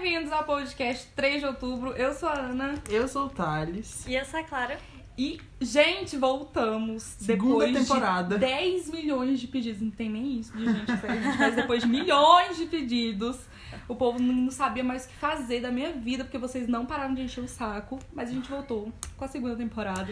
[0.00, 1.92] bem-vindos ao podcast 3 de outubro.
[1.92, 2.74] Eu sou a Ana.
[2.90, 4.06] Eu sou o Thales.
[4.06, 4.78] E eu sou a Clara.
[5.16, 7.02] E, gente, voltamos.
[7.02, 8.34] Segunda depois temporada.
[8.34, 9.80] De 10 milhões de pedidos.
[9.80, 10.92] Não tem nem isso de gente.
[10.92, 13.38] A gente faz depois de milhões de pedidos.
[13.88, 17.14] O povo não sabia mais o que fazer da minha vida, porque vocês não pararam
[17.14, 17.98] de encher o saco.
[18.12, 20.08] Mas a gente voltou com a segunda temporada.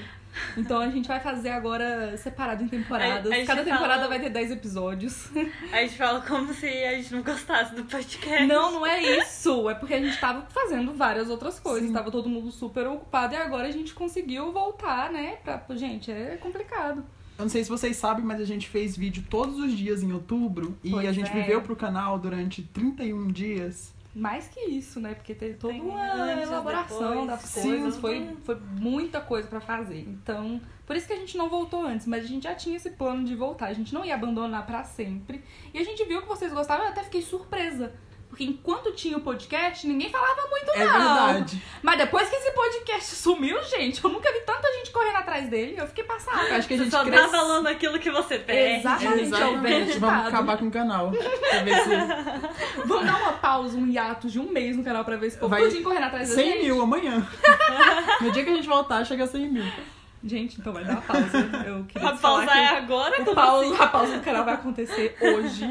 [0.57, 3.30] Então a gente vai fazer agora separado em temporadas.
[3.30, 5.29] A- a Cada temporada fala- vai ter 10 episódios.
[5.73, 8.45] A gente fala como se a gente não gostasse do podcast.
[8.47, 9.71] Não, não é isso.
[9.71, 11.87] É porque a gente tava fazendo várias outras coisas.
[11.88, 11.93] Sim.
[11.93, 15.37] Tava todo mundo super ocupado e agora a gente conseguiu voltar, né?
[15.45, 15.62] Pra...
[15.77, 17.05] Gente, é complicado.
[17.38, 20.12] Eu não sei se vocês sabem, mas a gente fez vídeo todos os dias em
[20.12, 21.34] outubro e Pois a gente é.
[21.34, 23.93] viveu pro canal durante 31 dias.
[24.15, 25.12] Mais que isso, né?
[25.15, 27.27] Porque teve toda Tem uma elaboração depois.
[27.27, 27.62] das Sim.
[27.80, 27.97] coisas.
[27.97, 29.98] Foi, foi muita coisa pra fazer.
[30.09, 32.07] Então, por isso que a gente não voltou antes.
[32.07, 33.66] Mas a gente já tinha esse plano de voltar.
[33.66, 35.43] A gente não ia abandonar pra sempre.
[35.73, 36.85] E a gente viu que vocês gostavam.
[36.85, 37.93] Eu até fiquei surpresa.
[38.34, 40.93] Porque enquanto tinha o podcast, ninguém falava muito, É não.
[41.27, 41.62] verdade.
[41.80, 45.77] Mas depois que esse podcast sumiu, gente, eu nunca vi tanta gente correndo atrás dele.
[45.79, 46.43] Eu fiquei passada.
[46.49, 48.80] Eu acho que a Você gente só tá cresce- falando aquilo que você perde.
[48.80, 49.23] Exatamente.
[49.23, 49.99] Exatamente.
[50.01, 51.12] Vamos acabar com o canal.
[51.12, 52.82] Se.
[52.85, 55.51] Vamos dar uma pausa, um hiato de um mês no canal pra ver esse povo
[55.51, 56.65] Vai- tudinho correndo atrás da 100 gente.
[56.65, 57.24] mil amanhã.
[58.21, 59.65] No dia que a gente voltar, chega a 100 mil.
[60.24, 61.38] Gente, então vai dar uma pausa.
[61.66, 63.23] Eu queria A pausa é que agora?
[63.23, 63.82] o pausa, assim?
[63.82, 65.65] a pausa do canal vai acontecer hoje.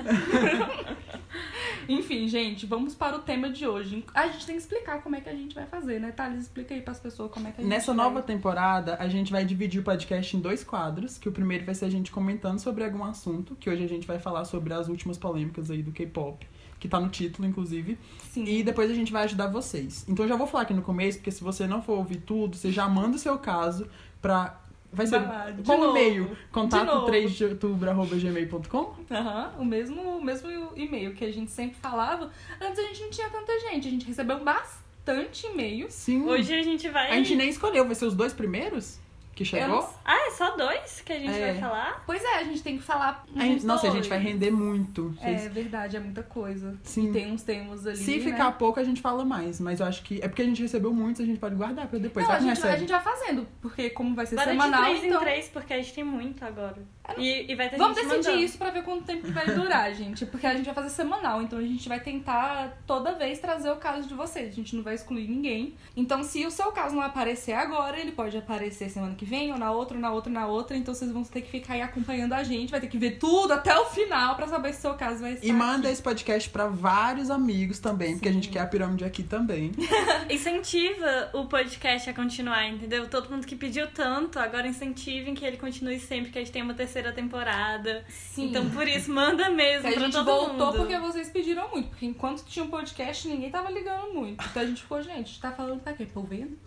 [1.87, 4.03] Enfim, gente, vamos para o tema de hoje.
[4.13, 6.11] A gente tem que explicar como é que a gente vai fazer, né?
[6.11, 8.05] Thales, explica aí pras pessoas como é que a gente Nessa vai.
[8.05, 11.75] nova temporada, a gente vai dividir o podcast em dois quadros, que o primeiro vai
[11.75, 14.87] ser a gente comentando sobre algum assunto, que hoje a gente vai falar sobre as
[14.87, 16.45] últimas polêmicas aí do K-pop,
[16.79, 17.97] que tá no título, inclusive.
[18.31, 18.45] Sim.
[18.45, 20.05] E depois a gente vai ajudar vocês.
[20.07, 22.55] Então eu já vou falar aqui no começo, porque se você não for ouvir tudo,
[22.57, 23.87] você já manda o seu caso
[24.21, 24.59] pra.
[24.93, 25.97] Vai ser lá, de qual novo.
[25.97, 26.37] e-mail?
[26.51, 27.05] Contato novo.
[27.07, 28.93] 3 de outubro, arroba gmail.com?
[29.11, 32.31] Aham, o mesmo, o mesmo e-mail que a gente sempre falava.
[32.61, 35.87] Antes a gente não tinha tanta gente, a gente recebeu bastante e-mail.
[35.89, 36.27] Sim.
[36.27, 37.11] Hoje a gente vai.
[37.11, 39.02] A gente nem escolheu, vai ser os dois primeiros
[39.35, 39.67] que chegou?
[39.81, 41.51] não Ah, é só dois que a gente É.
[41.51, 42.03] vai falar?
[42.05, 43.25] Pois é, a gente tem que falar.
[43.35, 44.03] A gente- nossa, a dois.
[44.03, 45.15] gente vai render muito.
[45.21, 46.77] É Vocês- verdade, é muita coisa.
[46.83, 47.09] Sim.
[47.09, 47.97] E tem uns termos ali.
[47.97, 48.23] Se né?
[48.31, 49.59] ficar pouco, a gente fala mais.
[49.59, 50.19] Mas eu acho que.
[50.21, 52.25] É porque a gente recebeu muitos, a gente pode guardar pra depois.
[52.27, 54.81] Não, a que gente, vai- a gente vai fazendo, porque como vai ser Bora semanal,
[54.83, 55.21] de três então.
[55.21, 56.77] em três, porque a gente tem muito agora.
[57.17, 58.45] E, e vai ter Vamos gente decidir mandando.
[58.45, 60.25] isso pra ver quanto tempo que vai durar, gente.
[60.25, 63.75] Porque a gente vai fazer semanal, então a gente vai tentar toda vez trazer o
[63.75, 64.49] caso de vocês.
[64.49, 65.75] A gente não vai excluir ninguém.
[65.97, 69.57] Então, se o seu caso não aparecer agora, ele pode aparecer semana que vem, ou
[69.57, 70.75] na outra, ou na outra, ou na outra.
[70.77, 73.53] Então vocês vão ter que ficar aí acompanhando a gente, vai ter que ver tudo
[73.53, 75.45] até o final pra saber se o seu caso vai estar.
[75.47, 75.93] E manda aqui.
[75.93, 79.71] esse podcast pra vários amigos também, porque a gente quer a pirâmide aqui também.
[80.29, 83.07] Incentiva o podcast a continuar, entendeu?
[83.09, 86.61] Todo mundo que pediu tanto, agora incentivem que ele continue sempre, que a gente tem
[86.61, 88.03] uma terceira temporada.
[88.09, 88.49] Sim.
[88.49, 90.77] Então, por isso, manda mesmo Que a gente todo voltou mundo.
[90.77, 91.89] porque vocês pediram muito.
[91.89, 94.43] Porque enquanto tinha um podcast, ninguém tava ligando muito.
[94.49, 96.05] Então a gente ficou, gente, tá falando pra quê?
[96.05, 96.57] Pra ouvir?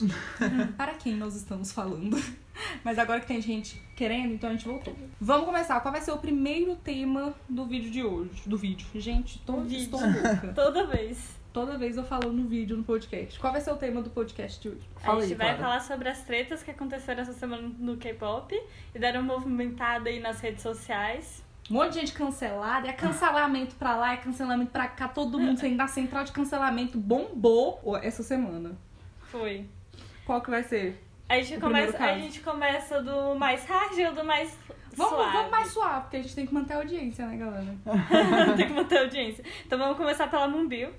[0.77, 2.16] para quem nós estamos falando?
[2.84, 4.94] Mas agora que tem gente querendo, então a gente voltou.
[5.21, 5.81] Vamos começar.
[5.81, 8.43] Qual vai ser o primeiro tema do vídeo de hoje?
[8.47, 8.87] Do vídeo.
[8.94, 9.78] Gente, tô, Vídeo.
[9.78, 10.53] estou louca.
[10.55, 11.37] Toda vez.
[11.53, 13.39] Toda vez eu falo no vídeo, no podcast.
[13.41, 14.87] Qual vai ser o tema do podcast de hoje?
[14.97, 15.62] Fala a gente aí, vai Clara.
[15.62, 18.55] falar sobre as tretas que aconteceram essa semana no K-pop
[18.95, 21.43] e deram movimentada aí nas redes sociais.
[21.71, 25.59] Um monte de gente cancelada, é cancelamento pra lá, é cancelamento pra cá, todo mundo
[25.59, 28.77] saindo da central de cancelamento bombou essa semana.
[29.22, 29.66] Foi.
[30.27, 31.03] Qual que vai ser?
[31.29, 34.57] A gente, começa, a gente começa do mais hard ou do mais
[34.97, 35.33] Vamos, suave?
[35.33, 37.77] vamos mais suave, porque a gente tem que manter a audiência, né, galera?
[38.57, 39.45] tem que manter a audiência.
[39.67, 40.91] Então vamos começar pela Moonbill.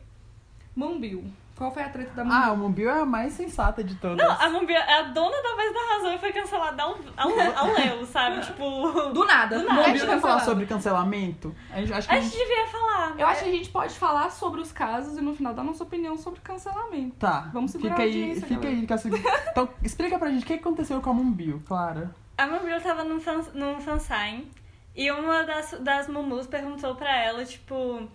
[0.76, 1.24] Moonbill.
[1.57, 2.53] Qual foi a treta da Ah, Moonbill?
[2.53, 4.18] o Mobil é a mais sensata de todas.
[4.18, 7.29] Não, a Moonbill é a dona da voz da razão e foi cancelada ao, ao,
[7.57, 8.41] ao Léo, sabe?
[8.41, 9.12] Tipo.
[9.12, 9.57] Do nada.
[9.57, 9.81] Do nada.
[9.81, 11.56] a gente vai falar sobre cancelamento?
[11.72, 13.16] A gente, acho que A a gente devia falar.
[13.17, 15.84] Eu acho que a gente pode falar sobre os casos e no final dar nossa
[15.84, 17.16] opinião sobre cancelamento.
[17.17, 17.50] Tá.
[17.51, 18.69] Vamos segurar fica a aí, fica galera.
[18.69, 18.88] aí.
[18.90, 19.09] essa-
[19.51, 22.12] Então, explica pra gente o que aconteceu com a Mobil, Clara.
[22.38, 24.47] A Moonbill tava num, fan, num fansign
[24.96, 28.07] e uma das, das Mumus perguntou pra ela, tipo,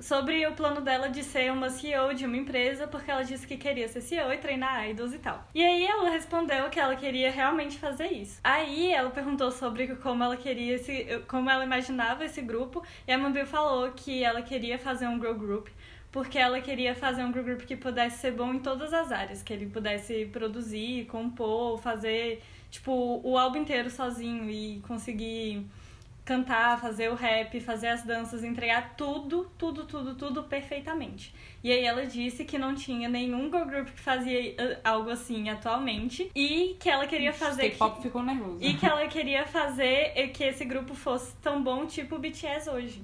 [0.00, 3.56] sobre o plano dela de ser uma CEO de uma empresa, porque ela disse que
[3.56, 5.46] queria ser CEO e treinar idols e tal.
[5.54, 8.40] E aí ela respondeu que ela queria realmente fazer isso.
[8.44, 13.18] Aí ela perguntou sobre como ela queria esse, como ela imaginava esse grupo, e a
[13.18, 15.68] Moonbill falou que ela queria fazer um girl group
[16.16, 19.52] porque ela queria fazer um group que pudesse ser bom em todas as áreas, que
[19.52, 25.66] ele pudesse produzir, compor, fazer tipo o álbum inteiro sozinho e conseguir
[26.26, 31.32] cantar, fazer o rap, fazer as danças, entregar tudo, tudo, tudo, tudo perfeitamente.
[31.62, 35.48] E aí ela disse que não tinha nenhum girl group que fazia uh, algo assim
[35.48, 38.58] atualmente e que ela queria fazer que, K-pop ficou nervoso.
[38.60, 43.02] e que ela queria fazer que esse grupo fosse tão bom tipo o BTS hoje.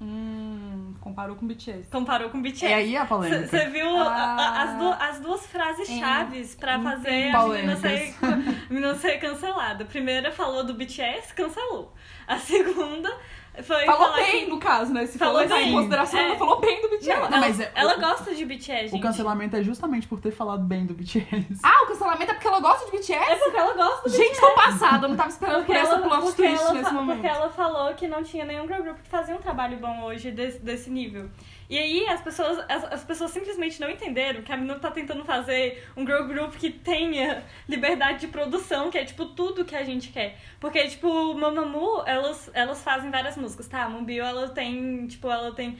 [0.00, 1.88] Hum, Comparou com BTS.
[1.90, 2.66] Comparou com BTS.
[2.66, 3.46] É aí a polêmica.
[3.46, 4.62] Você viu a- Ah.
[4.62, 8.22] as, du- as duas frases chaves pra fazer a menina ser, Polêmicas.
[8.22, 9.84] a menina ser cancelada.
[9.84, 11.92] A primeira falou do BTS, cancelou.
[12.26, 13.14] A segunda
[13.62, 14.50] foi Falou bem, que...
[14.50, 15.06] no caso, né?
[15.06, 15.72] Se Falou levar em bem.
[15.74, 16.26] consideração, É.
[16.28, 17.08] ela falou bem do BTS.
[17.08, 18.94] Não, Não, ela, mas é- ela o- gosta de BTS, gente.
[18.96, 21.60] O cancelamento é justamente por ter falado bem do BTS.
[21.62, 23.30] Ah, o cancelamento é porque ela gosta de BTS?
[23.32, 25.92] É porque ela gosta do Gente, tô passada, eu não tava esperando Porque por essa
[25.94, 27.16] ela, plot porque, twist ela, nesse momento.
[27.20, 30.30] porque ela falou que não tinha nenhum girl group que fazia um trabalho bom hoje
[30.30, 31.28] desse, desse nível.
[31.74, 35.24] E aí as pessoas, as, as pessoas simplesmente não entenderam que a menina tá tentando
[35.24, 39.82] fazer um girl group que tenha liberdade de produção, que é tipo tudo que a
[39.82, 40.38] gente quer.
[40.60, 43.82] Porque, tipo, Mamamoo, elas, elas fazem várias músicas, tá?
[43.82, 45.76] A Moonbio, ela tem, tipo, ela tem.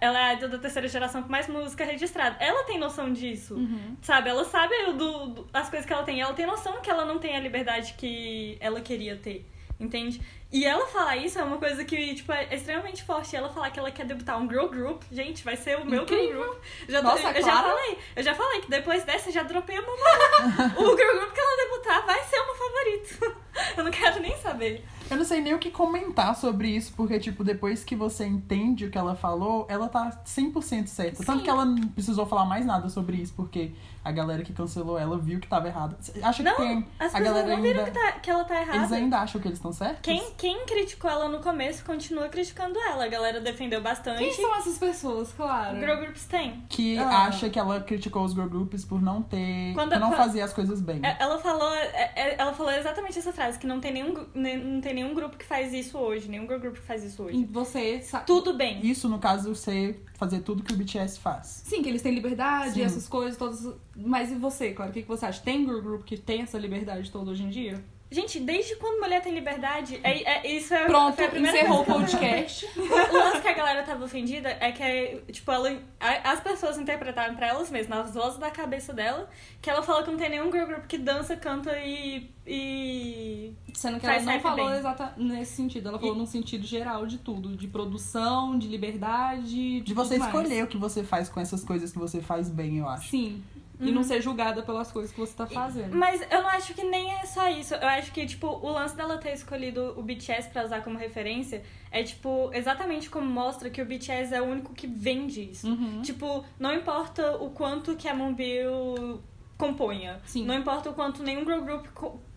[0.00, 2.36] Ela é da terceira geração com mais música registrada.
[2.40, 3.54] Ela tem noção disso.
[3.54, 3.96] Uhum.
[4.02, 6.20] Sabe, ela sabe do, do- as coisas que ela tem.
[6.20, 9.46] Ela tem noção que ela não tem a liberdade que ela queria ter.
[9.78, 10.20] Entende?
[10.52, 13.34] E ela falar isso é uma coisa que, tipo, é extremamente forte.
[13.34, 16.20] Ela falar que ela quer debutar um girl group, gente, vai ser o meu girl
[16.20, 16.44] Incrível.
[16.44, 16.62] group.
[16.88, 17.68] Já, Nossa, eu já Clara?
[17.68, 19.96] falei, eu já falei que depois dessa eu já dropei a mamãe.
[20.78, 23.36] o girl group que ela debutar vai ser o meu favorito.
[23.76, 24.84] eu não quero nem saber.
[25.10, 28.84] Eu não sei nem o que comentar sobre isso, porque, tipo, depois que você entende
[28.86, 31.24] o que ela falou, ela tá 100% certa.
[31.24, 31.44] Tanto Sim.
[31.44, 33.72] que ela não precisou falar mais nada sobre isso, porque
[34.04, 35.96] a galera que cancelou ela viu que tava errada.
[36.22, 36.86] Acha Não, que tem.
[36.98, 37.90] as a pessoas galera não viram ainda.
[37.90, 38.78] que, tá- que ela tá errada.
[38.78, 40.00] Eles ainda acham que eles estão certos?
[40.02, 43.04] Quem, quem criticou ela no começo continua criticando ela.
[43.04, 44.18] A galera defendeu bastante.
[44.18, 45.78] Quem são essas pessoas, claro?
[45.80, 46.62] Girl groups tem.
[46.68, 47.24] Que Ah.
[47.26, 49.72] acha que ela criticou os girl groups por não ter.
[49.74, 51.00] Quando- por não quando- fazer as coisas bem.
[51.04, 54.80] É, Ela falou, é, é, ela falou exatamente essa frase, que não tem nenhum, não
[54.80, 57.44] tem nenhum grupo que faz isso hoje, nenhum girl group que faz isso E hoje.
[57.50, 58.26] você sabe.
[58.26, 58.84] Tudo bem.
[58.84, 61.62] Isso, no caso, você fazer tudo que o BTS faz.
[61.64, 62.82] Sim, que eles têm liberdade, Sim.
[62.82, 63.74] essas coisas todas.
[63.94, 64.90] Mas e você, claro?
[64.90, 65.40] O que que você acha?
[65.42, 67.82] Tem girl group que tem essa liberdade toda hoje em dia?
[68.08, 71.80] Gente, desde quando mulher tem liberdade, é, é- isso é, Pronto, foi a primeira encerrou
[71.80, 72.66] o coisa eu- podcast.
[72.78, 77.34] O lance que a galera tava ofendida é que, tipo, ela, a- as pessoas interpretaram
[77.34, 79.28] pra elas mesmas, nas vozes da cabeça dela,
[79.60, 82.30] que ela falou que não tem nenhum girl group que dança, canta e.
[82.46, 83.52] e...
[83.74, 84.78] Sendo que Faz ela não falou bem.
[84.78, 85.88] exata nesse sentido.
[85.88, 87.56] Ela falou E- num sentido geral de tudo.
[87.56, 90.34] De produção, de liberdade, de, De você tudo mais.
[90.34, 93.08] escolher o que você faz com essas coisas que você faz bem, eu acho.
[93.10, 93.42] Sim.
[93.78, 95.94] E não ser julgada pelas coisas que você tá fazendo.
[95.94, 97.74] Mas eu não acho que nem é só isso.
[97.74, 101.62] Eu acho que, tipo, o lance dela ter escolhido o BTS pra usar como referência
[101.90, 105.68] é, tipo, exatamente como mostra que o BTS é o único que vende isso.
[105.68, 106.02] Uhum.
[106.02, 109.22] Tipo, não importa o quanto que a Moonbio
[109.56, 110.20] componha.
[110.24, 110.44] Sim.
[110.44, 111.86] Não importa o quanto nenhum girl group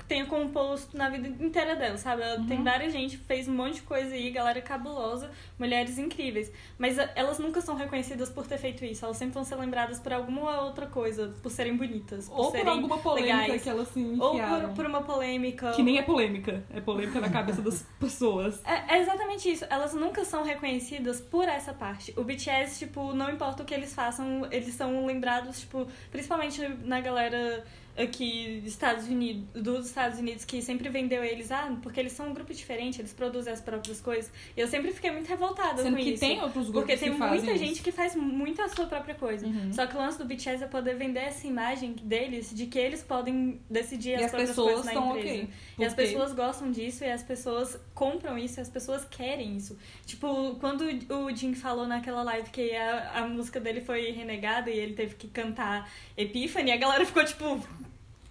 [0.10, 2.24] tenha composto na vida inteira dela, sabe?
[2.24, 6.52] Ela Tem várias gente, fez um monte de coisa aí, galera cabulosa, mulheres incríveis.
[6.80, 9.06] Mas a- elas nunca são reconhecidas por ter feito isso.
[9.06, 12.58] Elas sempre vão ser lembradas por alguma outra coisa, por serem bonitas, por Ou por
[12.58, 13.62] serem alguma polêmica legais.
[13.64, 14.68] que elas se Ou enfiaram.
[14.70, 15.72] por, por uma polêmica.
[15.74, 16.64] Que nem é polêmica.
[16.74, 18.60] É polêmica na cabeça das pessoas.
[18.66, 19.64] É, é exatamente isso.
[19.70, 22.14] Elas nunca são reconhecidas por essa parte.
[22.18, 27.00] O BTS, tipo, não importa o que eles façam, eles são lembrados, tipo, principalmente na
[27.00, 27.64] galera
[28.02, 32.30] aqui dos Estados Unidos, dos Estados Unidos que sempre vendeu eles, ah, porque eles são
[32.30, 34.32] um grupo diferente, eles produzem as próprias coisas.
[34.56, 36.20] E eu sempre fiquei muito revoltada Sendo com que isso.
[36.20, 37.58] tem outros grupos Porque tem muita isso.
[37.58, 39.46] gente que faz muito a sua própria coisa.
[39.46, 39.74] Uhum.
[39.74, 43.04] Só que o lance do BTS é poder vender essa imagem deles de que eles
[43.04, 45.18] podem decidir as, as próprias coisas na empresa.
[45.18, 45.50] ok.
[45.78, 49.78] E as pessoas gostam disso e as pessoas compram isso e as pessoas querem isso.
[50.06, 54.78] Tipo, quando o Jim falou naquela live que a, a música dele foi renegada e
[54.78, 57.62] ele teve que cantar Epiphany, a galera ficou tipo.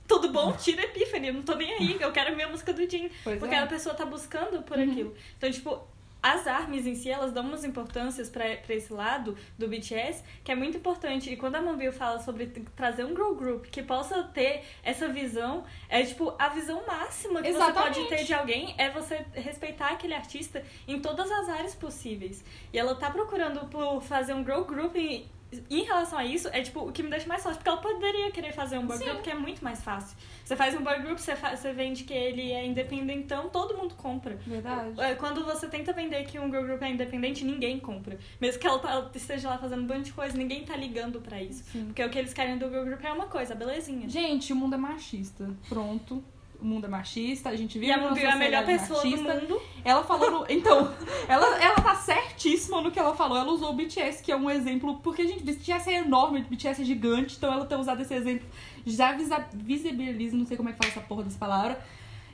[0.09, 0.53] Tudo bom?
[0.57, 3.11] Tira Epiphany, não tô nem aí, eu quero a minha música do Jim.
[3.23, 3.59] Pois porque é.
[3.59, 4.91] a pessoa tá buscando por Uhum.
[4.91, 5.15] aquilo.
[5.37, 5.79] Então, tipo,
[6.21, 10.51] as armas em si, elas dão umas importâncias pra, pra esse lado do BTS, que
[10.51, 11.31] é muito importante.
[11.31, 15.65] E quando a Moonbio fala sobre trazer um girl group que possa ter essa visão,
[15.89, 17.95] é tipo, a visão máxima que você Exatamente.
[18.01, 22.43] pode ter de alguém é você respeitar aquele artista em todas as áreas possíveis.
[22.73, 25.25] E ela tá procurando por fazer um girl group em,
[25.71, 28.31] em relação a isso, é tipo, o que me deixa mais fácil, porque ela poderia
[28.31, 29.05] querer fazer um boy Sim.
[29.05, 30.17] group que é muito mais fácil.
[30.45, 34.37] Você faz um boy group, você, você vende que ele é independentão, todo mundo compra.
[34.47, 35.01] Verdade.
[35.01, 38.19] É, Quando você tenta vender que um girl group é independente, ninguém compra.
[38.41, 41.43] Mesmo que ela, tá- esteja lá fazendo um bando de coisa, ninguém tá ligando pra
[41.43, 41.65] isso.
[41.73, 41.87] Sim.
[41.87, 44.09] Porque o que eles querem do girl group é uma coisa, belezinha.
[44.09, 45.49] Gente, o mundo é machista.
[45.69, 46.23] Pronto.
[46.61, 49.03] O mundo é machista, a gente vive E a numa Mubi é a melhor pessoa
[49.05, 49.33] machista.
[49.35, 49.63] do mundo.
[49.85, 50.47] Ela falou no...
[50.49, 50.93] Então,
[51.29, 53.39] ela, ela tá certíssima no que ela falou.
[53.39, 54.99] Ela usou o BTS, que é um exemplo.
[54.99, 58.45] Porque, gente, BTS é enorme, BTS é gigante, então ela ter usado esse exemplo
[58.85, 61.81] já visa- visibiliza, não sei como é que fala essa porra dessa palavra.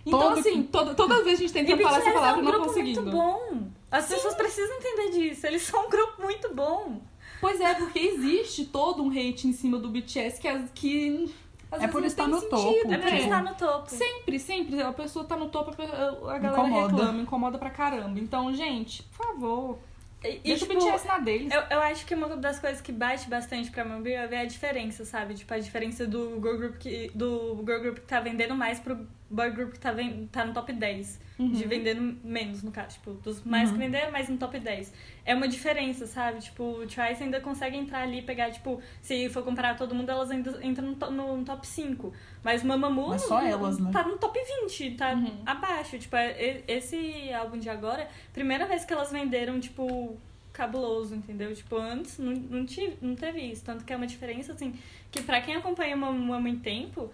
[0.06, 2.42] Então, Todo- assim, toda, toda vez a gente tenta E falar BTS essa palavra é
[2.42, 3.02] um não grupo conseguindo.
[3.02, 3.68] muito bom.
[3.90, 5.46] As pessoas precisam entender disso.
[5.46, 7.00] Eles são um grupo muito bom.
[7.42, 11.30] Pois é, porque existe todo um hate em cima do BTS que, as- que
[11.70, 13.18] às É vezes por estar no sentido, topo, É pra né?
[13.20, 13.90] estar no topo.
[13.90, 14.82] Sempre, sempre.
[14.82, 16.86] A pessoa tá no topo, a galera Incomoda.
[16.96, 18.18] reclama, incomoda pra caramba.
[18.20, 19.78] Então, gente, por favor,
[20.22, 21.52] E, Deixa tipo, o na deles.
[21.52, 25.04] Eu, eu acho que uma das coisas que bate bastante pra Mambi é a diferença,
[25.04, 25.34] sabe?
[25.34, 29.06] Tipo, a diferença do girl group que, do girl group que tá vendendo mais pro
[29.30, 31.20] boy group que tá, ven, tá no top 10.
[31.36, 31.50] Uhum.
[31.50, 32.90] De vendendo menos, no caso.
[32.96, 33.74] Tipo, dos mais Uhum.
[33.76, 34.92] que venderam, mais no top 10.
[35.24, 36.38] É uma diferença, sabe?
[36.40, 40.08] Tipo, o Twice ainda consegue entrar ali e pegar, tipo, se for comparar todo mundo,
[40.10, 42.12] elas ainda entram no, to- no, top 5.
[42.44, 43.90] Mas Mamamoo Mas só elas, né?
[43.92, 45.42] tá no top 20, tá Uhum.
[45.44, 45.98] abaixo.
[45.98, 50.16] Tipo, é- esse álbum de agora, primeira vez que elas venderam, tipo,
[50.52, 51.52] cabuloso, entendeu?
[51.52, 53.64] Tipo, antes não, não, tive, não teve isso.
[53.64, 54.72] Tanto que é uma diferença, assim,
[55.10, 57.10] que pra quem acompanha Mamamoo há muito tempo,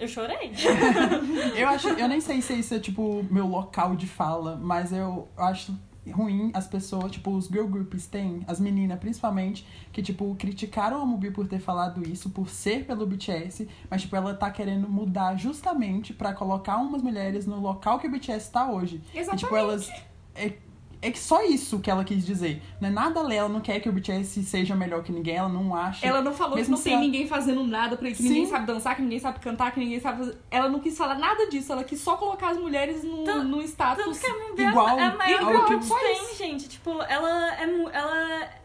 [0.00, 0.52] eu chorei.
[1.56, 5.28] Eu acho, eu nem sei se isso é tipo meu local de fala, mas eu
[5.36, 5.76] acho
[6.10, 11.06] ruim as pessoas, tipo, os girl groups têm, as meninas principalmente, que tipo criticaram a
[11.06, 15.36] Mubi por ter falado isso, por ser pelo BTS, mas tipo ela tá querendo mudar
[15.36, 19.02] justamente pra colocar umas mulheres no local que o BTS tá hoje.
[19.14, 19.44] E, Exatamente.
[19.44, 19.88] tipo, elas
[20.34, 20.54] é,
[21.02, 22.62] é que só isso que ela quis dizer.
[22.80, 25.74] Não é nada ela não quer que o BTS seja melhor que ninguém, ela não
[25.74, 26.06] acha.
[26.06, 28.28] Ela não falou Mesmo que não tem ela- ninguém fazendo nada pra que Sim.
[28.28, 30.38] ninguém sabe dançar, que ninguém sabe cantar, que ninguém sabe fazer.
[30.50, 33.62] Ela não quis falar nada disso, ela quis só colocar as mulheres no, Tanto- no
[33.62, 34.04] status.
[34.04, 36.68] Tanto que a Mambi é a- Igual- é a maior igual que tem, gente.
[36.68, 37.62] Tipo, ela é...
[37.92, 38.60] Ela...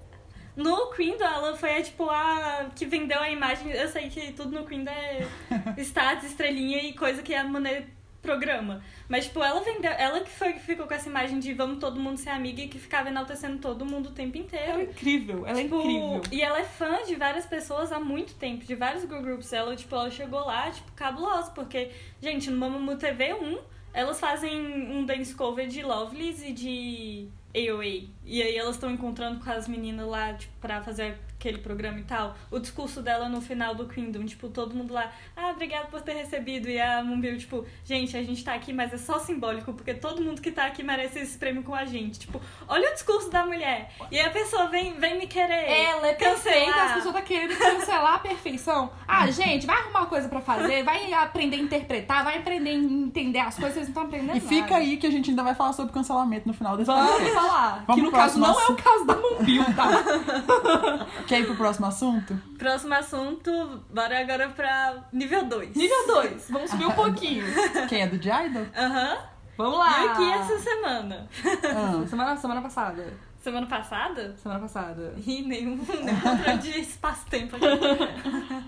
[0.56, 3.70] No Queendom, ela foi, tipo, a que vendeu a imagem.
[3.72, 5.28] Eu sei que tudo no Queendom é
[5.80, 7.88] status, estrelinha e coisa que a Monet
[8.26, 8.82] programa.
[9.08, 9.92] Mas, tipo, ela vendeu...
[9.92, 12.68] Ela que foi que ficou com essa imagem de vamos todo mundo ser amiga e
[12.68, 14.72] que ficava enaltecendo todo mundo o tempo inteiro.
[14.72, 16.22] Ela é incrível, ela é Tipo, incrível.
[16.32, 19.54] E ela é fã de várias pessoas há muito tempo, de vários girl groups.
[19.54, 21.92] Ela, tipo, ela chegou lá, tipo, cabulosa, porque,
[22.22, 23.60] gente, no Mamamoo TV 1,
[23.94, 24.60] elas fazem
[24.92, 28.10] um dance cover de Lovelyz e de AOA.
[28.26, 32.04] E aí elas estão encontrando com as meninas lá, tipo, pra fazer aquele programa e
[32.04, 32.36] tal.
[32.50, 36.14] O discurso dela no final do Kingdom, tipo, todo mundo lá, ah, obrigado por ter
[36.14, 36.68] recebido.
[36.68, 40.22] E a Moonbill, tipo, gente, a gente tá aqui, mas é só simbólico, porque todo
[40.22, 42.20] mundo que tá aqui merece esse prêmio com a gente.
[42.20, 43.92] Tipo, olha o discurso da mulher.
[44.12, 45.70] E a pessoa vem, vem me querer.
[45.70, 46.86] Ela é perfeita, cancelar.
[46.88, 48.92] as pessoas tá querendo cancelar a perfeição.
[49.08, 52.74] Ah, gente, vai arrumar uma coisa pra fazer, vai aprender a interpretar, vai aprender a
[52.74, 54.78] entender as coisas, vocês não estão aprendendo E fica nada.
[54.78, 57.84] aí que a gente ainda vai falar sobre cancelamento no final desse Vamos falar.
[57.86, 61.06] Vamos que no caso próximo não é o caso da Moonbill, tá?
[61.36, 62.42] Quer ir pro próximo assunto?
[62.58, 65.76] Próximo assunto, bora agora pra nível 2.
[65.76, 67.46] Nível 2, vamos subir um pouquinho.
[67.90, 68.66] Quem é do de Idol?
[68.78, 69.18] Aham.
[69.58, 70.12] Vamos E lá.
[70.12, 71.28] aqui essa semana?
[71.46, 73.14] Ah, Semana, semana passada.
[73.42, 74.36] Semana passada?
[74.42, 75.14] Semana passada.
[75.26, 77.66] Ih, nenhum, nenhum controle de espaço-tempo aqui.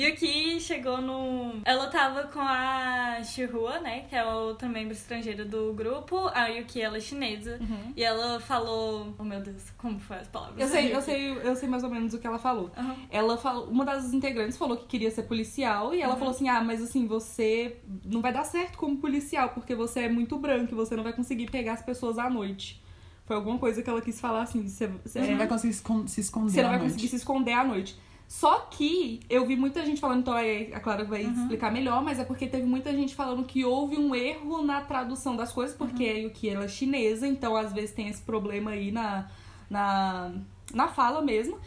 [0.00, 1.60] E aqui chegou no.
[1.62, 4.00] Ela tava com a Shihua, né?
[4.08, 6.30] Que é a outra membro estrangeira do grupo.
[6.32, 7.60] A Yuki, ela é chinesa.
[7.94, 9.14] E ela falou.
[9.18, 10.58] Oh meu Deus, como foi as palavras?
[10.58, 11.04] Eu sei, eu Yuki?
[11.04, 12.70] sei, eu sei mais ou menos o que ela falou.
[12.78, 12.96] Aham.
[13.10, 16.18] Ela falou, uma das integrantes falou que queria ser policial e ela Uhum.
[16.18, 20.08] falou assim: "Ah, mas assim, você não vai dar certo como policial porque você é
[20.08, 22.82] muito branco e você não vai conseguir pegar as pessoas à noite".
[23.26, 26.52] Foi alguma coisa que ela quis falar assim, você, você, não vai conseguir se esconder
[26.52, 27.96] você não vai conseguir se esconder à noite.
[28.32, 31.32] Só que eu vi muita gente falando, então aí a Clara vai Uhum.
[31.32, 35.34] explicar melhor, mas é porque teve muita gente falando que houve um erro na tradução
[35.34, 36.10] das coisas, porque Uhum.
[36.10, 39.28] a Yuki ela é chinesa, então às vezes tem esse problema aí na,
[39.68, 40.30] na,
[40.72, 41.58] na fala mesmo.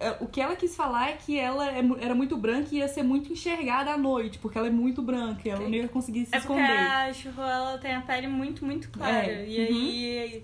[0.00, 2.88] É, O que ela quis falar é que ela é era muito branca e ia
[2.88, 6.26] ser muito enxergada à noite, porque ela é muito branca e ela não ia conseguir
[6.26, 6.86] se É porque esconder.
[6.90, 9.16] a Shihua, ela tem a pele muito, muito clara.
[9.28, 10.42] É, E aí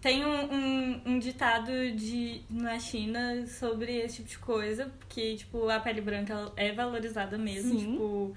[0.00, 5.68] tem um, um, um ditado de, na China sobre esse tipo de coisa, que, tipo,
[5.68, 7.92] a pele branca é valorizada mesmo, Sim.
[7.92, 8.34] tipo...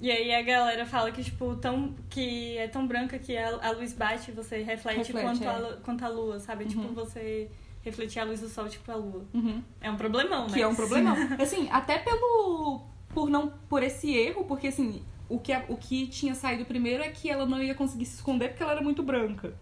[0.00, 3.70] E aí a galera fala que, tipo, tão, que é tão branca que a, a
[3.70, 5.48] luz bate e você reflete, Reflete, quanto, é.
[5.48, 6.64] a, quanto a lua, sabe?
[6.66, 6.94] Tipo, Uhum.
[6.94, 7.48] você
[7.82, 9.24] refletir a luz do sol, tipo, a lua.
[9.32, 9.62] Uhum.
[9.80, 10.52] É um problemão, né?
[10.52, 11.16] Que é um problemão.
[11.40, 12.82] Assim, até pelo.
[13.10, 13.54] Por não.
[13.68, 17.46] Por esse erro, porque assim, o que, o que tinha saído primeiro é que ela
[17.46, 19.54] não ia conseguir se esconder porque ela era muito branca.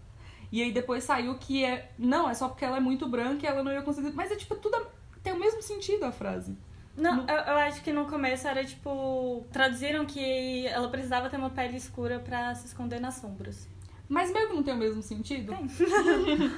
[0.52, 1.90] E aí depois saiu que é.
[1.98, 4.12] Não, é só porque ela é muito branca e ela não ia conseguir.
[4.12, 4.76] Mas é tipo, tudo.
[4.76, 4.86] a-
[5.22, 6.56] Tem o mesmo sentido a frase.
[6.94, 9.46] Não, No- eu, eu acho que no começo era tipo.
[9.50, 13.66] Traduziram que ela precisava ter uma pele escura pra se esconder nas sombras.
[14.08, 15.52] Mas meio que não tem o mesmo sentido.
[15.56, 15.66] Tem.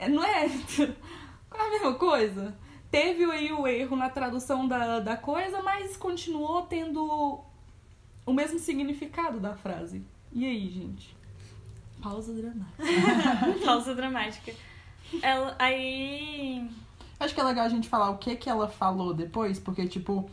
[0.00, 0.48] É, não é?
[1.50, 2.56] Qual é a mesma coisa?
[2.90, 7.40] Teve aí o erro na tradução da, da coisa, mas continuou tendo
[8.24, 10.02] o mesmo significado da frase.
[10.32, 11.16] E aí, gente?
[12.02, 12.84] Pausa dramática.
[13.64, 14.52] Pausa dramática.
[15.22, 16.68] Ela, aí.
[17.18, 20.30] Acho que é legal a gente falar o que que ela falou depois, porque, tipo,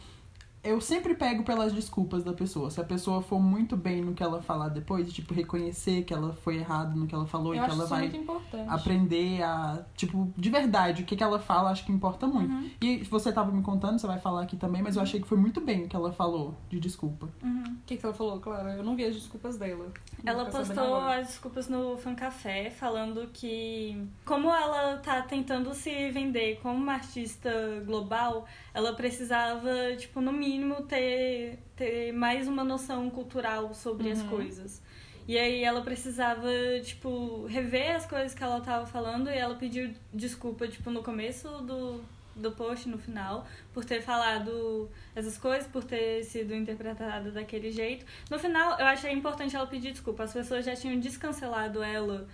[0.65, 2.69] eu sempre pego pelas desculpas da pessoa.
[2.71, 6.33] Se a pessoa for muito bem no que ela falar depois, tipo, reconhecer que ela
[6.33, 8.69] foi errado no que ela falou Eu e que ela vai muito importante.
[8.69, 12.51] aprender a, tipo, de verdade, o que, que ela fala, acho que importa muito.
[12.51, 12.69] Uhum.
[12.81, 15.37] E você tava me contando, você vai falar aqui também, mas eu achei que foi
[15.37, 17.29] muito bem o que ela falou de desculpa.
[17.43, 17.63] Uhum.
[17.63, 18.73] O que, que ela falou, Clara?
[18.73, 19.87] Eu não vi as desculpas dela.
[20.25, 26.59] Ela postou as desculpas no Fan Café, falando que, como ela tá tentando se vender
[26.61, 27.51] como uma artista
[27.85, 28.45] global,
[28.75, 34.27] ela precisava, tipo, no mínimo, ter, ter mais uma noção cultural sobre as Uhum.
[34.29, 34.81] coisas.
[35.27, 36.49] E aí ela precisava,
[36.83, 41.47] tipo, rever as coisas que ela tava falando e ela pediu desculpa, tipo, no começo
[41.61, 42.01] do,
[42.35, 48.05] do post, no final, por ter falado essas coisas, por ter sido interpretada daquele jeito.
[48.29, 50.23] No final, eu achei importante ela pedir desculpa.
[50.25, 52.27] As pessoas já tinham descancelado ela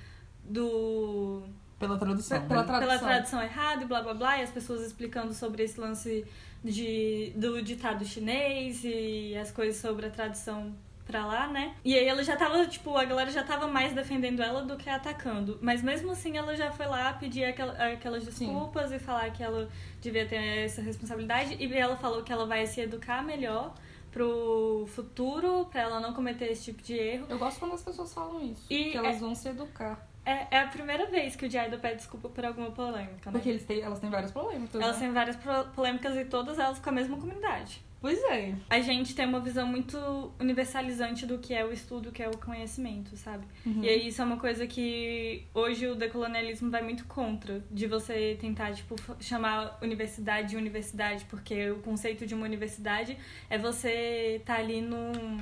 [0.43, 1.43] do
[1.81, 2.47] Pela tradução.
[2.47, 2.67] Pela né?
[2.67, 3.07] tra- pela Tradução.
[3.09, 6.25] tradução errada e blá blá blá, e as pessoas explicando sobre esse lance
[6.63, 10.73] de, do ditado chinês e as coisas sobre a tradução
[11.05, 11.75] pra lá, né?
[11.83, 14.89] E aí ela já tava, tipo, a galera já tava mais defendendo ela do que
[14.89, 15.57] atacando.
[15.61, 19.67] Mas mesmo assim ela já foi lá pedir aquela- aquelas desculpas e falar que ela
[19.99, 21.57] devia ter essa responsabilidade.
[21.59, 23.73] E ela falou que ela vai se educar melhor
[24.11, 27.25] pro futuro, pra ela não cometer esse tipo de erro.
[27.29, 28.65] Eu gosto quando as pessoas falam isso.
[28.69, 30.07] E que elas vão se educar.
[30.25, 33.31] É, é a primeira vez que o Jaido pede desculpa por alguma polêmica, né?
[33.31, 34.73] Porque eles têm, elas têm vários problemas.
[34.73, 35.05] Elas né?
[35.05, 35.37] têm várias
[35.73, 37.81] polêmicas e todas elas com a mesma comunidade.
[38.01, 38.55] Pois é.
[38.67, 39.95] A gente tem uma visão muito
[40.39, 43.45] universalizante do que é o estudo, o que é o conhecimento, sabe?
[43.63, 43.83] Uhum.
[43.83, 48.35] E aí isso é uma coisa que hoje o decolonialismo vai muito contra, de você
[48.41, 53.15] tentar, tipo, chamar universidade de universidade, porque o conceito de uma universidade
[53.47, 55.37] é você estar ali num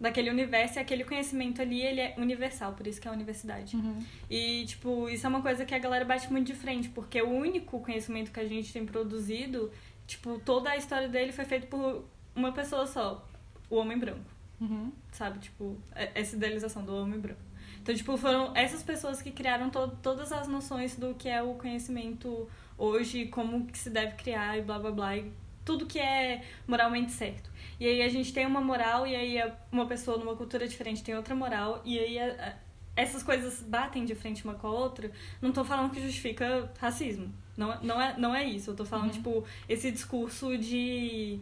[0.00, 3.76] daquele universo e aquele conhecimento ali, ele é universal, por isso que é a universidade.
[3.76, 4.02] Uhum.
[4.28, 7.30] E, tipo, isso é uma coisa que a galera bate muito de frente, porque o
[7.30, 9.70] único conhecimento que a gente tem produzido,
[10.06, 13.26] tipo, toda a história dele foi feita por uma pessoa só,
[13.70, 14.24] o homem branco,
[14.60, 14.92] Uhum.
[15.12, 15.38] sabe?
[15.38, 17.40] Tipo, é- essa idealização do homem branco.
[17.80, 21.54] Então, tipo, foram essas pessoas que criaram to todas as noções do que é o
[21.54, 25.30] conhecimento hoje, como que se deve criar e blá blá blá, e
[25.64, 27.50] tudo que é moralmente certo.
[27.78, 31.14] E aí a gente tem uma moral e aí uma pessoa numa cultura diferente tem
[31.16, 32.54] outra moral e aí a- a-
[32.96, 35.10] essas coisas batem de frente uma com a outra.
[35.42, 37.32] Não tô falando que justifica racismo.
[37.56, 38.70] Não, é- não, é, não é isso.
[38.70, 41.40] Eu tô falando, tipo, esse discurso de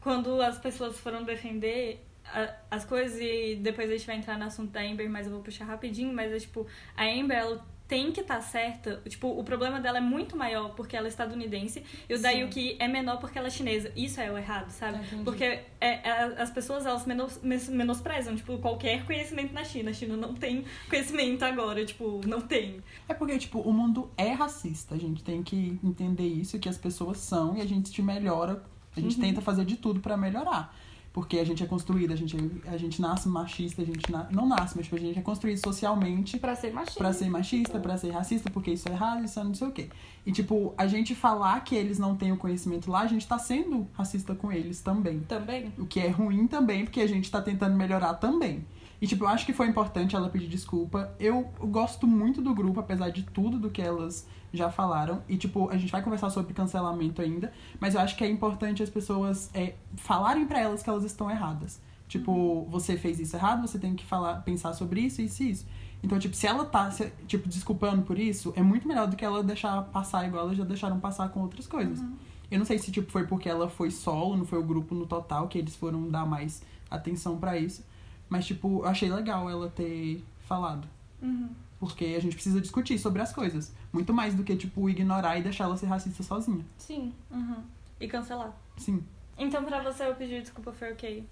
[0.00, 4.44] quando as pessoas foram defender a- as coisas e depois a gente vai entrar no
[4.44, 6.66] assunto da Amber, mas eu vou puxar rapidinho, mas é tipo,
[6.96, 9.02] a Amber ela tem que estar certa.
[9.08, 12.42] Tipo, o problema dela é muito maior porque ela é estadunidense e o da Sim.
[12.42, 13.90] Yuki é menor porque ela é chinesa.
[13.96, 14.98] Isso é o errado, sabe?
[14.98, 15.24] Ah, entendi.
[15.24, 19.90] Porque é, é, as pessoas elas menos, menosprezam, tipo, qualquer conhecimento na China.
[19.90, 22.80] A China não tem conhecimento agora, tipo, não tem.
[23.08, 24.94] É porque, tipo, o mundo é racista.
[24.94, 28.62] A gente tem que entender isso, que as pessoas são, e a gente te melhora.
[28.96, 30.72] A gente tenta fazer de tudo pra melhorar.
[31.12, 34.46] Porque a gente é construída, a gente, a gente nasce machista, a gente na- não
[34.46, 36.98] nasce, mas tipo, a gente é construído socialmente Pra ser machista.
[37.00, 39.72] Pra ser machista, pra ser racista, porque isso é errado, isso é não sei o
[39.72, 39.88] quê.
[40.24, 43.38] E, tipo, a gente falar que eles não têm o conhecimento lá, a gente tá
[43.40, 45.18] sendo racista com eles também.
[45.20, 45.72] Também.
[45.76, 48.64] O que é ruim também, porque a gente tá tentando melhorar também.
[49.00, 51.12] E, tipo, eu acho que foi importante ela pedir desculpa.
[51.18, 55.22] Eu gosto muito do grupo, apesar de tudo do que elas já falaram.
[55.28, 57.52] E, tipo, a gente vai conversar sobre cancelamento ainda.
[57.80, 61.30] Mas eu acho que é importante as pessoas é, falarem pra elas que elas estão
[61.30, 61.80] erradas.
[62.08, 65.66] Tipo, você fez isso errado, você tem que falar, pensar sobre isso, isso e isso.
[66.02, 69.24] Então, tipo, se ela tá, se- tipo, desculpando por isso, é muito melhor do que
[69.24, 72.00] ela deixar passar igual elas já deixaram passar com outras coisas.
[72.50, 75.06] Eu não sei se, tipo, foi porque ela foi solo, não foi o grupo no
[75.06, 77.84] total, que eles foram dar mais atenção pra isso.
[78.30, 80.88] Mas, tipo, eu achei legal ela ter falado.
[81.78, 83.74] Porque a gente precisa discutir sobre as coisas.
[83.92, 86.64] Muito mais do que, tipo, ignorar e deixar ela ser racista sozinha.
[86.78, 87.12] Sim.
[87.30, 87.62] Uhum.
[87.98, 88.56] E cancelar.
[88.76, 89.04] Sim.
[89.36, 91.26] Então, pra você, eu pedir desculpa foi ok.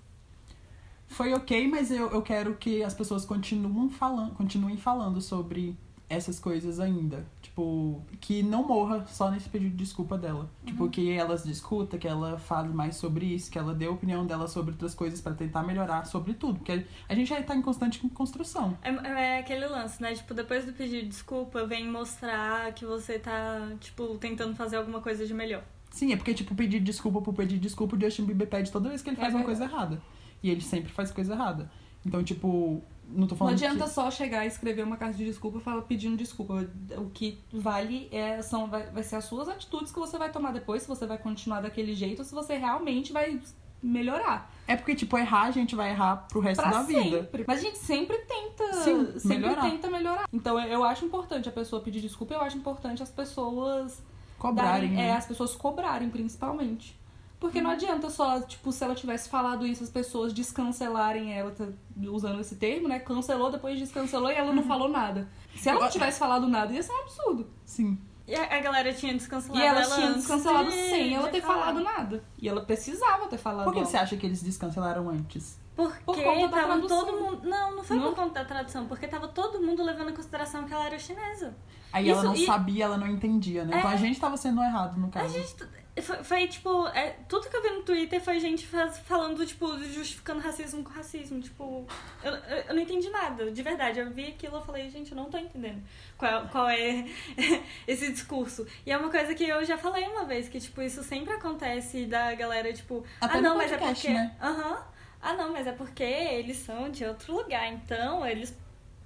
[1.06, 5.76] Foi ok, mas eu, eu quero que as pessoas continuem falando, continuem falando sobre
[6.08, 7.26] essas coisas ainda.
[7.42, 10.48] Tipo, que não morra só nesse pedido de desculpa dela.
[10.64, 14.26] Tipo, que elas discuta, que ela fale mais sobre isso, que ela dê a opinião
[14.26, 16.58] dela sobre outras coisas pra tentar melhorar sobre tudo.
[16.60, 18.76] Porque a gente já tá em constante construção.
[18.82, 20.14] É, é aquele lance, né?
[20.14, 25.26] Tipo, depois do pedir desculpa, vem mostrar que você tá, tipo, tentando fazer alguma coisa
[25.26, 25.62] de melhor.
[25.90, 29.02] Sim, é porque, tipo, pedir desculpa por pedir desculpa, o Justin Bieber pede toda vez
[29.02, 29.58] que ele É faz uma verdade.
[29.68, 30.02] coisa errada.
[30.42, 31.70] E ele sempre faz coisa errada.
[32.06, 33.90] Então, tipo, não tô Não falando adianta que...
[33.90, 36.68] só chegar e escrever uma carta de desculpa e falar pedindo desculpa.
[36.96, 40.52] O que vale é, são, vai, vai ser as suas atitudes que você vai tomar
[40.52, 43.40] depois, se você vai continuar daquele jeito ou se você realmente vai
[43.82, 44.50] melhorar.
[44.66, 47.00] É porque, tipo, errar, a gente vai errar pro resto Pra da vida.
[47.22, 47.44] sempre.
[47.46, 48.72] Mas a gente sempre tenta.
[48.82, 49.62] Sim, sempre melhorar.
[49.62, 50.28] tenta melhorar.
[50.32, 54.02] Então eu, eu acho importante a pessoa pedir desculpa, eu acho importante as pessoas
[54.38, 55.08] Cobrarem, darem- né?
[55.10, 56.97] é, as pessoas cobrarem, principalmente.
[57.40, 57.64] Porque Uhum.
[57.64, 61.66] não adianta só, tipo, se ela tivesse falado isso, as pessoas descancelarem ela, tá
[62.08, 62.98] usando esse termo, né?
[62.98, 64.56] Cancelou, depois descancelou e ela Uhum.
[64.56, 65.28] não falou nada.
[65.54, 67.46] Se ela não tivesse falado nada, ia ser um absurdo.
[67.64, 67.98] Sim.
[68.26, 71.40] E a, galera tinha descancelado E ela ela tinha antes descancelado de- sem ela ter
[71.40, 71.54] falar.
[71.60, 72.24] falado nada.
[72.38, 73.90] E ela precisava ter falado Por que algo.
[73.90, 75.58] você acha que eles descancelaram antes?
[75.74, 77.06] Porque Por conta da tava tradução.
[77.06, 77.48] todo mundo.
[77.48, 78.08] Não, não foi Não?
[78.08, 81.56] por conta da tradução, porque tava todo mundo levando em consideração que ela era chinesa.
[81.92, 83.78] Aí ela Isso, não e- sabia, ela não entendia, né?
[83.78, 83.94] Então É.
[83.94, 85.24] a gente tava sendo errado, no caso.
[85.26, 85.54] A gente.
[86.02, 89.78] Foi, foi, tipo, é, tudo que eu vi no Twitter foi gente faz- falando, tipo,
[89.84, 91.40] justificando racismo com racismo.
[91.40, 91.86] Tipo,
[92.22, 94.00] eu, eu, eu não entendi nada, de verdade.
[94.00, 95.82] Eu vi aquilo e falei, gente, eu não tô entendendo
[96.16, 97.04] qual, qual é
[97.86, 98.66] esse discurso.
[98.86, 102.06] E é uma coisa que eu já falei uma vez, que, tipo, isso sempre acontece
[102.06, 104.08] da galera, tipo, Até ah, não, mas é porque.
[104.10, 104.36] né?
[104.42, 104.82] Aham.
[105.20, 108.56] Ah, não, mas é porque eles são de outro lugar, então eles.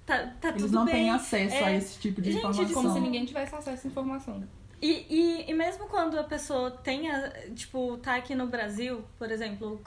[0.05, 0.95] Tá, tá Eles não bem.
[0.95, 2.75] têm acesso a É, esse tipo de Gente, informação.
[2.75, 4.43] Como se ninguém tivesse acesso à informação.
[4.83, 9.81] E, e, e mesmo quando a pessoa tenha, tipo, tá aqui no Brasil, por exemplo,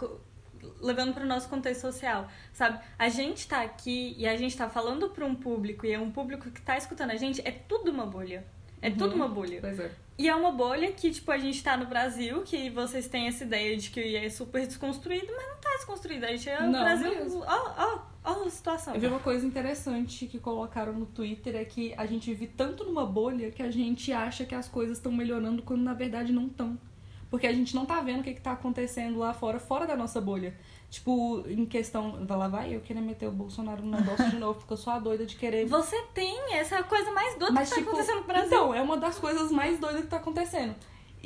[0.79, 2.79] levando para o nosso contexto social, sabe?
[2.97, 6.09] A gente tá aqui e a gente tá falando para um público e é um
[6.09, 8.45] público que tá escutando a gente, é tudo uma bolha.
[8.85, 8.97] É Uhum.
[8.97, 9.59] tudo uma bolha.
[9.59, 9.91] Pois é.
[10.17, 13.43] E é uma bolha que, tipo, a gente tá no Brasil, que vocês têm essa
[13.43, 16.23] ideia de que é super desconstruído, mas não tá desconstruído.
[16.25, 17.11] A gente é o Não Brasil.
[17.45, 18.93] Ó, ó, ó a situação.
[18.93, 22.83] Eu vi uma coisa interessante que colocaram no Twitter é que a gente vive tanto
[22.83, 26.45] numa bolha que a gente acha que as coisas estão melhorando quando na verdade não
[26.45, 26.77] estão.
[27.29, 29.95] Porque a gente não tá vendo o que, que tá acontecendo lá fora, fora da
[29.97, 30.53] nossa bolha.
[30.89, 32.25] Tipo, em questão.
[32.25, 34.93] Vai lá vai eu querer meter o Bolsonaro no negócio de novo, porque eu sou
[34.93, 35.65] a doida de querer.
[35.65, 38.47] Você tem essa coisa mais doida Mas, que tá tipo, acontecendo no Brasil.
[38.47, 40.75] Então, é uma das coisas mais doidas que tá acontecendo.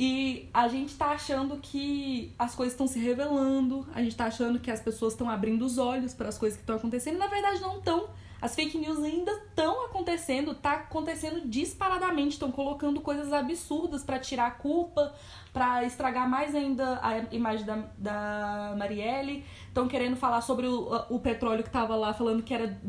[0.01, 4.57] E a gente tá achando que as coisas estão se revelando, a gente tá achando
[4.57, 7.27] que as pessoas estão abrindo os olhos para as coisas que estão acontecendo, e na
[7.27, 8.07] verdade não estão.
[8.41, 14.47] As fake news ainda estão acontecendo, tá acontecendo disparadamente, estão colocando coisas absurdas pra tirar
[14.47, 15.13] a culpa,
[15.51, 21.19] pra estragar mais ainda a imagem da, da Marielle, estão querendo falar sobre o, o
[21.19, 22.79] petróleo que tava lá, falando que era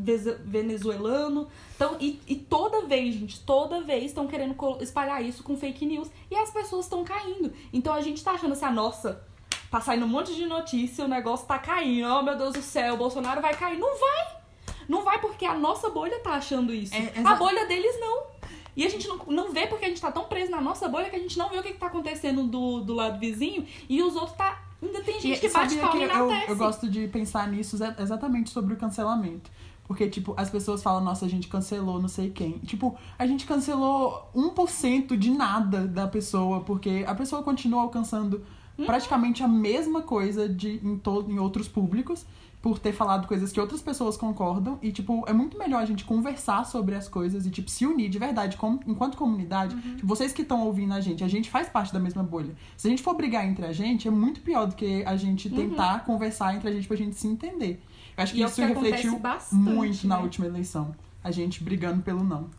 [0.45, 1.49] venezuelano.
[1.75, 6.09] Então, e, e toda vez, gente, toda vez estão querendo espalhar isso com fake news
[6.29, 7.51] e as pessoas estão caindo.
[7.73, 9.21] Então a gente tá achando assim, ah, nossa,
[9.69, 12.93] tá saindo um monte de notícia, o negócio tá caindo, oh meu Deus do céu,
[12.93, 13.77] o Bolsonaro vai cair.
[13.77, 14.40] Não vai!
[14.91, 16.93] Não vai porque a nossa bolha tá achando isso.
[16.93, 18.23] É, a bolha deles não.
[18.75, 21.09] E a gente não, não vê porque a gente tá tão preso na nossa bolha
[21.09, 24.01] que a gente não vê o que, que tá acontecendo do, do lado vizinho e
[24.03, 24.61] os outros tá.
[24.81, 27.75] Ainda tem gente E que bate palma que e eu, eu gosto de pensar nisso
[27.75, 29.49] exa- exatamente sobre o cancelamento.
[29.87, 32.53] Porque, tipo, as pessoas falam, nossa, a gente cancelou não sei quem.
[32.59, 38.43] Tipo, a gente cancelou 1% de nada da pessoa, porque a pessoa continua alcançando
[38.77, 38.85] Uhum.
[38.85, 42.25] praticamente a mesma coisa de, em, to em outros públicos,
[42.61, 44.77] por ter falado coisas que outras pessoas concordam.
[44.81, 48.09] E, tipo, é muito melhor a gente conversar sobre as coisas e, tipo, se unir
[48.09, 49.75] de verdade, como, enquanto comunidade.
[49.75, 49.95] Uhum.
[49.95, 52.53] Tipo, vocês que estão ouvindo a gente, a gente faz parte da mesma bolha.
[52.77, 55.49] Se a gente for brigar entre a gente, é muito pior do que a gente
[55.49, 57.81] tentar conversar entre a gente pra gente se entender.
[58.15, 58.41] Eu acho que Uhum.
[58.41, 60.23] E é isso que refletiu bastante, muito na né?
[60.23, 60.95] última eleição.
[61.23, 62.49] A gente brigando pelo não.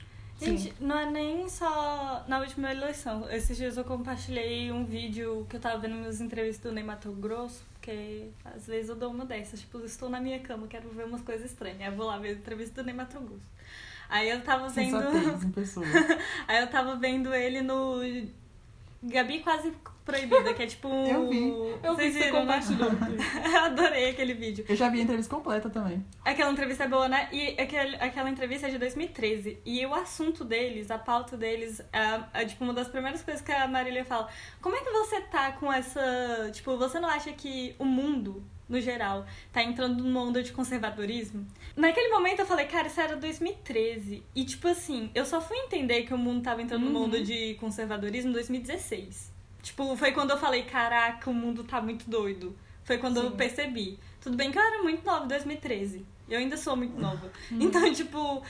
[0.45, 3.29] Gente, não é nem só na última eleição.
[3.31, 7.13] Esses dias eu compartilhei um vídeo que eu tava vendo minhas entrevistas do Ney Mato
[7.13, 11.05] Grosso, porque às vezes eu dou uma dessas, tipo, estou na minha cama, quero ver
[11.05, 11.81] umas coisas estranhas.
[11.81, 13.53] Aí eu vou lá ver a entrevista do Ney Mato Grosso.
[14.09, 14.99] Aí eu tava vendo.
[16.47, 18.01] Aí eu tava vendo ele no
[19.03, 19.73] Gabi Quase
[20.05, 21.07] Proibida, que é tipo um.
[21.09, 21.49] Eu vi.
[21.83, 22.41] Eu vi Vocês que você né?
[22.41, 22.91] compartilhou.
[22.91, 24.65] Eu adorei aquele vídeo.
[24.69, 26.05] Eu já vi a entrevista completa também.
[26.25, 27.29] Aquela entrevista é boa, né?
[27.33, 29.59] E aquele, aquela entrevista é de 2013.
[29.65, 33.53] E o assunto deles, a pauta deles, é, é, tipo uma das primeiras coisas que
[33.53, 34.29] a Marília fala.
[34.61, 36.51] Como é que você tá com essa.
[36.53, 41.47] Tipo, você não acha que o mundo, no geral, tá entrando numa onda de conservadorismo?
[41.77, 44.23] Naquele momento eu falei, cara, isso era 2013.
[44.35, 47.07] E tipo assim, eu só fui entender que o mundo tava entrando numa Uhum.
[47.07, 49.32] onda de conservadorismo em 2016.
[49.63, 52.55] Tipo, foi quando eu falei, caraca, o mundo tá muito doido.
[52.85, 53.37] Foi quando eu Sim.
[53.37, 53.99] percebi.
[54.21, 56.05] Tudo bem que eu era muito nova em 2013.
[56.29, 57.31] Eu ainda sou muito nova.
[57.51, 57.59] Uhum.
[57.63, 58.43] Então, tipo.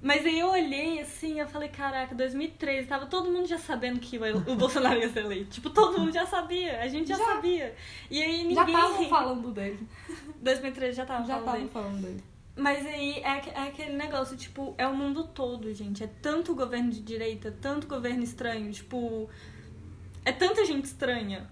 [0.00, 4.18] Mas aí eu olhei assim, eu falei, caraca, 2013, tava todo mundo já sabendo que
[4.18, 5.50] o Bolsonaro ia ser eleito.
[5.52, 7.24] Tipo, todo mundo já sabia, a gente já, Já.
[7.24, 7.74] sabia.
[8.10, 8.74] E aí Já ninguém.
[8.82, 9.88] estavam falando dele.
[10.42, 11.70] 2013 já tava Já falando dele.
[11.72, 12.24] falando dele.
[12.54, 16.04] Mas aí é, é aquele negócio, tipo, é o mundo todo, gente.
[16.04, 19.28] É tanto governo de direita, tanto governo estranho, tipo.
[20.24, 21.48] É tanta gente estranha.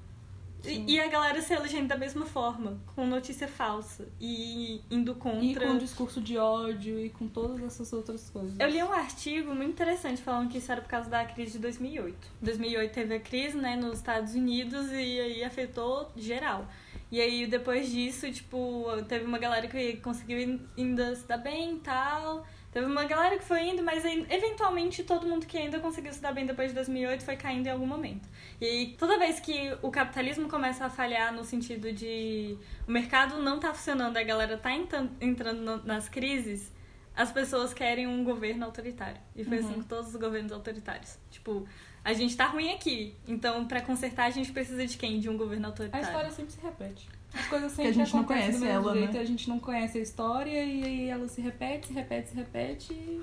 [0.64, 5.64] E, e a galera se elegendo da mesma forma, com notícia falsa e indo contra.
[5.64, 8.54] E com discurso de ódio e com todas essas outras coisas.
[8.58, 11.58] Eu li um artigo muito interessante falando que isso era por causa da crise de
[11.58, 12.16] 2008.
[12.40, 16.68] 2008 teve a crise, né, nos Estados Unidos e aí afetou geral.
[17.10, 21.80] E aí depois disso, tipo, teve uma galera que conseguiu ainda se dar bem e
[21.80, 22.46] tal.
[22.72, 26.32] Teve uma galera que foi indo, mas eventualmente todo mundo que ainda conseguiu se dar
[26.32, 28.26] bem depois de 2008 foi caindo em algum momento.
[28.58, 32.56] E aí, toda vez que o capitalismo começa a falhar no sentido de
[32.88, 34.70] o mercado não tá funcionando, a galera tá
[35.20, 36.72] entrando nas crises,
[37.14, 39.20] as pessoas querem um governo autoritário.
[39.36, 41.18] E foi assim com todos os governos autoritários.
[41.30, 41.68] Tipo,
[42.02, 45.20] a gente tá ruim aqui, então pra consertar a gente precisa de quem?
[45.20, 46.06] De um governo A autoritário.
[46.06, 47.06] história sempre se repete.
[47.34, 49.20] As coisas Porque a sempre gente não conhece ela, jeito, né?
[49.20, 52.92] A gente não conhece a história e aí ela se repete, se repete, se repete.
[52.94, 53.22] E,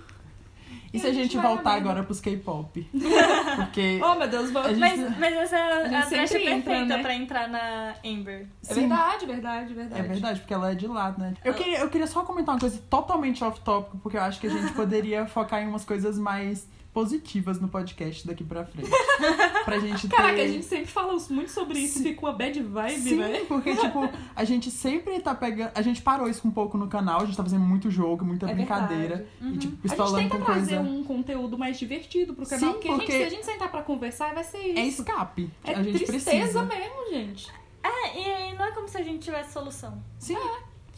[0.98, 2.88] E se a gente vai na voltar agora pros K-pop?
[3.56, 4.00] Porque.
[4.04, 4.56] Oh, meu Deus.
[4.56, 7.02] A gente- Mas, mas essa é A a, gente a brecha sempre entra, perfeita né?
[7.04, 8.48] pra entrar na Amber.
[8.68, 8.80] É Sim.
[8.82, 10.02] verdade, verdade, verdade.
[10.02, 11.34] É verdade, porque ela é de lá, né?
[11.44, 14.50] Eu queria, eu queria só comentar uma coisa totalmente off-topic, porque eu acho que a
[14.52, 18.90] gente poderia focar em umas coisas mais positivas no podcast daqui pra frente.
[19.64, 20.16] pra gente ter...
[20.16, 23.46] Caraca, a gente sempre fala muito sobre isso e fica uma bad vibe, Sim, né?
[23.48, 25.72] porque, tipo, a gente sempre tá pegando.
[25.76, 28.50] A gente parou isso um pouco no canal, a gente tá fazendo muito jogo, muita
[28.50, 29.18] É brincadeira.
[29.18, 29.56] verdade.
[29.56, 30.90] E, tipo, A gente pistolando tenta com trazer coisa.
[30.92, 33.82] um conteúdo mais divertido pro canal, Sim, porque, gente, porque- se a gente sentar pra
[33.84, 35.02] conversar, vai ser É isso.
[35.02, 35.50] escape.
[35.64, 36.64] É a gente tristeza precisa.
[36.64, 37.52] mesmo, gente.
[37.84, 40.04] É, e não é como se a gente tivesse solução.
[40.18, 40.36] Sim.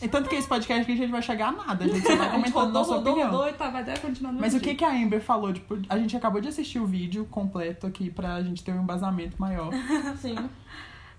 [0.01, 2.15] E tanto que esse podcast aqui a gente vai chegar a nada, a gente só
[2.15, 3.31] vai comentando rodou, nossa rodou, opinião.
[3.31, 5.53] rodou e tava até continuando Mas o que, que a Amber falou?
[5.53, 9.39] Tipo, a gente acabou de assistir o vídeo completo aqui pra gente ter um embasamento
[9.39, 9.71] maior.
[10.19, 10.35] Sim.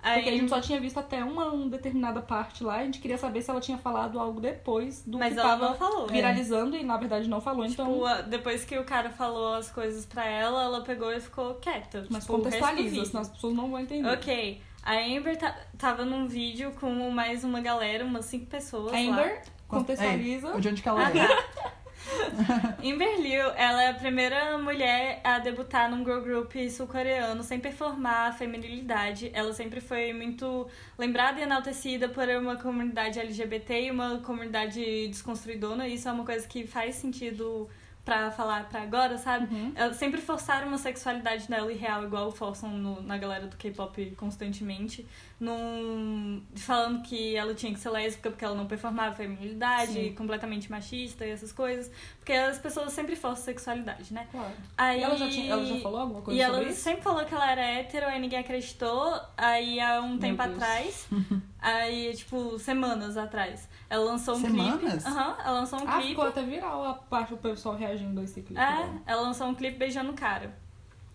[0.05, 2.99] Aí, Porque a gente só tinha visto até uma, uma determinada parte lá, a gente
[2.99, 6.09] queria saber se ela tinha falado algo depois do mas que ela tava não falou.
[6.09, 8.29] viralizando e na verdade não falou, Tipo, então.
[8.29, 12.05] depois que o cara falou as coisas pra ela, ela pegou e ficou quieta.
[12.11, 14.09] Mas tipo, contextualiza, senão as pessoas não vão entender.
[14.09, 14.61] Ok.
[14.83, 19.01] A Amber ta- tava num vídeo com mais uma galera, umas cinco pessoas A lá.
[19.23, 20.53] Amber contextualiza.
[20.55, 21.27] Ei, de onde que ela Ah, é?
[21.27, 21.73] tá.
[22.85, 28.31] Amber Liu, ela é a primeira mulher a debutar num girl group sul-coreano sem performar
[28.31, 29.31] a feminilidade.
[29.33, 30.66] Ela sempre foi muito
[30.99, 35.87] lembrada e enaltecida por uma comunidade LGBT e uma comunidade desconstruidona.
[35.87, 37.68] Isso é uma coisa que faz sentido
[38.05, 39.53] pra falar pra agora, sabe?
[39.55, 39.73] Uhum.
[39.95, 45.07] Sempre forçaram uma sexualidade nela irreal, igual forçam no- na galera do K-pop constantemente.
[45.43, 50.15] Num, falando que ela tinha que ser lésbica porque ela não performava feminilidade, Sim.
[50.15, 51.91] completamente machista e essas coisas.
[52.19, 54.29] Porque as pessoas sempre forçam sexualidade, né?
[54.31, 54.53] Claro.
[54.79, 56.81] Aí, E ela já, tinha, ela já falou alguma coisa e sobre ela isso?
[56.81, 59.21] sempre falou que ela era hétero, aí ninguém acreditou.
[59.37, 60.55] Aí há um tempo Deus.
[60.57, 61.09] atrás,
[61.59, 64.79] aí, tipo, semanas atrás, ela lançou um Semanas?
[64.81, 65.07] clipe.
[65.09, 66.09] Aham, ela lançou um Ah, clipe.
[66.11, 68.61] ficou até viral a parte do pessoal reagindo a esse clipe.
[68.61, 69.03] É, dela.
[69.07, 70.57] ela lançou um clipe beijando o cara.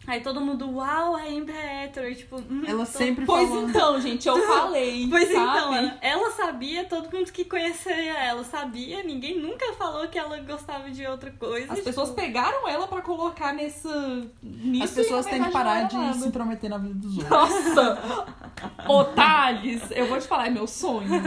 [0.08, 2.10] Aí todo mundo, uau, a Amber é hétero.
[2.10, 3.70] E, tipo, hum, Ela tô- sempre Pois falou.
[3.70, 5.06] então, gente, eu falei.
[5.10, 5.50] Pois sabe?
[5.58, 10.40] então, ela, ela sabia, todo mundo que conhecia ela sabia, ninguém nunca falou que ela
[10.40, 11.66] gostava de outra coisa.
[11.74, 13.88] As tipo, pessoas pegaram ela pra colocar nesse.
[14.42, 16.14] Nisso As pessoas têm que parar de nada.
[16.18, 17.30] se intrometer na vida dos outros.
[17.30, 18.26] Nossa!
[18.88, 21.22] Ô, Thales, eu vou te falar, é meu sonho.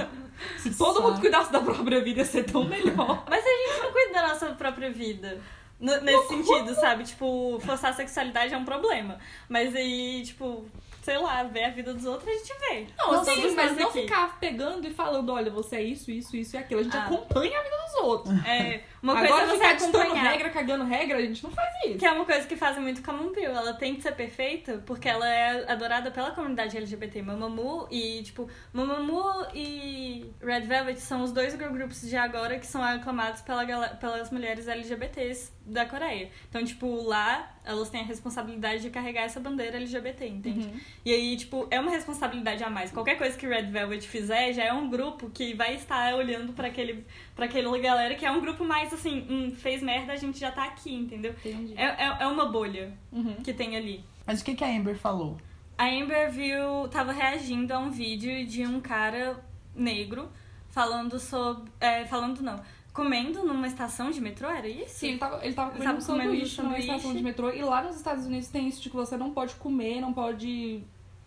[0.57, 1.07] Se todo Sabe?
[1.07, 3.25] mundo cuidasse da própria vida, ia ser tão melhor.
[3.29, 5.39] Mas a gente não cuida da nossa própria vida.
[5.81, 7.05] Nesse sentido, sabe?
[7.05, 9.19] Tipo, forçar a sexualidade é um problema.
[9.49, 10.67] Mas aí, tipo,
[11.03, 12.87] sei lá, ver a vida dos outros a gente vê.
[12.99, 14.03] Não, Todos sim, mas não aqui.
[14.03, 16.81] ficar pegando e falando, olha, você é isso, isso, isso e aquilo.
[16.81, 17.05] A gente Ah.
[17.07, 18.47] acompanha a vida dos outros.
[18.47, 20.31] É, uma coisa Agora é você ditando acompanhar.
[20.31, 21.99] regra, cagando regra, a gente não faz isso.
[21.99, 23.51] Que é uma coisa que fazem muito com a Moonpill.
[23.51, 27.23] Ela tem que ser perfeita porque ela é adorada pela comunidade LGBT.
[27.23, 32.67] Mamamoo e, tipo, Mamamoo e Red Velvet são os dois girl groups de agora que
[32.67, 33.65] são aclamados pela,
[33.97, 36.31] pelas mulheres LGBTs da Coreia.
[36.49, 40.67] Então, tipo, lá elas têm a responsabilidade de carregar essa bandeira LGBT, entende?
[40.67, 40.81] Uhum.
[41.05, 42.91] E aí, tipo, é uma responsabilidade a mais.
[42.91, 46.69] Qualquer coisa que Red Velvet fizer já é um grupo que vai estar olhando pra
[46.69, 47.05] aquele,
[47.41, 50.53] pra aquele galera que é um grupo mais assim, hum, fez merda, a gente já
[50.53, 51.33] tá aqui, entendeu?
[51.43, 51.73] Entendi.
[51.75, 53.37] É, é, é uma bolha Uhum.
[53.37, 54.05] que tem ali.
[54.27, 55.39] Mas o que, que a Amber falou?
[55.79, 59.43] A Amber viu, tava reagindo a um vídeo de um cara
[59.75, 60.29] negro
[60.69, 61.71] falando sobre.
[61.81, 62.61] é, falando não.
[62.93, 64.99] Comendo numa estação de metrô, era isso?
[64.99, 66.91] Sim, ele tava, ele tava comendo um tava comendo sanduíche numa sanduíche.
[66.91, 67.51] estação de metrô.
[67.51, 70.83] E lá nos Estados Unidos tem isso de que você não pode comer, não pode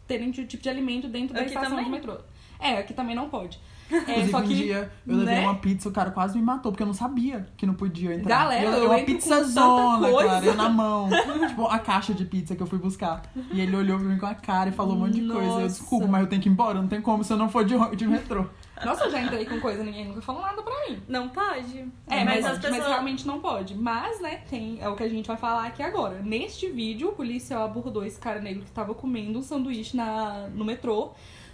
[0.08, 1.86] ter nenhum tipo de alimento dentro da Aqui estação também?
[1.86, 2.17] de metrô.
[2.63, 3.60] É, aqui também não pode.
[4.08, 5.41] É, só um que, dia eu levei né?
[5.41, 8.39] uma pizza, o cara quase me matou, porque eu não sabia que não podia entrar.
[8.39, 11.10] Galera, eu, eu uma pizza zona, cara, eu na mão.
[11.47, 13.21] tipo, a caixa de pizza que eu fui buscar.
[13.52, 15.41] E ele olhou pra mim com a cara e falou um monte de coisa.
[15.41, 15.67] Eu, Nossa.
[15.67, 17.76] desculpa, mas eu tenho que ir embora, não tem como se eu não for de,
[17.95, 18.45] de metrô.
[18.84, 21.02] Nossa, eu já entrei com coisa, ninguém nunca falou nada pra mim.
[21.08, 21.80] Não pode.
[22.08, 22.80] É, mas, mas, as pessoas.
[22.80, 23.76] mas realmente não pode.
[23.76, 24.80] Mas, né, tem.
[24.82, 26.21] É o que a gente vai falar aqui agora.
[26.21, 30.65] Neste vídeo, o policial abordou esse cara negro que tava comendo um sanduíche na, no
[30.65, 31.13] metrô.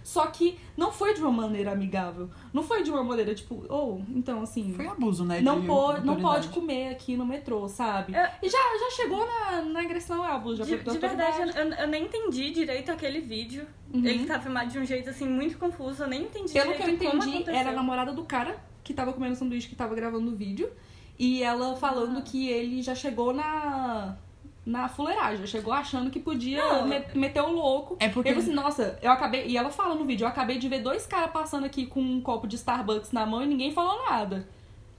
[0.10, 2.32] Só que não foi de uma maneira amigável.
[2.52, 4.74] Não foi de uma maneira, tipo, ou, então assim.
[4.74, 5.40] Foi abuso, né?
[5.40, 8.16] Não, de pode, não pode comer aqui no metrô, sabe?
[8.16, 8.40] É.
[8.42, 11.88] E já, já chegou na, na agressão ao abuso, já De, de verdade, eu, eu
[11.88, 13.68] nem entendi direito aquele vídeo.
[13.94, 14.04] Uhum.
[14.04, 16.02] Ele tá filmado de um jeito assim muito confuso.
[16.02, 19.36] Eu nem entendi Pelo que eu entendi, era a namorada do cara que tava comendo
[19.36, 20.72] sanduíche que tava gravando o vídeo.
[21.20, 24.18] E ela falando que ele já chegou na.
[24.70, 26.88] Na fuleiragem, chegou achando que podia Não.
[26.88, 27.98] me- meter o louco.
[28.00, 29.48] É porque- Eu falei assim, nossa, eu acabei.
[29.48, 32.22] E ela fala no vídeo, eu acabei de ver dois caras passando aqui com um
[32.22, 34.48] copo de Starbucks na mão e ninguém falou nada.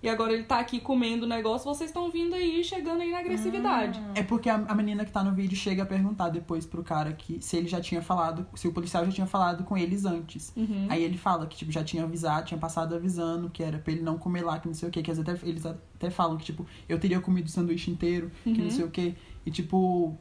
[0.02, 3.18] E agora ele tá aqui comendo o negócio, vocês estão vindo aí, chegando aí na
[3.18, 4.00] agressividade.
[4.14, 7.12] É porque a, a menina que tá no vídeo chega a perguntar depois pro cara
[7.12, 10.54] que se ele já tinha falado, se o policial já tinha falado com eles antes.
[10.56, 10.86] Uhum.
[10.88, 14.00] Aí ele fala que, tipo, já tinha avisado, tinha passado avisando que era pra ele
[14.00, 15.02] não comer lá, que não sei o quê.
[15.02, 18.30] Que às vezes até, eles até falam que, tipo, eu teria comido o sanduíche inteiro,
[18.42, 18.70] que não Uhum.
[18.70, 19.14] sei o quê.
[19.44, 20.14] E, tipo,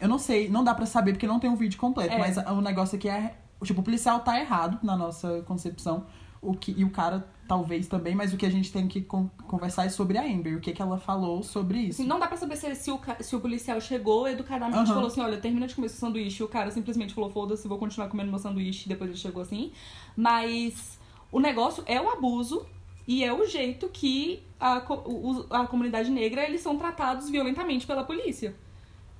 [0.00, 2.14] eu não sei, não dá pra saber porque não tem um vídeo completo.
[2.14, 2.18] É.
[2.18, 3.34] Mas o negócio aqui é,
[3.64, 6.06] tipo, o policial tá errado na nossa concepção.
[6.42, 9.30] O que, e o cara talvez também, mas o que a gente tem que con-
[9.48, 10.56] conversar é sobre a Amber.
[10.56, 12.00] O que, que ela falou sobre isso.
[12.02, 14.86] Assim, não dá pra saber se, se o, se o policial chegou educadamente Aham.
[14.94, 16.42] falou assim, olha, termina de comer seu sanduíche.
[16.42, 18.84] E o cara simplesmente falou, foda-se, vou continuar comendo meu sanduíche.
[18.86, 19.72] E depois ele chegou assim.
[20.16, 20.98] Mas
[21.32, 22.66] o negócio é o abuso
[23.08, 24.76] e é o jeito que a,
[25.50, 28.54] a comunidade negra, eles são tratados violentamente pela polícia.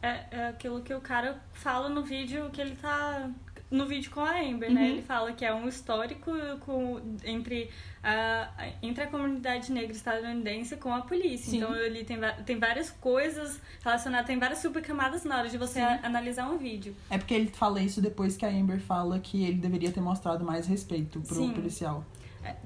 [0.07, 3.29] É, é aquilo que o cara fala no vídeo que ele tá.
[3.69, 4.81] No vídeo com a Amber, né?
[4.83, 4.87] Uhum.
[4.87, 7.69] Ele fala que é um histórico com, entre,
[8.01, 8.49] a,
[8.81, 11.51] entre a comunidade negra estadunidense com a polícia.
[11.51, 11.57] Sim.
[11.57, 15.99] Então ele tem, tem várias coisas relacionadas, tem várias subcamadas na hora de você a-
[16.05, 16.95] analisar um vídeo.
[17.11, 20.45] É porque ele fala isso depois que a Amber fala que ele deveria ter mostrado
[20.45, 21.51] mais respeito pro Sim.
[21.53, 22.05] policial.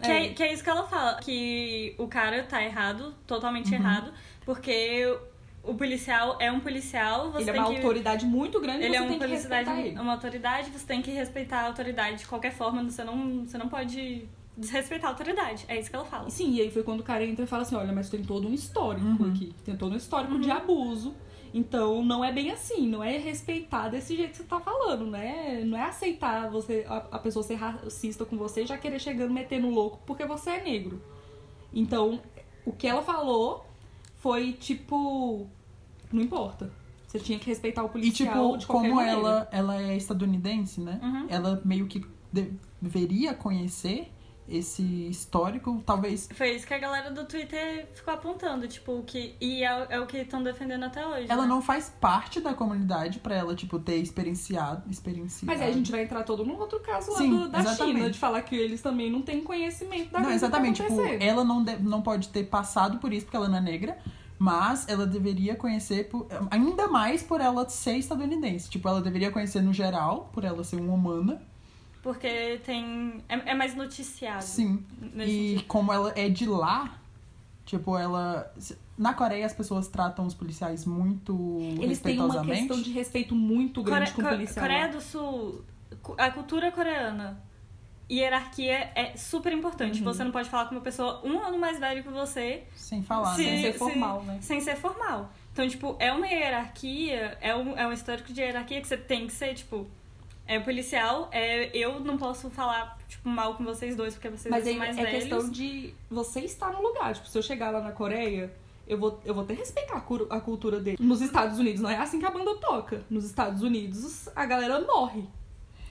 [0.03, 0.27] Que é.
[0.27, 0.35] É.
[0.35, 3.77] que é isso que ela fala, que o cara tá errado, totalmente Uhum.
[3.81, 4.13] errado,
[4.45, 5.19] porque
[5.63, 7.77] o policial é um policial, você ele é tem uma que...
[7.77, 10.01] autoridade muito grande Ele é você uma tem que autoridade, respeitar ele.
[10.01, 13.69] uma autoridade, você tem que respeitar a autoridade de qualquer forma, você não, você não
[13.69, 15.65] pode desrespeitar a autoridade.
[15.69, 16.29] É isso que ela fala.
[16.31, 18.49] Sim, e aí foi quando o cara entra e fala assim, olha, mas tem todo
[18.49, 19.31] um histórico Uhum.
[19.31, 19.55] aqui.
[19.65, 20.41] Tem todo um histórico Uhum.
[20.41, 21.15] de abuso.
[21.53, 25.63] Então não é bem assim, não é respeitar desse jeito que você tá falando, né?
[25.65, 29.33] Não é aceitar você, a, a pessoa ser racista com você e já querer chegando
[29.33, 31.03] metendo louco porque você é negro.
[31.73, 32.21] Então,
[32.65, 33.67] o que ela falou
[34.21, 35.47] foi tipo.
[36.13, 36.71] Não importa.
[37.07, 39.19] Você tinha que respeitar o E, policial tipo, de qualquer como maneira.
[39.21, 41.01] ela, ela é estadunidense, né?
[41.03, 41.27] Uhum.
[41.29, 44.13] Ela meio que de- deveria conhecer
[44.51, 46.29] esse histórico, talvez.
[46.35, 49.35] Foi isso que a galera do Twitter ficou apontando, tipo, que.
[49.41, 51.27] E é, é o que estão defendendo até hoje.
[51.29, 51.49] Ela né?
[51.49, 54.83] não faz parte da comunidade pra ela, tipo, ter experienciado.
[54.91, 55.47] experienciado.
[55.47, 57.97] Mas aí a gente vai entrar todo num outro caso lá Sim, do- da exatamente.
[57.99, 60.83] China, de falar que eles também não têm conhecimento da Não, exatamente.
[60.83, 61.29] que Tipo, tá acontecendo.
[61.31, 63.99] ela não, de- não pode ter passado por isso porque ela não é negra,
[64.39, 68.71] mas ela deveria conhecer, por- ainda mais por ela ser estadunidense.
[68.71, 71.43] Tipo, ela deveria conhecer no geral, por ela ser uma humana.
[72.03, 73.23] Porque tem.
[73.29, 74.43] É, é mais noticiado.
[74.43, 74.85] Sim.
[75.17, 75.65] E sentido.
[75.67, 76.99] como ela é de lá,
[77.67, 78.53] tipo, ela.
[78.97, 82.59] Na Coreia as pessoas tratam os policiais muito Eles têm uma respeitosamente.
[82.69, 84.63] questão de respeito muito grande Core- com o Co- policial.
[84.67, 85.65] Coreia do Sul,
[86.19, 87.43] a cultura coreana,
[88.11, 89.99] hierarquia é super importante.
[90.01, 90.05] Uhum.
[90.05, 93.35] Você não pode falar com uma pessoa um ano mais velha que você Sem falar,
[93.37, 93.49] Se- né?
[93.53, 94.39] Sem ser se- formal, né?
[94.41, 95.31] sem ser formal.
[95.53, 99.27] Então, tipo, é uma hierarquia, é um, é um histórico de hierarquia que você tem
[99.27, 99.87] que ser, tipo,
[100.51, 104.65] é policial, é, eu não posso falar, tipo, mal com vocês dois, porque vocês Mas
[104.65, 105.19] são aí mais é velhos.
[105.21, 107.15] questão de você estar no lugar.
[107.15, 108.53] Tipo, se eu chegar lá na Coreia,
[108.85, 110.97] eu vou, eu vou ter que respeitar a, a cultura dele.
[110.99, 113.05] Nos Estados Unidos não é assim que a banda toca.
[113.09, 115.23] Nos Estados Unidos a galera morre.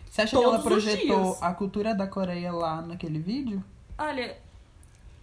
[0.10, 3.64] Você acha que ela projetou a cultura da Coreia lá naquele vídeo?
[3.98, 4.38] Olha,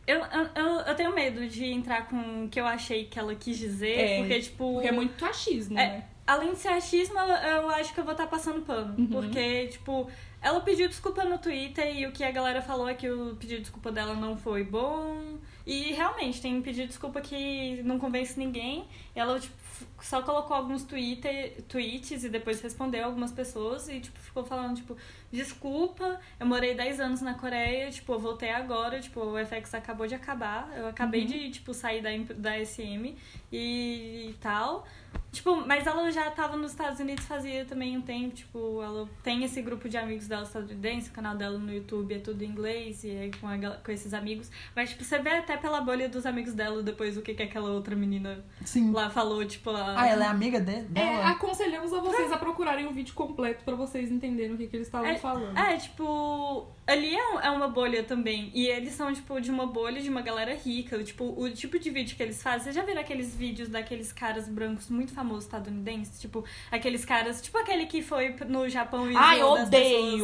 [0.07, 3.35] eu, eu, eu, eu tenho medo de entrar com o que eu achei que ela
[3.35, 4.75] quis dizer, É, porque, tipo...
[4.75, 6.05] Porque é muito achismo, É, né?
[6.26, 8.94] Além de ser achismo, eu, acho que eu vou estar passando pano.
[8.98, 9.06] Uhum.
[9.06, 10.10] Porque, tipo,
[10.46, 13.56] ela pediu desculpa no Twitter e o que a galera falou é que o pedido
[13.56, 15.38] de desculpa dela não foi bom.
[15.66, 18.87] E realmente, tem um pedido de desculpa que não convence ninguém.
[19.16, 19.56] Ela, tipo,
[20.00, 24.96] só colocou alguns Twitter, tweets e depois respondeu algumas pessoas e, tipo, ficou falando, tipo,
[25.32, 30.06] desculpa, eu morei 10 anos na Coreia, tipo, eu voltei agora, tipo, o FX acabou
[30.06, 30.70] de acabar.
[30.76, 31.26] Eu acabei Uhum.
[31.26, 33.16] de, tipo, sair da, da SM
[33.52, 34.87] e tal.
[35.32, 39.42] Tipo, mas ela já tava nos Estados Unidos fazia também um tempo, tipo, ela tem
[39.44, 43.03] esse grupo de amigos dela estadunidense, o canal dela no YouTube é tudo em inglês
[43.05, 44.51] e é com, a com esses amigos.
[44.75, 47.70] Mas, tipo, você vê até pela bolha dos amigos dela depois o que, que aquela
[47.70, 48.92] outra menina Sim.
[48.92, 50.01] lá falou, tipo, a...
[50.01, 51.29] Ah, ela é amiga de- É, dela?
[51.31, 54.87] aconselhamos a vocês a procurarem o vídeo completo pra vocês entenderem o que, que eles
[54.88, 55.57] estavam falando.
[55.57, 58.51] É, tipo, ali é, um- é uma bolha também.
[58.55, 61.03] E eles são, tipo, de uma bolha de uma galera rica.
[61.03, 62.61] Tipo, o tipo de vídeo que eles fazem.
[62.64, 66.20] Vocês já viram aqueles vídeos daqueles caras brancos muito famosos estadunidenses?
[66.20, 69.66] Tipo, aqueles caras, tipo aquele que foi no Japão e Ai, eu zoou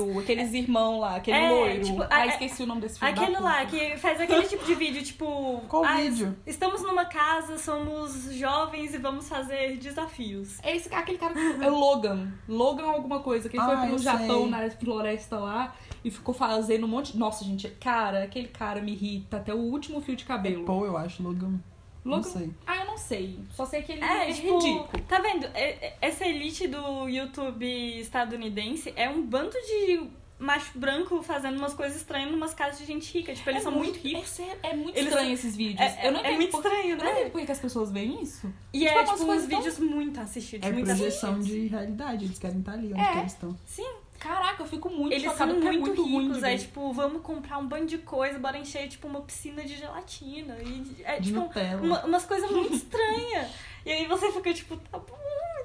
[0.05, 1.85] odeio aqueles irmãos lá, aquele É, loiro.
[1.85, 4.43] tipo, a- Ai, a- esqueci o nome desse filho da Aquele lá, que faz aquele
[4.47, 5.63] tipo de vídeo, tipo.
[5.69, 6.37] Qual "Ah, vídeo?
[6.47, 10.59] Estamos numa casa, somos jovens e vamos fazer desafios.
[10.63, 12.33] É esse, aquele cara, é o Logan.
[12.49, 14.51] Logan alguma coisa, que ele foi Ah, pro eu Japão, sei.
[14.51, 15.75] na floresta lá,
[16.05, 17.17] e ficou fazendo um monte...
[17.17, 20.65] Nossa, gente, cara, aquele cara me irrita até o último fio de cabelo.
[20.65, 21.61] Paul, eu acho, Logan.
[22.05, 22.51] Não Logan- sei.
[22.67, 23.39] Ah, eu não sei.
[23.55, 24.89] Só sei que ele É, é, tipo, ridículo.
[25.09, 25.47] tá vendo?
[25.55, 27.65] É- é- Essa elite do YouTube
[28.01, 33.17] estadunidense é um bando de macho branco fazendo umas coisas estranhas numas casas de gente
[33.17, 33.33] rica.
[33.33, 34.41] Tipo, eles é são muito ricos.
[34.41, 35.81] É, é muito Eles estranho são- esses vídeos.
[35.81, 37.13] É, eu não é entendo muito por- estranho, Eu não né?
[37.13, 38.53] entendo por que as pessoas veem isso.
[38.73, 41.63] E Tipo, é, tipo, uns tão- vídeos muito assistidos, É muito projeção assistidos.
[41.63, 43.13] de realidade, eles querem estar ali onde É.
[43.13, 43.57] que eles estão.
[43.65, 43.87] Sim,
[44.23, 46.43] Caraca, eu fico muito eles chocada são muito, é muito ricos.
[46.45, 50.57] É tipo, vamos comprar um bando de coisa, bora encher, tipo, uma piscina de gelatina.
[50.63, 51.41] E é, De tipo,
[51.83, 53.49] uma- umas coisas muito estranhas.
[53.85, 55.19] E aí você fica, tipo, tá bom,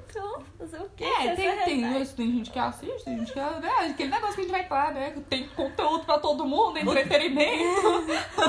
[0.10, 1.04] então, fazer o quê?
[1.04, 2.16] É, Essa tem, tem, realidade.
[2.16, 3.40] tem gente que assiste, tem gente que.
[3.40, 5.12] Né, aquele negócio que a gente vai estar, né?
[5.12, 8.04] que Tem conteúdo pra todo mundo, entretenimento,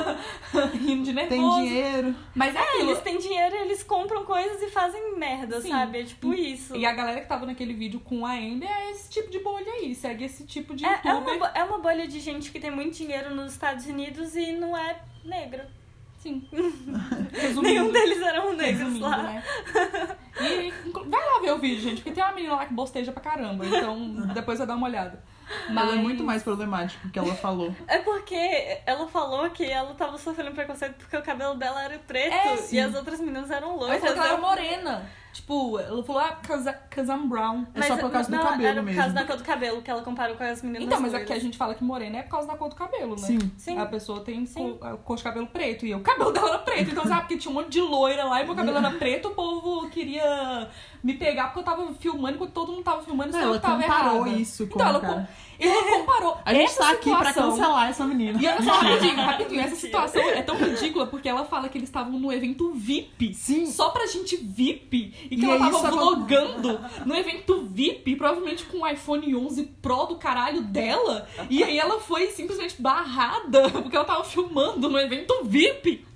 [0.75, 1.57] rindo de nervoso.
[1.57, 2.15] Tem dinheiro.
[2.35, 2.91] Mas é É, aquilo.
[2.91, 5.71] eles têm dinheiro, eles compram coisas e fazem merda, Sim.
[5.71, 6.01] sabe?
[6.01, 6.77] É tipo isso.
[6.77, 9.73] E a galera que tava naquele vídeo com a Amber é esse tipo de bolha
[9.73, 12.71] aí, segue esse tipo de É, é, uma, é uma bolha de gente que tem
[12.71, 15.71] muito dinheiro nos Estados Unidos e não é negra.
[16.19, 16.47] Sim.
[16.53, 19.23] Nenhum Resumindo, deles eram negros resumindo, lá.
[19.23, 19.45] né?
[20.41, 20.72] E
[21.07, 23.66] vai lá ver o vídeo, gente, porque tem uma menina lá que bosteja pra caramba,
[23.66, 23.97] então
[24.34, 25.22] depois vai dar uma olhada.
[25.68, 27.74] Ela é muito mais problemática que ela falou.
[27.86, 32.34] É porque ela falou que ela tava sofrendo preconceito porque o cabelo dela era preto
[32.34, 34.01] É, e as outras meninas eram loiras.
[34.01, 35.11] que ela era Eu- morena.
[35.39, 37.64] Tipo, ela falou, ah, cause, I'm brown.
[37.72, 39.01] É só por causa do não, cabelo era por mesmo.
[39.01, 41.30] causa da cor do cabelo que ela comparou com as meninas Então, mas loiras.
[41.30, 43.26] aqui a gente fala que morena é por causa da cor do cabelo, né?
[43.26, 43.39] Sim.
[43.57, 43.78] Sim.
[43.78, 44.76] A pessoa tem Sim.
[44.80, 45.86] cor, cor de cabelo preto.
[45.86, 46.91] E eu, o cabelo dela era preto.
[46.91, 49.30] Então, sabe, porque tinha um monte de loira lá e meu cabelo era preto, o
[49.34, 50.68] povo queria
[51.05, 53.80] me pegar porque eu tava filmando enquanto todo mundo tava filmando, Não, ela eu tava
[53.80, 54.41] comparou errada.
[54.43, 55.28] isso com Então, ela, cara.
[55.59, 58.39] Com- ela comparou A gente essa tá aqui pra situação- cancelar essa menina.
[58.41, 61.89] E olha só, rapidinho, rapidinho, essa situação é tão ridícula porque ela fala que eles
[61.89, 63.35] estavam no evento VIP.
[63.35, 63.67] Sim.
[63.67, 65.15] Só pra gente VIP.
[65.31, 70.07] E que E ela tava vlogando no evento VIP, provavelmente com o iPhone 11 Pro
[70.07, 71.29] do caralho dela.
[71.51, 76.07] E aí ela foi simplesmente barrada porque ela tava filmando no evento VIP.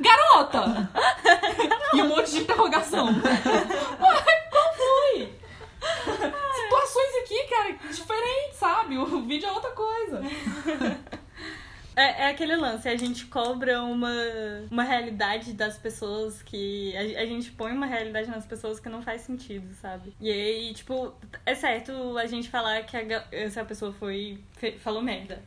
[0.00, 0.90] Garota!
[1.94, 3.08] E um monte de interrogação.
[6.54, 8.98] Situações aqui, cara, diferentes, sabe?
[8.98, 10.22] O vídeo é outra coisa.
[11.94, 14.14] É, é aquele lance, a gente cobra uma,
[14.70, 16.96] uma realidade das pessoas que.
[16.96, 20.14] A, a gente põe uma realidade nas pessoas que não faz sentido, sabe?
[20.18, 21.12] E aí, tipo,
[21.44, 24.42] é certo a gente falar que a, essa pessoa foi.
[24.78, 25.42] falou merda.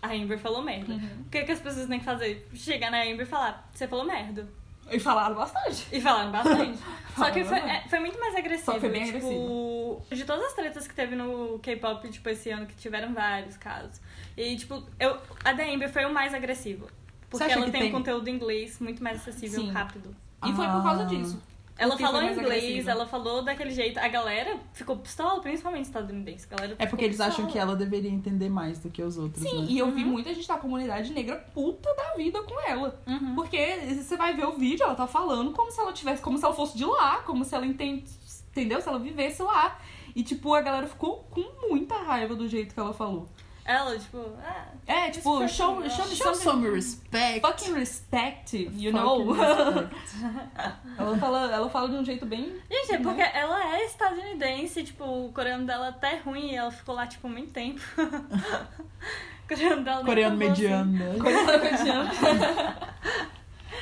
[0.00, 0.92] A Amber falou merda.
[0.92, 1.24] Uhum.
[1.26, 2.46] O que, que as pessoas têm que fazer?
[2.54, 4.46] Chegar na Amber e falar, você falou merda.
[4.90, 5.86] E falaram bastante.
[5.92, 6.78] E falaram bastante.
[7.16, 8.64] Só que foi, é, foi muito mais agressivo.
[8.66, 12.50] Só que foi bem tipo, De todas as tretas que teve no K-pop, tipo, esse
[12.50, 14.00] ano, que tiveram vários casos.
[14.36, 16.88] E, tipo, eu, a da Amber foi o mais agressivo.
[17.30, 19.70] Porque ela tem, tem- um conteúdo em inglês muito mais acessível, Sim.
[19.72, 20.14] rápido.
[20.44, 21.06] E foi por causa Ah.
[21.06, 21.42] disso.
[21.76, 22.90] Ela falou inglês, agressiva.
[22.92, 23.98] ela falou daquele jeito.
[23.98, 26.46] A galera ficou pistola, principalmente estadunidense.
[26.50, 27.52] A galera É porque eles acham pistola.
[27.52, 29.66] que ela deveria entender mais do que os outros, Sim, né?
[29.70, 33.00] e eu vi muita gente da comunidade negra puta da vida com ela.
[33.06, 33.34] Uhum.
[33.34, 33.58] Porque
[34.02, 36.54] você vai ver o vídeo, ela tá falando como se ela tivesse, como se ela
[36.54, 38.04] fosse de lá, como se ela entende,
[38.52, 38.80] entendeu?
[38.80, 39.76] Se ela vivesse lá.
[40.14, 43.26] E tipo, a galera ficou com muita raiva do jeito que ela falou.
[43.64, 45.96] Ela, tipo, ah, É, tipo, show, legal.
[45.96, 47.40] show me Show something- some respect.
[47.40, 49.32] Fucking respect, you Fucking know?
[49.32, 50.16] respect.
[50.98, 52.60] ela, fala, ela fala de um jeito bem.
[52.70, 53.02] Gente, é Né?
[53.04, 57.06] porque ela é estadunidense, tipo, o coreano dela até é ruim e ela ficou lá,
[57.06, 57.80] tipo, muito tempo.
[57.96, 60.62] o coreano dela nem Coreano bom assim.
[60.62, 60.98] mediano.
[61.24, 62.10] Coisa cotidiana.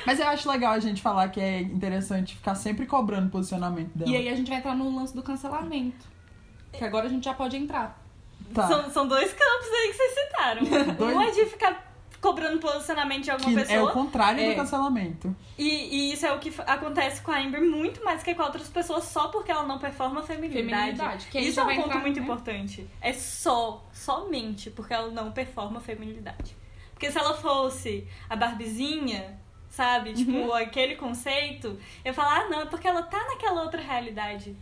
[0.05, 3.91] Mas eu acho legal a gente falar que é interessante ficar sempre cobrando o posicionamento
[3.95, 4.09] dela.
[4.11, 6.07] E aí a gente vai entrar no lance do cancelamento.
[6.71, 8.01] Que agora a gente já pode entrar.
[8.53, 8.67] Tá.
[8.67, 10.61] São, são dois campos aí que vocês citaram.
[10.95, 11.91] Dois- Um é de ficar
[12.21, 13.91] cobrando posicionamento de alguma Que é o pessoa.
[13.91, 14.49] contrário É.
[14.51, 15.35] do cancelamento.
[15.57, 15.67] E,
[16.09, 19.03] e isso é o que acontece com a Amber muito mais que com outras pessoas
[19.05, 20.95] só porque ela não performa a feminilidade.
[20.97, 22.23] Feminilidade, isso é um ponto entrar, muito né?
[22.23, 22.87] importante.
[23.01, 26.55] É só, somente porque ela não performa a feminilidade.
[26.93, 29.37] Porque se ela fosse a Barbizinha,
[29.69, 30.13] sabe?
[30.13, 30.53] Tipo, Uhum.
[30.53, 34.55] aquele conceito, eu falar, ah, não, é porque ela tá naquela outra realidade.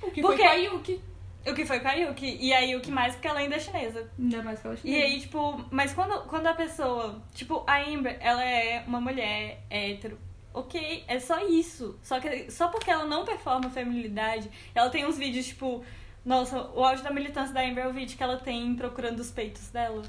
[0.00, 1.00] O que Porque- foi com a Yuki.
[1.46, 2.38] O que foi com a Yuki.
[2.40, 4.08] E a Yuki mais porque ela ainda é chinesa.
[4.18, 7.20] Ainda mais que ela E aí, tipo, mas quando, quando a pessoa.
[7.34, 10.18] Tipo, a Amber, ela é uma mulher hétero.
[10.54, 11.98] Ok, é só isso.
[12.02, 15.84] Só que só porque ela não performa feminilidade, ela tem uns vídeos, tipo.
[16.24, 19.32] Nossa, o áudio da militância da Amber é o vídeo que ela tem procurando os
[19.32, 20.02] peitos dela.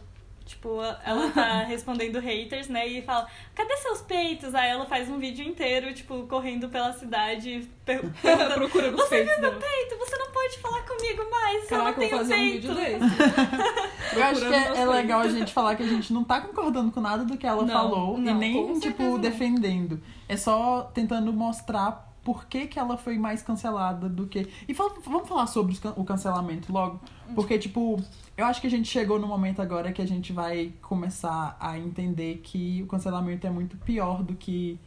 [0.46, 2.86] Tipo, ela tá respondendo haters, né?
[2.86, 4.54] E fala, cadê seus peitos?
[4.54, 9.34] Aí ela faz um vídeo inteiro, tipo, correndo pela cidade, per perguntando, procurando você peitos
[9.34, 9.98] viu meu peito?
[9.98, 12.54] Você não pode falar comigo mais, se eu não Caraca, tenho vou fazer um peito.
[12.54, 13.84] vídeo desse.
[14.14, 16.91] Eu acho que é, é legal a gente falar que a gente não tá concordando
[16.91, 20.00] com nada do que ela Não, falou e não, nem, com certeza tipo, defendendo.
[20.30, 24.48] É só tentando mostrar por que, que ela foi mais cancelada do que.
[24.68, 27.02] E fala- vamos falar sobre can- o cancelamento logo?
[27.34, 28.00] Porque, tipo,
[28.36, 31.77] eu acho que a gente chegou no momento agora que a gente vai começar a
[31.77, 34.79] entender que o cancelamento é muito pior do que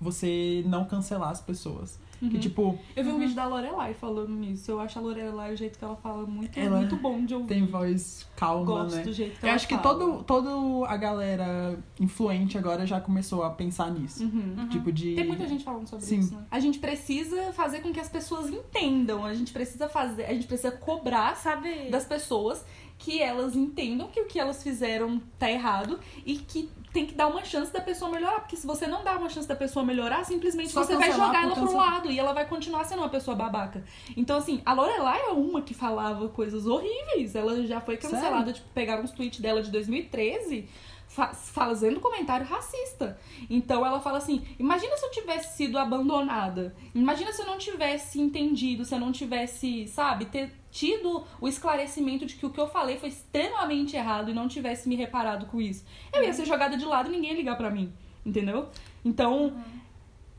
[0.00, 1.98] você não cancelar as pessoas.
[2.20, 2.30] Uhum.
[2.30, 4.68] Que, tipo, Eu vi um vídeo da Lorelai falando nisso.
[4.72, 7.46] Eu acho a Lorelai, o jeito que ela fala, muito, Ela muito bom de ouvir.
[7.46, 9.02] tem voz calma, Gosto né?
[9.04, 9.94] do jeito que Eu ela acho que fala.
[9.98, 14.24] todo, todo a galera influente agora já começou a pensar nisso.
[14.24, 14.68] Uhum.
[14.68, 15.14] Tipo de.
[15.14, 16.18] Tem muita gente falando sobre Sim.
[16.18, 16.44] isso, né?
[16.50, 19.24] A gente precisa fazer com que as pessoas entendam.
[19.24, 21.88] A gente precisa fazer, a gente precisa cobrar Sabe?
[21.88, 22.64] das pessoas
[22.98, 27.28] que elas entendam que o que elas fizeram tá errado e que tem que dar
[27.28, 28.40] uma chance da pessoa melhorar.
[28.40, 31.44] Porque se você não dá uma chance da pessoa melhorar, simplesmente Só você vai jogar
[31.44, 33.84] ela pro lado e ela vai continuar sendo uma pessoa babaca.
[34.16, 37.34] Então, assim, a Lorelai é uma que falava coisas horríveis.
[37.36, 38.52] Ela já foi cancelada, Sério?
[38.54, 40.97] tipo, pegaram uns tweets dela de 2013 fa-
[41.34, 43.18] fazendo comentário racista.
[43.48, 46.74] Então ela fala assim: imagina se eu tivesse sido abandonada.
[46.94, 52.26] Imagina se eu não tivesse entendido, se eu não tivesse, sabe, ter tido o esclarecimento
[52.26, 55.60] de que o que eu falei foi extremamente errado e não tivesse me reparado com
[55.60, 55.84] isso.
[56.12, 57.92] Eu ia ser jogada de lado e ninguém ia ligar pra mim.
[58.24, 58.68] Entendeu?
[59.04, 59.54] Então.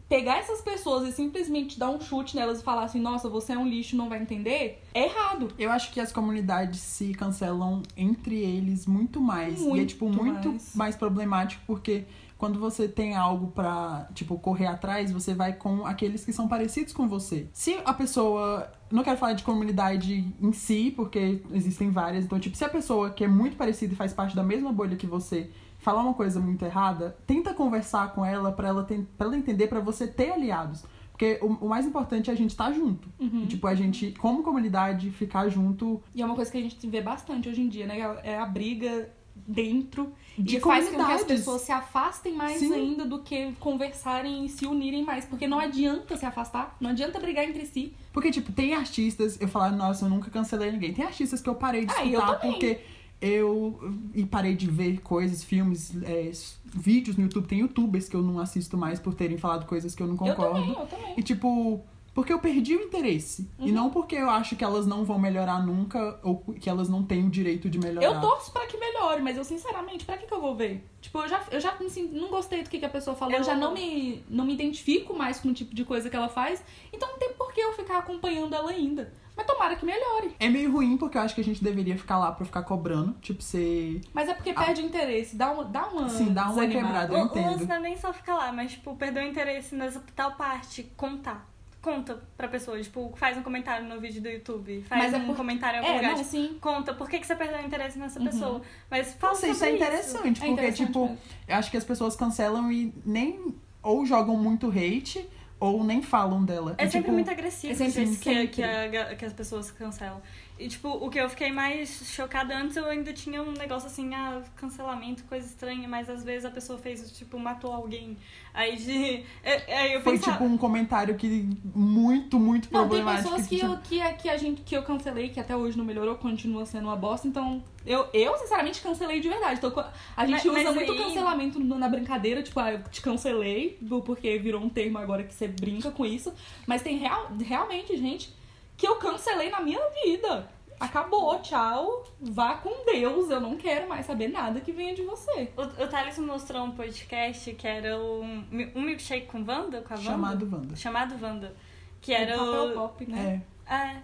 [0.10, 3.58] Pegar essas pessoas e simplesmente dar um chute nelas e falar assim, nossa, você é
[3.58, 5.50] um lixo, não vai entender, é errado.
[5.58, 9.62] Eu acho que as comunidades se cancelam entre eles muito mais.
[9.62, 10.76] e é, Muito tipo, muito mais.
[10.76, 10.96] mais.
[10.96, 12.06] problemático porque
[12.40, 16.94] quando você tem algo pra, tipo, correr atrás, você vai com aqueles que são parecidos
[16.94, 17.48] com você.
[17.54, 18.72] Se a pessoa.
[18.90, 22.24] Não quero falar de comunidade em si, porque existem várias.
[22.26, 24.96] Então, tipo, se a pessoa que é muito parecida e faz parte da mesma bolha
[24.96, 25.52] que você
[25.90, 28.88] falar uma coisa muito errada, tenta conversar com ela pra ela,
[29.18, 30.84] ela entender, pra você ter aliados.
[31.12, 33.10] Porque o, o mais importante é a gente estar junto.
[33.20, 33.42] Uhum.
[33.44, 36.88] E, tipo, a gente, como comunidade, ficar junto E é uma coisa que a gente
[36.88, 38.00] vê bastante hoje em dia, né?
[38.24, 42.74] É a briga dentro De e faz com que as pessoas se afastem mais Sim.
[42.74, 45.26] ainda do que conversarem e se unirem mais.
[45.26, 47.94] Porque não adianta se afastar, não adianta brigar entre si.
[48.14, 50.94] Porque, tipo, tem artistas, eu falo, nossa, eu nunca cancelei ninguém.
[50.94, 52.52] Tem artistas que eu parei de Ah, escutar também.
[52.52, 52.80] porque
[53.22, 53.80] eu
[54.14, 56.32] e parei de ver coisas, filmes, é,
[56.66, 57.48] vídeos no YouTube.
[57.48, 60.18] Tem youtubers que eu não assisto mais por terem falado coisas que eu não Eu
[60.20, 60.54] concordo.
[60.62, 61.14] também, eu também.
[61.18, 63.48] E tipo, porque eu perdi o interesse.
[63.60, 63.72] E Uhum.
[63.74, 67.26] não porque eu acho que elas não vão melhorar nunca ou que elas não têm
[67.26, 68.06] o direito de melhorar.
[68.06, 70.86] Eu torço pra que melhore, mas eu sinceramente, pra que, que eu vou ver?
[71.02, 73.40] Tipo, eu já, eu já sinto- não gostei do que, que a pessoa falou, eu,
[73.40, 76.28] Eu- já não me, não me identifico mais com o tipo de coisa que ela
[76.30, 76.62] faz,
[76.92, 79.14] então não tem por que eu ficar acompanhando ela ainda.
[79.40, 80.36] Mas tomara que melhore.
[80.38, 83.14] É meio ruim porque eu acho que a gente deveria ficar lá pra ficar cobrando.
[83.22, 84.02] Tipo, ser.
[84.14, 84.66] Mas é porque Ah.
[84.66, 87.08] perde o interesse, dá uma, dá uma Sim, dá uma desanimada.
[87.08, 87.14] quebrada.
[87.14, 87.46] Eu O, o entendo.
[87.52, 90.84] lance não é nem só ficar lá, mas, tipo, perder o interesse nessa tal parte,
[90.98, 91.48] contar.
[91.82, 95.28] Conta pra pessoa, tipo, faz um comentário no vídeo do YouTube, faz Mas é um
[95.28, 96.58] por- comentário em algum É, lugar, não, tipo, sim.
[96.60, 98.26] conta por que, que você perdeu o interesse nessa Uhum.
[98.26, 98.62] pessoa.
[98.92, 101.18] Mas fala Nossa, isso é interessante, É porque, interessante tipo, mesmo.
[101.48, 105.26] eu acho que as pessoas cancelam e nem ou jogam muito hate
[105.60, 106.76] ou nem falam dela.
[106.78, 109.34] É E, sempre tipo, muito agressivo é sempre- o jeito que, que, a que as
[109.34, 110.22] pessoas cancelam.
[110.60, 114.14] E, tipo, o que eu fiquei mais chocada antes, eu ainda tinha um negócio assim,
[114.14, 118.18] ah, cancelamento, coisa estranha, mas às vezes a pessoa fez, tipo, matou alguém.
[118.54, 119.24] Aí de.
[119.42, 120.34] é- Aí eu Foi pensava.
[120.34, 123.30] tipo um comentário que muito, muito Não, tem problemático.
[123.30, 125.78] pessoas que, tipo, eu, que, a- que a gente que eu cancelei, que até hoje
[125.78, 129.60] não melhorou, continua sendo uma bosta, então eu, eu sinceramente cancelei de verdade.
[129.64, 129.72] Então,
[130.18, 133.80] a gente Mas- usa mas muito aí- cancelamento na brincadeira, tipo, ah, eu te cancelei,
[134.06, 136.34] porque virou um termo agora que você brinca com isso.
[136.68, 138.38] Mas tem real, realmente gente
[138.80, 140.50] que eu cancelei na minha vida.
[140.80, 145.52] Acabou, tchau, vá com Deus, eu não quero mais saber nada que venha de você.
[145.58, 149.94] O, o Thales me mostrou um podcast que era um, um milkshake com Wanda, com
[149.94, 150.10] a Wanda.
[150.10, 150.76] chamado Wanda.
[150.78, 151.54] Chamado Wanda.
[152.00, 152.74] Que era papel o.
[152.74, 153.44] pop, né?
[153.68, 153.76] É.
[153.76, 154.02] É,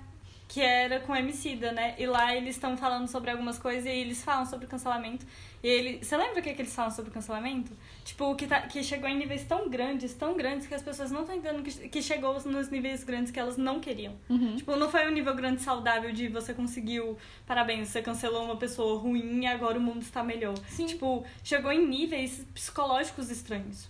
[0.47, 1.95] que era com Emicida, né?
[1.97, 5.25] E lá eles estão falando sobre algumas coisas e eles falam sobre cancelamento.
[5.63, 6.03] E ele.
[6.03, 7.71] Você lembra o que, que eles falam sobre cancelamento?
[8.03, 11.21] Tipo, que, tá, que chegou em níveis tão grandes, tão grandes, que as pessoas não
[11.21, 14.13] estão entendendo que, que chegou nos níveis grandes que elas não queriam.
[14.29, 14.55] Uhum.
[14.55, 17.17] Tipo, não foi um nível grande saudável de você conseguiu,
[17.47, 20.55] parabéns, você cancelou uma pessoa ruim e agora o mundo está melhor.
[20.69, 20.85] Sim.
[20.85, 23.89] Tipo, chegou em níveis psicológicos estranhos.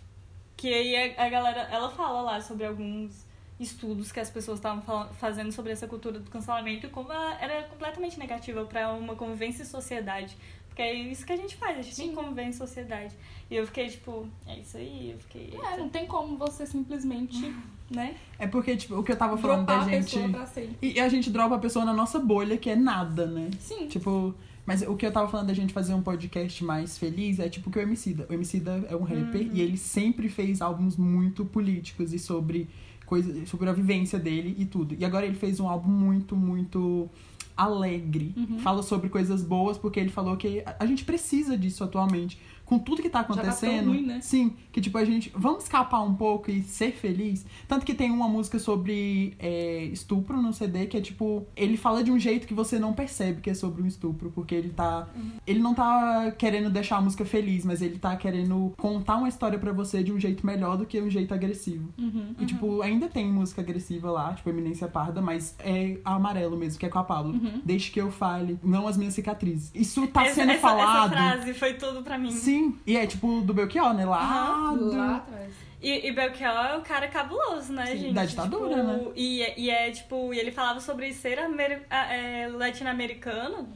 [0.55, 3.24] Que aí a, a galera, ela fala lá sobre alguns
[3.59, 7.63] estudos que as pessoas estavam fazendo sobre essa cultura do cancelamento e como ela era
[7.63, 10.35] completamente negativa para uma convivência em sociedade.
[10.67, 13.15] Porque é isso que a gente faz, a gente tem que conviver em sociedade.
[13.49, 15.53] E eu fiquei tipo, é isso aí, eu fiquei.
[15.71, 17.55] É, não tem como você simplesmente,
[17.89, 20.13] né, É porque, tipo, o que eu tava falando dropar da a gente.
[20.15, 20.75] pessoa pra sempre.
[20.81, 23.49] E a gente dropa a pessoa na nossa bolha, que é nada, né?
[23.57, 23.87] Sim.
[23.87, 24.35] Tipo,
[24.65, 27.71] mas o que eu tava falando da gente fazer um podcast mais feliz é tipo
[27.71, 28.25] que o Emicida.
[28.29, 29.51] O Emicida é um rapper Uhum.
[29.53, 32.67] e ele sempre fez álbuns muito políticos e sobre
[33.05, 34.95] coisa, sobre a vivência dele e tudo.
[34.97, 37.09] E agora ele fez um álbum muito, muito
[37.55, 38.33] alegre.
[38.35, 38.59] Uhum.
[38.59, 42.39] Fala sobre coisas boas porque ele falou que a gente precisa disso atualmente.
[42.65, 43.89] Com tudo que tá tá acontecendo.
[43.89, 44.19] ruim, né?
[44.21, 45.31] Sim, que tipo, a gente.
[45.35, 47.45] Vamos escapar um pouco e ser feliz.
[47.67, 51.45] Tanto que tem uma música sobre é, estupro no CD que é tipo.
[51.55, 54.53] Ele fala de um jeito que você não percebe que é sobre um estupro, porque
[54.53, 55.07] ele tá.
[55.45, 59.57] Ele não tá querendo deixar a música feliz, mas ele tá querendo contar uma história
[59.57, 61.89] pra você de um jeito melhor do que um jeito agressivo.
[61.97, 62.35] Uhum.
[62.39, 66.85] E, tipo, ainda tem música agressiva lá, tipo, Eminência Parda, mas é amarelo mesmo, que
[66.85, 67.33] é com a Pablo.
[67.33, 67.61] Uhum.
[67.63, 69.71] Deixe que eu fale, não as minhas cicatrizes.
[69.73, 71.13] Isso tá essa, sendo essa, falado.
[71.13, 72.31] Essa frase foi tudo pra mim.
[72.31, 72.54] Sim,
[72.85, 74.05] e é tipo do Belchior, né?
[74.05, 74.95] Lá do...
[74.95, 75.53] Lá atrás.
[75.81, 78.13] E, e Belchior é um cara cabuloso, né, Sim, gente?
[78.13, 79.11] da ditadura, Tipo, né?
[79.15, 83.67] E, é- e é, tipo, e ele falava sobre ser é, latino-americano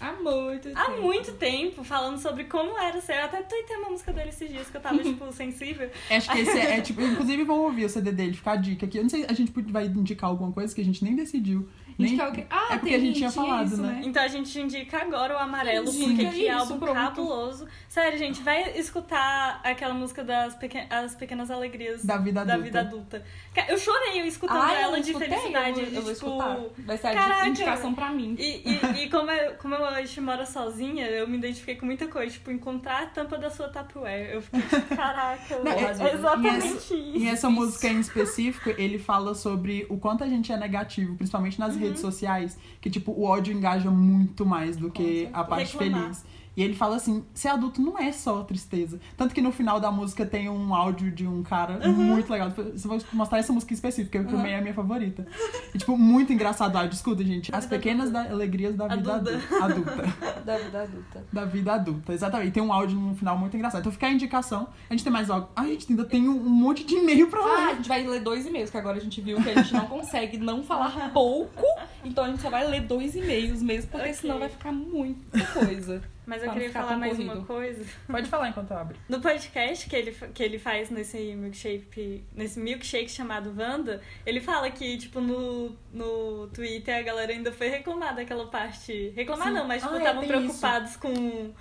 [0.00, 1.02] Há muito há tempo.
[1.02, 3.14] muito tempo, falando sobre como era ser.
[3.14, 5.90] Eu até tuitei uma música dele esses dias que eu tava, tipo, sensível.
[6.10, 8.86] Acho que esse é, é, tipo, inclusive vão ouvir o CD dele, ficar a dica
[8.86, 8.98] aqui.
[8.98, 11.68] Eu não sei, a gente vai indicar alguma coisa que a gente nem decidiu.
[11.98, 12.46] Indicar o quê?
[12.50, 14.02] Ah, é porque tem a gente tinha falado, isso, né?
[14.04, 16.94] Então a gente indica agora o amarelo, Indica porque que isso, álbum pronto.
[16.94, 17.66] cabuloso.
[17.88, 22.64] Sério, gente, vai escutar aquela música das pequen as pequenas alegrias Da vida da adulta.
[22.64, 23.24] vida adulta.
[23.68, 25.80] Eu chorei escutando Ah, eu ela não de escutei, felicidade.
[25.80, 26.58] Eu vou, eu vou tipo, escutar.
[26.84, 27.48] Vai ser a caraca.
[27.48, 28.36] indicação pra mim.
[28.38, 32.06] E, e, e como, eu, como eu hoje moro sozinha, eu me identifiquei com muita
[32.08, 32.30] coisa.
[32.32, 34.34] Tipo, encontrar a tampa da sua Tupperware.
[34.34, 37.16] Eu fiquei tipo, caraca, Não, é, exatamente e isso.
[37.24, 41.58] E essa música em específico, ele fala sobre o quanto a gente é negativo, principalmente
[41.58, 46.02] nas redes sociais, que tipo, o ódio engaja muito mais do que a parte Reclamar.
[46.02, 46.24] feliz.
[46.56, 48.98] E ele fala assim, ser adulto não é só tristeza.
[49.14, 52.50] Tanto que no final da música tem um áudio de um cara muito legal.
[52.50, 55.26] Você vai mostrar essa música específica, que também é a minha favorita.
[55.74, 56.94] E, tipo, muito engraçado áudio.
[56.94, 57.54] Escuta, gente.
[57.54, 59.38] As pequenas da- alegrias da vida Adulta.
[59.62, 60.02] adulta.
[60.46, 61.24] Da vida adulta.
[61.30, 62.52] Da vida adulta, exatamente.
[62.52, 63.80] Tem um áudio no final muito engraçado.
[63.80, 64.66] Então fica a indicação.
[64.88, 65.50] A gente tem mais algo.
[65.54, 67.76] Ai, a gente ainda tem um, monte de e-mail pra Ah, a ler.
[67.76, 70.38] gente vai ler dois e-mails, que agora a gente viu que a gente não consegue
[70.38, 71.62] não falar pouco.
[72.06, 74.14] Então a gente só vai ler dois e-mails mesmo, porque Ok.
[74.14, 76.02] senão vai ficar muita coisa.
[76.26, 77.32] Mas eu queria falar mais corrido.
[77.32, 77.84] uma coisa.
[78.08, 78.96] Pode falar enquanto eu abro.
[79.08, 84.68] No podcast que ele, que ele faz nesse milkshake, nesse milkshake chamado Wanda, ele fala
[84.70, 89.12] que, tipo, no, no Twitter a galera ainda foi reclamar daquela parte.
[89.14, 89.54] Reclamar Sim.
[89.54, 91.52] não, mas, tipo, Ah, é, estavam preocupados com.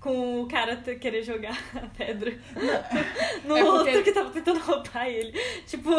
[0.00, 2.30] Com o cara querer jogar a pedra
[3.44, 5.32] no É porque- outro que tava tentando roubar ele.
[5.66, 5.90] Tipo.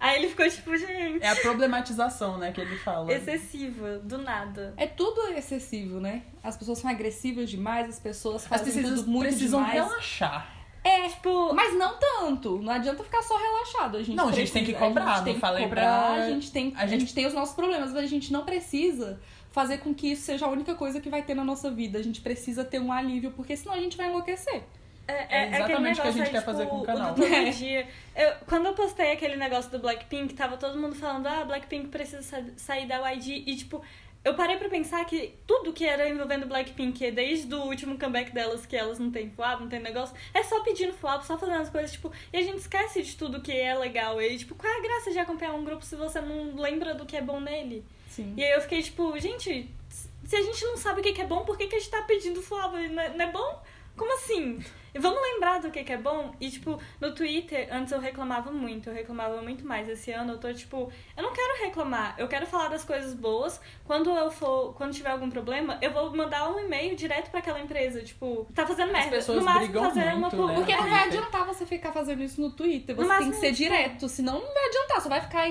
[0.00, 1.22] Aí ele ficou tipo, gente.
[1.22, 3.10] É a problematização, né, que ele fala.
[3.12, 4.74] Excessiva, do nada.
[4.76, 6.22] É tudo excessivo, né?
[6.42, 9.82] As pessoas são agressivas demais, as pessoas As fazem pessoas tudo muito precisam demais.
[9.88, 10.50] relaxar.
[10.82, 12.58] É, Tipo, mas não tanto.
[12.58, 13.96] Não adianta ficar só relaxado.
[13.96, 15.64] A gente Não, a gente tem que precisa- cobrar, A gente não tem que falei
[15.64, 18.06] cobrar, pra- a gente tem, a a gente- gente tem os nossos problemas, mas a
[18.06, 19.18] gente não precisa
[19.50, 21.98] fazer com que isso seja a única coisa que vai ter na nossa vida.
[21.98, 24.64] A gente precisa ter um alívio, porque senão a gente vai enlouquecer.
[25.06, 26.82] É, É é, é exatamente o que a gente aí, quer tipo, fazer com o
[26.84, 27.14] canal.
[27.14, 27.50] todo É.
[27.50, 27.86] dia.
[28.16, 32.22] Eu, quando eu postei aquele negócio do Blackpink, tava todo mundo falando, ah, Blackpink precisa
[32.22, 33.44] sa- sair da YG.
[33.46, 33.82] E, tipo,
[34.24, 38.64] eu parei pra pensar que tudo que era envolvendo Blackpink, desde o último comeback delas,
[38.64, 41.68] que elas não têm fuabo, não tem negócio, é só pedindo fuabo, só fazendo as
[41.68, 44.22] coisas, tipo, e a gente esquece de tudo que é legal.
[44.22, 47.04] E, tipo, qual é a graça de acompanhar um grupo se você não lembra do
[47.04, 47.84] que é bom nele?
[48.08, 48.32] Sim.
[48.38, 51.44] E aí eu fiquei tipo, gente, se a gente não sabe o que é bom,
[51.44, 52.78] por que, que a gente tá pedindo fuabo?
[52.78, 53.62] Não é, não é bom?
[53.96, 54.64] Como assim?
[54.94, 56.32] E vamos lembrar do que que é bom?
[56.40, 59.88] E, tipo, no Twitter, antes eu reclamava muito, eu reclamava muito mais.
[59.88, 63.60] Esse ano eu tô, tipo, eu não quero reclamar, eu quero falar das coisas boas.
[63.84, 67.60] Quando eu for, quando tiver algum problema, eu vou mandar um e-mail direto pra aquela
[67.60, 69.10] empresa, tipo, tá fazendo merda.
[69.10, 70.54] pessoas no máximo brigam fazer uma muito, pu- né?
[70.54, 72.94] Porque não no vai adiantar você ficar fazendo isso no Twitter.
[72.96, 75.00] No Você tem máximo, que ser direto, senão não vai adiantar.
[75.00, 75.44] Só vai ficar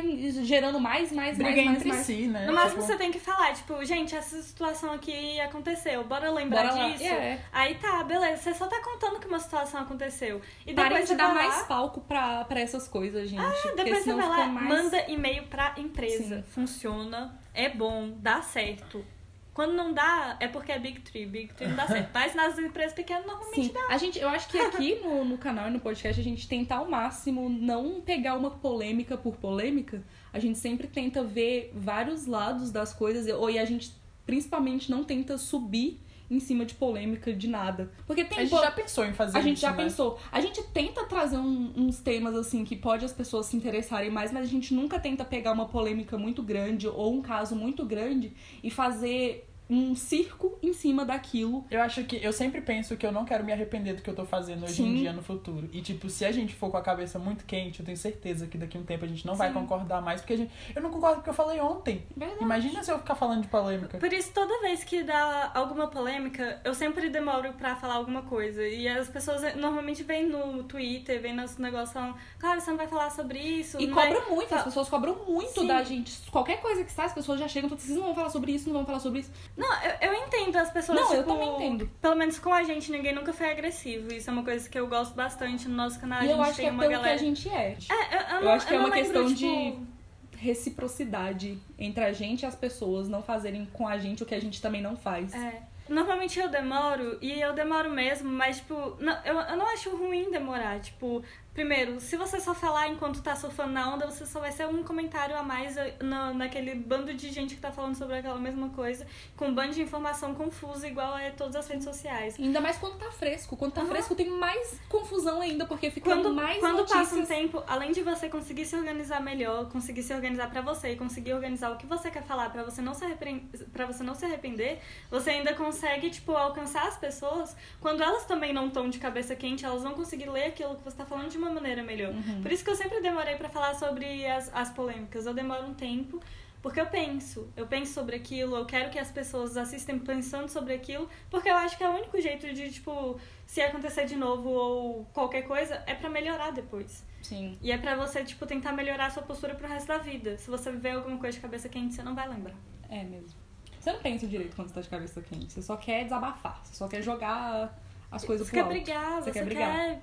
[0.43, 2.05] gerando mais, mais, Briga mais, mais, entre mais.
[2.05, 2.45] si, né?
[2.45, 6.73] No máximo Tipo, você tem que falar, tipo, gente, essa situação aqui aconteceu, bora lembrar
[6.73, 7.03] Bora disso.
[7.03, 7.39] É.
[7.51, 10.41] Aí tá, beleza, você só tá contando que uma situação aconteceu.
[10.61, 13.41] E depois Parem de dar vai mais lá, palco pra, pra essas coisas, gente.
[13.41, 14.67] porque depois você vai lá, mais...
[14.67, 16.37] manda e-mail pra empresa.
[16.37, 16.43] Sim.
[16.49, 19.05] Funciona, é bom, dá certo.
[19.53, 21.27] Quando não dá, é porque é Big Tree.
[21.27, 22.09] Big Tree não dá certo.
[22.13, 23.85] Mas nas empresas pequenas normalmente Sim, dá.
[23.87, 26.75] a gente, eu acho que aqui no, no canal e no podcast a gente tenta
[26.75, 30.01] ao máximo não pegar uma polêmica por polêmica.
[30.31, 33.93] A gente sempre tenta ver vários lados das coisas ou e a gente
[34.25, 35.99] principalmente não tenta subir
[36.29, 37.91] em cima de polêmica de nada.
[38.07, 39.83] Porque tem A gente já pensou em fazer a gente isso, já né?
[39.83, 40.19] pensou.
[40.31, 44.31] A gente tenta trazer um- uns temas assim que pode as pessoas se interessarem mais,
[44.31, 48.33] mas a gente nunca tenta pegar uma polêmica muito grande ou um caso muito grande
[48.63, 51.65] e fazer um circo em cima daquilo.
[51.71, 54.15] Eu acho que eu sempre penso que eu não quero me arrepender do que eu
[54.15, 54.95] tô fazendo hoje em Sim.
[54.95, 55.67] dia no futuro.
[55.73, 58.57] E tipo, se a gente for com a cabeça muito quente, eu tenho certeza que
[58.57, 59.55] daqui a um tempo a gente não vai Sim.
[59.55, 60.51] concordar mais, porque a gente...
[60.75, 62.03] eu não concordo com o que eu falei ontem.
[62.15, 62.43] Verdade.
[62.43, 63.97] Imagina se eu ficar falando de polêmica.
[63.97, 68.65] Por isso, toda vez que dá alguma polêmica, eu sempre demoro pra falar alguma coisa.
[68.67, 72.77] E as pessoas eh, normalmente vêm no Twitter, vêm nos negócios falando, claro, você não
[72.77, 73.81] vai falar sobre isso.
[73.81, 75.67] E vai- cobra muito, as pessoas cobram muito Sim.
[75.67, 76.19] da gente.
[76.29, 78.51] Qualquer coisa que sai, as pessoas já chegam e falam, vocês não vão falar sobre
[78.51, 79.31] isso, não vão falar sobre isso.
[79.57, 80.99] Não, eu, eu entendo as pessoas.
[80.99, 81.89] Não, eu tipo, também entendo.
[82.01, 84.11] Pelo menos com a gente, ninguém nunca foi agressivo.
[84.13, 86.21] Isso é uma coisa que eu gosto bastante no nosso canal.
[86.23, 87.17] e a eu gente acho que tem é uma pelo galera.
[87.17, 87.77] que a gente é.
[87.89, 91.57] É, eu, eu, Eu não, acho que é não uma lembro, questão tipo, de reciprocidade
[91.79, 94.61] entre a gente e as pessoas não fazerem com a gente o que a gente
[94.61, 95.33] também não faz.
[95.33, 95.61] É.
[95.87, 100.31] Normalmente eu demoro, e eu demoro mesmo, mas, tipo, não, eu, eu não acho ruim
[100.31, 100.79] demorar.
[100.79, 101.21] Tipo,
[101.53, 104.83] primeiro, se você só falar enquanto tá surfando na onda, você só vai ser um
[104.83, 108.69] comentário a mais eh, na, naquele bando de gente que tá falando sobre aquela mesma
[108.69, 109.05] coisa,
[109.37, 112.35] com um bando de informação confusa, igual é todas as redes sociais.
[112.39, 113.55] Ainda mais quando tá fresco.
[113.55, 113.89] Quando tá Aham.
[113.91, 117.09] fresco tem mais confusão ainda, porque fica Quando, mais quando notícias.
[117.09, 120.93] passa um tempo, além de você conseguir se organizar melhor, conseguir se organizar pra você
[120.93, 124.03] e conseguir organizar o que você quer falar pra você não se arrepender, para você
[124.03, 124.79] não se arrepender,
[125.09, 129.63] você ainda consegue tipo alcançar as pessoas quando elas também não estão de cabeça quente,
[129.65, 132.11] elas vão conseguir ler aquilo que você tá falando de uma maneira melhor.
[132.13, 132.41] Uhum.
[132.41, 135.25] Por isso que eu sempre demorei pra falar sobre as, as polêmicas.
[135.25, 136.19] Eu demoro um tempo
[136.63, 140.73] porque eu penso, eu penso sobre aquilo, eu quero que as pessoas assistem pensando sobre
[140.73, 144.47] aquilo, porque eu acho que é o único jeito de, tipo, se acontecer de novo
[144.49, 147.03] ou qualquer coisa, é pra melhorar depois.
[147.21, 147.57] Sim.
[147.61, 150.37] E é pra você, tipo, tentar melhorar a sua postura pro resto da vida.
[150.37, 152.55] Se você viver alguma coisa de cabeça quente, você não vai lembrar.
[152.89, 153.37] É mesmo.
[153.77, 155.51] Você não pensa direito quando você tá de cabeça quente.
[155.51, 156.61] Você só quer desabafar.
[156.63, 157.77] Você só quer jogar
[158.09, 158.71] as coisas Você pro quer alto.
[158.73, 159.73] brigar, Você você, quer brigar.
[159.99, 160.01] quer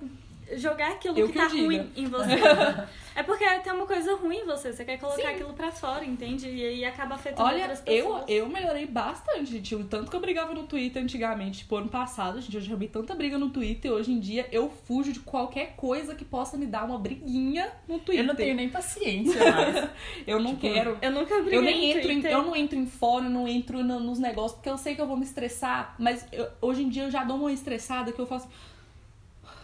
[0.57, 1.63] jogar aquilo Eu que, que tá diga.
[1.65, 2.35] ruim em você.
[3.15, 5.27] é porque tem uma coisa ruim em você, você quer colocar Sim.
[5.27, 6.49] aquilo pra fora, entende?
[6.49, 8.23] E aí acaba afetando Olha, outras eu, pessoas.
[8.27, 9.75] eu melhorei bastante, gente.
[9.75, 12.87] O tanto que eu brigava no Twitter antigamente, tipo, ano passado, gente, eu já vi
[12.87, 13.91] tanta briga no Twitter.
[13.91, 17.99] Hoje em dia eu fujo de qualquer coisa que possa me dar uma briguinha no
[17.99, 18.23] Twitter.
[18.23, 19.89] Eu não tenho nem paciência mais.
[20.27, 20.97] Eu não Tipo, quero.
[21.01, 22.31] Eu nunca briguei Eu nem no entro em, Twitter.
[22.31, 25.07] eu não entro em fórum, não entro no- nos negócios, porque eu sei que eu
[25.07, 28.25] vou me estressar, mas eu- hoje em dia eu já dou uma estressada que eu
[28.25, 28.47] faço.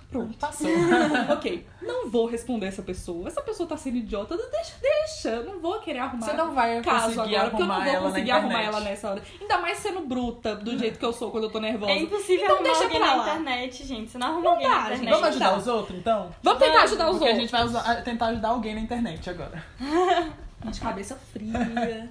[0.10, 0.38] Pronto.
[0.38, 0.70] Passou.
[1.34, 3.28] ok, não vou responder essa pessoa.
[3.28, 5.30] Essa pessoa tá sendo idiota, deixa, deixa.
[5.30, 7.86] Eu não vou querer arrumar Você não vai caso conseguir agora, porque eu não arrumar
[7.86, 9.22] vou ela na conseguir arrumar ela nessa hora.
[9.42, 11.92] Ainda mais sendo bruta, do jeito que eu sou quando eu tô nervosa.
[11.92, 13.24] É impossível Então arrumar deixa alguém pra na lá.
[13.30, 14.12] internet, gente.
[14.12, 14.94] Você não arruma Não alguém dá, na gente.
[14.94, 15.12] internet.
[15.14, 15.58] Vamos ajudar Tá.
[15.58, 16.36] os outros, então?
[16.42, 17.42] Vamos tentar ajudar os Porque a outros.
[17.42, 19.64] gente vai usar- tentar ajudar alguém na internet agora.
[20.66, 21.54] De cabeça fria.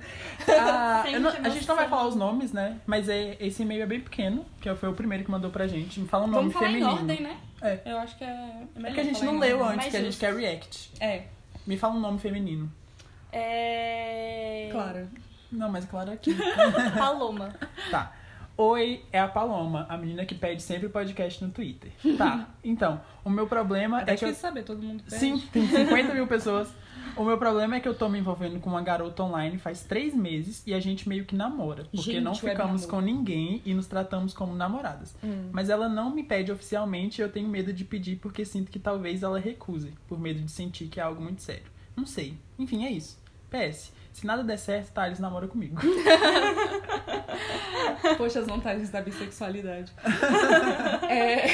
[0.49, 2.79] Ah, não- a gente não vai falar os nomes, né?
[2.87, 5.99] Mas é, esse e-mail é bem pequeno, que foi o primeiro que mandou pra gente.
[6.01, 6.91] Me fala um nome Vamos falar feminino.
[6.91, 7.37] em ordem, né?
[7.61, 7.81] É.
[7.85, 8.63] Eu acho que é.
[8.85, 9.77] É, que a gente não leu ordem.
[9.77, 10.91] antes, que a gente quer react.
[11.01, 11.25] É,
[11.67, 12.71] Me fala um nome feminino.
[13.33, 14.69] É.
[14.71, 15.09] Clara.
[15.51, 16.35] Não, mas claro aqui.
[16.97, 17.55] Paloma.
[17.91, 18.13] Tá.
[18.57, 21.91] Oi, é a Paloma, a menina que pede sempre podcast no Twitter.
[22.17, 24.35] Tá, então, o meu problema É é que eu...
[24.35, 25.17] saber, todo mundo pede.
[25.21, 26.73] Sim, tem 50 mil pessoas.
[27.17, 30.15] O meu problema é que eu tô me envolvendo com uma garota online faz três
[30.15, 31.85] meses e a gente meio que namora.
[31.85, 35.17] Porque Gente, não ficamos com ninguém e nos tratamos como namoradas.
[35.25, 35.49] Hum.
[35.51, 38.79] Mas ela não me pede oficialmente e eu tenho medo de pedir porque sinto que
[38.79, 41.65] talvez ela recuse, por medo de sentir que é algo muito sério.
[41.97, 42.37] Não sei.
[42.59, 43.19] Enfim, é isso.
[43.51, 45.81] PS, se nada der certo, Thales namora comigo.
[48.19, 49.93] Poxa, as vantagens da bissexualidade.
[51.09, 51.47] É...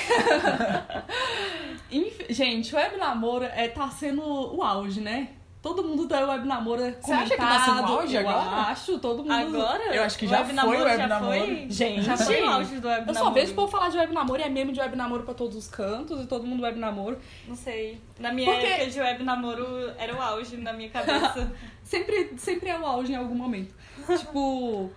[2.32, 5.28] Gente, o web namoro é, tá sendo o auge, né?
[5.62, 8.56] Todo mundo tá web namoro Você acha que tá sendo o comentado, auge eu agora?
[8.62, 9.32] acho, todo mundo.
[9.32, 9.94] Agora?
[9.94, 11.30] Eu acho que O já web foi namoro o web já namoro.
[11.38, 13.34] foi- Gente, Já foi o auge do web Eu só namoro.
[13.40, 15.56] vejo o povo falar de web namoro e é meme de web namoro pra todos
[15.56, 17.16] os cantos e todo mundo web namoro.
[17.46, 18.00] Não sei.
[18.18, 21.52] Na minha Porque- época de web namoro era o auge na minha cabeça.
[21.84, 23.72] Sempre, sempre é o auge em algum momento.
[24.18, 24.90] tipo,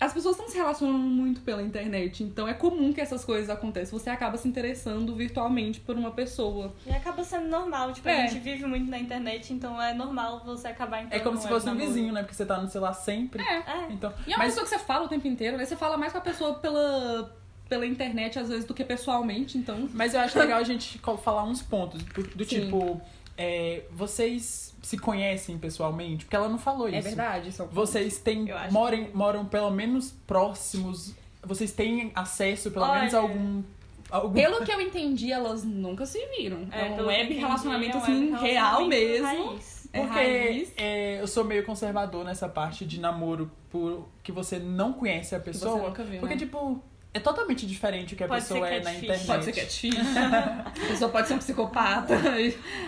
[0.00, 3.98] as pessoas estão se relacionando muito pela internet, então é comum que essas coisas aconteçam.
[3.98, 6.72] Você acaba se interessando virtualmente por uma pessoa.
[6.86, 7.92] e acaba sendo normal.
[7.92, 8.22] Tipo, É.
[8.22, 11.48] a gente vive muito na internet, então é normal você acabar entrando É como se
[11.48, 11.86] fosse um namoro.
[11.88, 12.22] vizinho, né?
[12.22, 13.42] Porque você tá no celular sempre.
[13.42, 13.56] É.
[13.56, 13.86] É.
[13.90, 15.64] Então, E é uma mas pessoa que você fala o tempo inteiro, né?
[15.64, 17.36] Você fala mais com a pessoa pela,
[17.68, 19.88] pela internet, às vezes, do que pessoalmente, então.
[19.92, 22.02] Mas eu acho legal a gente falar uns pontos.
[22.04, 23.00] Do, do tipo,
[23.38, 26.24] é, vocês se conhecem pessoalmente?
[26.24, 26.98] Porque ela não falou isso.
[26.98, 27.64] É verdade, isso.
[27.70, 28.48] Vocês têm.
[28.48, 31.14] Eu acho Moram, moram pelo menos próximos.
[31.42, 33.30] Vocês têm acesso, pelo menos, a Olha.
[33.30, 33.62] algum.
[34.10, 34.34] algum...
[34.34, 36.66] Pelo que eu entendi, elas nunca se viram.
[36.72, 39.26] É, um pelo que eu web entendi, relacionamento, é um assim, web real mesmo.
[39.26, 39.88] raiz.
[39.92, 40.72] É Porque raiz.
[40.76, 45.38] é, eu sou meio conservador nessa parte de namoro por que você não conhece a
[45.38, 45.88] você pessoa.
[45.88, 46.40] nunca viu, porque, né?
[46.40, 46.82] tipo,
[47.18, 49.26] é totalmente diferente o que a Pode pessoa ser é na internet.
[49.26, 49.96] Pode ser catfish.
[49.96, 52.14] a pessoa pode ser um psicopata.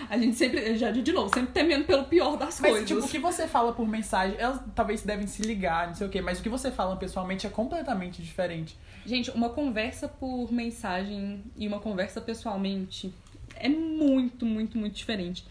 [0.09, 2.87] A gente sempre, já de novo, sempre temendo pelo pior das Mas, coisas.
[2.87, 6.09] tipo, o que você fala por mensagem, elas talvez devem se ligar, não sei o
[6.09, 8.77] quê, mas o que você fala pessoalmente é completamente diferente.
[9.05, 13.13] Gente, uma conversa por mensagem e uma conversa pessoalmente
[13.55, 15.45] é muito, muito, muito diferente.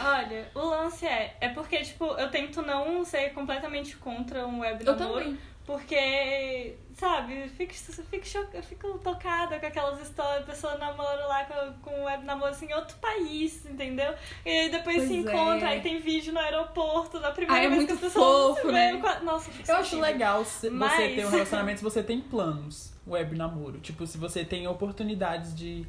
[0.00, 4.82] Olha, o lance é, é porque, tipo, eu tento não ser completamente contra um web
[4.84, 5.38] Eu namoro, também.
[5.64, 11.44] Porque, sabe, fico, fico, cho- eu fico tocada com aquelas histórias, a pessoa namora lá
[11.44, 14.12] com, com web namoro assim, em outro país, entendeu?
[14.44, 15.18] E aí depois Pois se é.
[15.20, 18.66] encontra, aí tem vídeo no aeroporto, na primeira Ah, é vez que as pessoas fofo,
[18.66, 18.96] se né?
[19.00, 22.20] com Nossa, eu Eu acho legal se Mas- você ter um relacionamento se você tem
[22.20, 23.78] planos, web namoro.
[23.80, 25.86] Tipo, se você tem oportunidades de,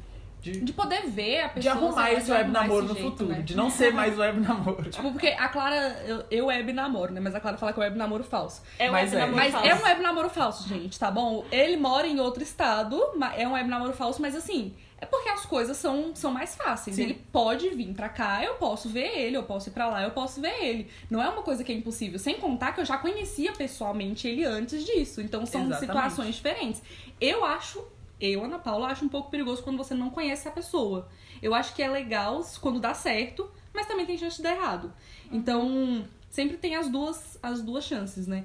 [0.52, 1.74] de, De poder ver a de pessoa.
[1.74, 3.30] arrumar sei lá, esse de web arrumar namoro esse no jeito, futuro.
[3.30, 3.42] né?
[3.42, 4.90] De não ser mais web namoro.
[4.90, 7.20] Tipo, porque a Clara, eu, eu web namoro, né?
[7.20, 8.62] Mas a Clara fala que é web namoro falso.
[8.78, 9.20] É um Mas web é.
[9.20, 9.68] namoro Mas falso.
[9.68, 11.44] é um web namoro falso, gente, tá bom?
[11.50, 13.00] Ele mora em outro estado,
[13.36, 16.96] é um web namoro falso, mas assim, é porque as coisas são, são mais fáceis.
[16.96, 17.02] Sim.
[17.04, 20.10] Ele pode vir pra cá, eu posso ver ele, eu posso ir pra lá, eu
[20.10, 20.88] posso ver ele.
[21.10, 22.18] Não é uma coisa que é impossível.
[22.18, 25.20] Sem contar que eu já conhecia pessoalmente ele antes disso.
[25.20, 25.86] Então são Exatamente.
[25.86, 26.82] situações diferentes.
[27.20, 27.84] Eu acho,
[28.24, 31.08] eu, Ana Paula, acho um pouco perigoso quando você não conhece a pessoa.
[31.42, 34.92] Eu acho que é legal quando dá certo, mas também tem chance de dar errado.
[35.30, 38.44] Então, sempre tem as duas, as duas chances, né?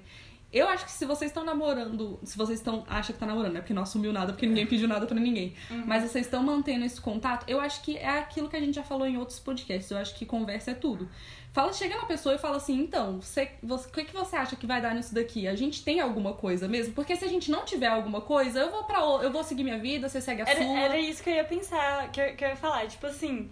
[0.52, 3.60] Eu acho que se vocês estão namorando, se vocês estão, acha que tá namorando, é
[3.60, 5.54] porque não assumiu nada, porque ninguém pediu nada pra ninguém.
[5.86, 8.84] Mas vocês estão mantendo esse contato, eu acho que é aquilo que a gente já
[8.84, 9.91] falou em outros podcasts.
[9.91, 11.08] Eu acho que conversa é tudo.
[11.52, 14.56] Fala, chega na pessoa e fala assim, então, você, você, o que, que você acha
[14.56, 15.47] que vai dar nisso daqui?
[15.47, 16.93] A gente tem alguma coisa mesmo?
[16.93, 19.80] Porque se a gente não tiver alguma coisa, eu vou para eu vou seguir minha
[19.80, 20.80] vida, você segue a Era, sua.
[20.80, 22.88] era isso que eu ia pensar, que eu, que eu ia falar.
[22.88, 23.50] Tipo assim,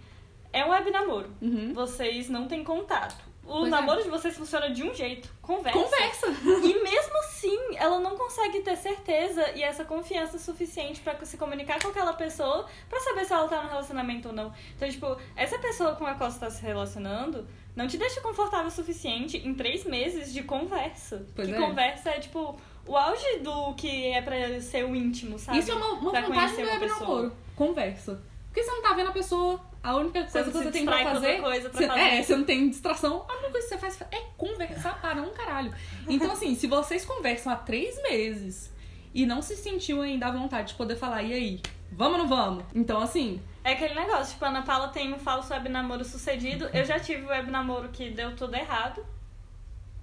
[0.52, 1.30] é um web namoro.
[1.40, 1.72] Uhum.
[1.74, 3.27] Vocês não têm contato.
[3.48, 3.70] O Pois é.
[3.70, 5.30] namoro de vocês funciona de um jeito.
[5.40, 5.78] Conversa.
[5.78, 6.26] Conversa.
[6.44, 11.80] E mesmo assim, ela não consegue ter certeza e essa confiança suficiente pra se comunicar
[11.80, 14.52] com aquela pessoa pra saber se ela tá no relacionamento ou não.
[14.76, 18.66] Então, tipo, essa pessoa com a qual você tá se relacionando não te deixa confortável
[18.66, 21.24] o suficiente em três meses de conversa.
[21.34, 21.58] Pois que é.
[21.58, 25.58] conversa é, tipo, o auge do que é pra ser o íntimo, sabe?
[25.58, 27.32] Isso é uma, uma Pra vantagem do web namoro.
[27.56, 28.20] Conversa.
[28.58, 30.84] Porque você não tá vendo a pessoa, a única Você coisa que se você tem
[30.84, 31.40] pra fazer.
[31.40, 32.00] coisa pra você- fazer.
[32.00, 33.24] É, você não tem distração.
[33.28, 35.72] A única coisa que você faz é conversar para um caralho.
[36.08, 38.72] Então, assim, se vocês conversam há três meses
[39.14, 41.62] e não se sentiu ainda à vontade de poder falar, e aí?
[41.92, 42.64] Vamos ou não vamos?
[42.74, 46.68] Então, assim, É aquele negócio, tipo, a Ana Paula tem um falso web namoro sucedido.
[46.72, 49.04] Eu já tive web namoro que deu tudo errado.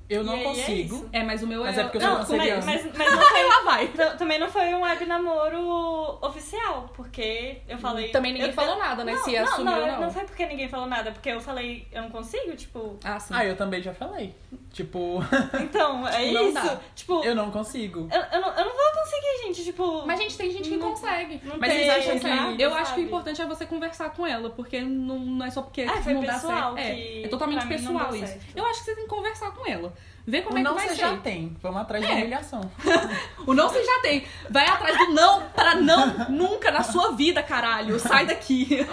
[0.08, 0.96] Eu não é consigo.
[0.98, 1.10] isso.
[1.12, 1.82] é, mas o meu Mas é.
[1.82, 2.66] é porque eu sou Não, canceriana.
[2.66, 3.44] mas, mas, mas não foi.
[3.46, 3.88] Lá vai.
[4.18, 8.10] Também não foi um web namoro oficial, porque eu falei.
[8.10, 9.14] Também ninguém eu- falou nada, né?
[9.14, 10.02] Não, se não, assumiu não, ou não.
[10.02, 12.98] não foi porque ninguém falou nada, porque eu falei, eu não consigo, tipo.
[13.04, 13.34] Ah, sim.
[13.36, 14.34] Ah, eu também já falei.
[14.72, 15.20] Tipo,
[15.62, 16.54] Então, é Não isso.
[16.54, 16.80] dá.
[16.96, 18.08] Tipo, eu, eu não consigo.
[18.12, 20.06] eu, não, eu não vou conseguir, gente, tipo.
[20.06, 21.42] Mas, gente, tem gente que Não- consegue.
[21.44, 23.02] não mas tem vocês acham que- nada, Eu acho que o sabe?
[23.04, 26.22] importante é você conversar com ela, porque não, não é só porque Ah, foi não
[26.24, 26.76] dá pessoal certo.
[26.96, 28.28] que É, é totalmente pessoal isso.
[28.28, 28.46] certo.
[28.56, 29.94] Eu acho que você tem que conversar com ela.
[30.28, 31.02] Ver como o é que não vai você ser.
[31.02, 31.56] já tem.
[31.62, 32.16] Vamos atrás de É.
[32.16, 32.62] humilhação.
[33.46, 34.26] O não você já tem.
[34.50, 38.00] Vai atrás do não pra não nunca na sua vida, caralho.
[38.00, 38.68] Sai daqui.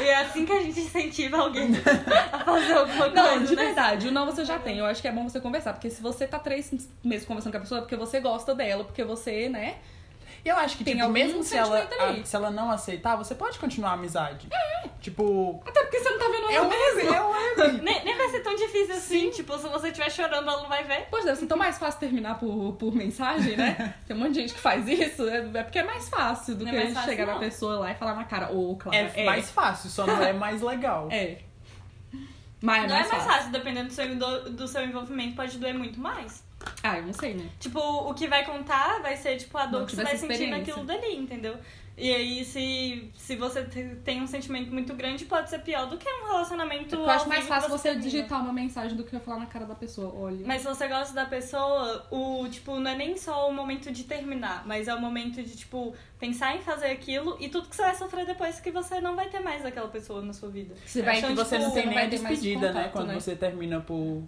[0.00, 1.70] E é assim que a gente incentiva alguém
[2.32, 3.46] a fazer alguma Não, coisa.
[3.46, 3.64] de né?
[3.64, 4.78] verdade, o não você já tem.
[4.78, 5.72] Eu acho que é bom você conversar.
[5.72, 8.84] Porque se você tá três meses conversando com a pessoa, é porque você gosta dela,
[8.84, 9.76] porque você, né?
[10.48, 13.58] Eu acho que, Tem tipo, mesmo se ela, a- se ela não aceitar, você pode
[13.58, 14.48] continuar a amizade.
[15.00, 17.14] Tipo, Até porque você não tá vendo é ela o web, mesmo.
[17.14, 17.82] é web.
[17.82, 20.84] Nem, nem vai ser tão difícil assim, tipo, se você estiver chorando, ela não vai
[20.84, 21.06] ver.
[21.10, 23.94] Pois deve ser tão mais fácil terminar por, por mensagem, né?
[24.06, 25.28] Tem um monte de gente que faz isso.
[25.28, 27.40] É, é porque é mais fácil do Não é que mais fácil, chegar na não.
[27.40, 28.96] pessoa lá e falar na cara, ô, Clara.
[29.14, 31.08] É, mais fácil, só não é mais legal.
[31.16, 31.38] É.
[32.62, 33.30] Mas é não é mais fácil.
[33.30, 36.42] fácil, dependendo do seu, do, do seu envolvimento, pode doer muito mais.
[36.82, 37.48] Ah, eu não sei, né?
[37.58, 40.36] Tipo, o que vai contar vai ser, tipo, a dor Não que você tive vai
[40.36, 41.56] sentir naquilo dali, entendeu?
[41.98, 45.96] E aí, se, se você te- tem um sentimento muito grande, pode ser pior do
[45.96, 46.94] que um relacionamento.
[46.94, 48.04] Eu acho mais fácil você termina.
[48.04, 50.14] digitar uma mensagem do que falar na cara da pessoa.
[50.14, 50.46] Olha.
[50.46, 54.04] Mas se você gosta da pessoa, o, tipo, não é nem só o momento de
[54.04, 57.82] terminar, mas é o momento de, tipo, pensar em fazer aquilo e tudo que você
[57.82, 60.74] vai sofrer depois que você não vai ter mais aquela pessoa na sua vida.
[60.84, 62.90] Você Eu acho que você não tipo, tem não nem vai ter mais despedida, né?
[62.92, 63.14] Quando né?
[63.14, 64.22] você termina por.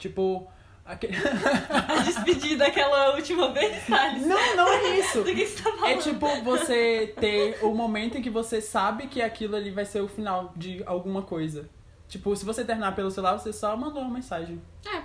[0.00, 0.48] Tipo.
[0.84, 4.20] Aquele- A despedida daquela última vez, sabe?
[4.20, 5.22] Não, não é isso.
[5.22, 5.86] Do que você tá falando?
[5.90, 10.00] É tipo você ter o momento em que você sabe que aquilo ali vai ser
[10.00, 11.68] o final de alguma coisa.
[12.08, 14.60] Tipo, se você terminar pelo celular, você só mandou uma mensagem.
[14.86, 15.02] É.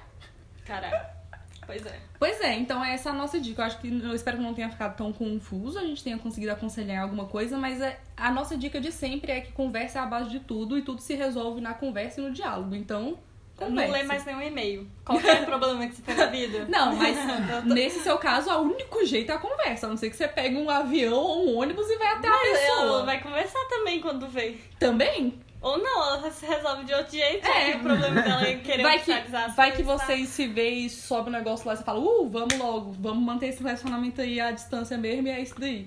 [0.65, 1.19] Caralho.
[1.65, 1.99] Pois é.
[2.17, 3.61] Pois é, então essa é a nossa dica.
[3.61, 6.51] Eu acho que eu espero que não tenha ficado tão confuso, a gente tenha conseguido
[6.51, 10.05] aconselhar alguma coisa, mas é, a nossa dica de sempre é que conversa é a
[10.07, 12.73] base de tudo e tudo se resolve na conversa e no diálogo.
[12.75, 13.19] Então,
[13.59, 13.93] Não conversa.
[13.93, 14.87] lê mais nenhum e-mail.
[15.05, 16.65] Qual que é o problema que você tem na vida?
[16.69, 17.17] Não, mas
[17.65, 19.85] nesse seu caso, o único jeito é a conversa.
[19.87, 22.31] A não ser que você pegue um avião ou um ônibus e vai até a
[22.31, 22.81] Mas pessoa.
[22.81, 24.57] ela vai conversar também quando vê.
[24.79, 25.33] Também?
[25.61, 27.71] Ou não, ela se resolve de outro jeito, É.
[27.71, 27.75] é.
[27.75, 29.11] o problema dela é querer Vai que,
[29.55, 29.97] vai que tá?
[29.97, 33.21] vocês se vê e sobe um negócio lá e você fala, uh, vamos logo, vamos
[33.23, 35.85] manter esse relacionamento aí à distância mesmo e é isso daí.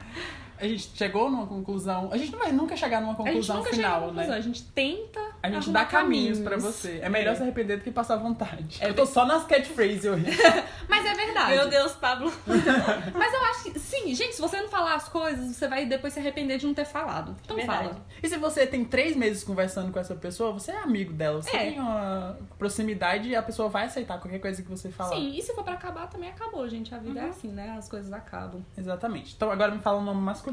[0.59, 2.09] A gente chegou numa conclusão.
[2.11, 4.27] A gente não vai nunca chegar numa a gente conclusão final, né?
[4.29, 6.39] a gente tenta A gente dá caminhos caminhos.
[6.39, 6.99] pra você.
[7.01, 7.35] É melhor É.
[7.35, 8.77] se arrepender do que passar vontade.
[8.81, 10.25] É eu tô só nas catchphrases hoje.
[10.89, 11.51] Mas é verdade.
[11.55, 12.31] Meu Deus, Pablo.
[13.13, 16.13] Mas eu acho que, sim, gente, se você não falar as coisas, você vai depois
[16.13, 17.35] se arrepender de não ter falado.
[17.43, 17.89] Então Verdade.
[17.89, 18.05] fala.
[18.23, 21.41] E se você tem três meses conversando com essa pessoa, você é amigo dela.
[21.41, 21.59] Você É.
[21.71, 25.15] tem uma proximidade e a pessoa vai aceitar qualquer coisa que você falar.
[25.15, 26.93] Sim, e se for pra acabar, também acabou, gente.
[26.95, 27.75] A vida é assim, né?
[27.77, 28.63] As coisas acabam.
[28.77, 29.33] Exatamente.
[29.35, 30.46] Então agora me fala um nome masculino.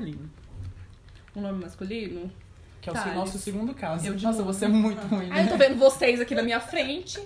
[1.37, 2.31] Um nome masculino?
[2.81, 3.15] Que é o Thales.
[3.15, 4.07] nosso segundo caso.
[4.07, 5.29] Eu Nossa, você é muito ruim.
[5.31, 7.19] Aí eu tô vendo vocês aqui na minha frente.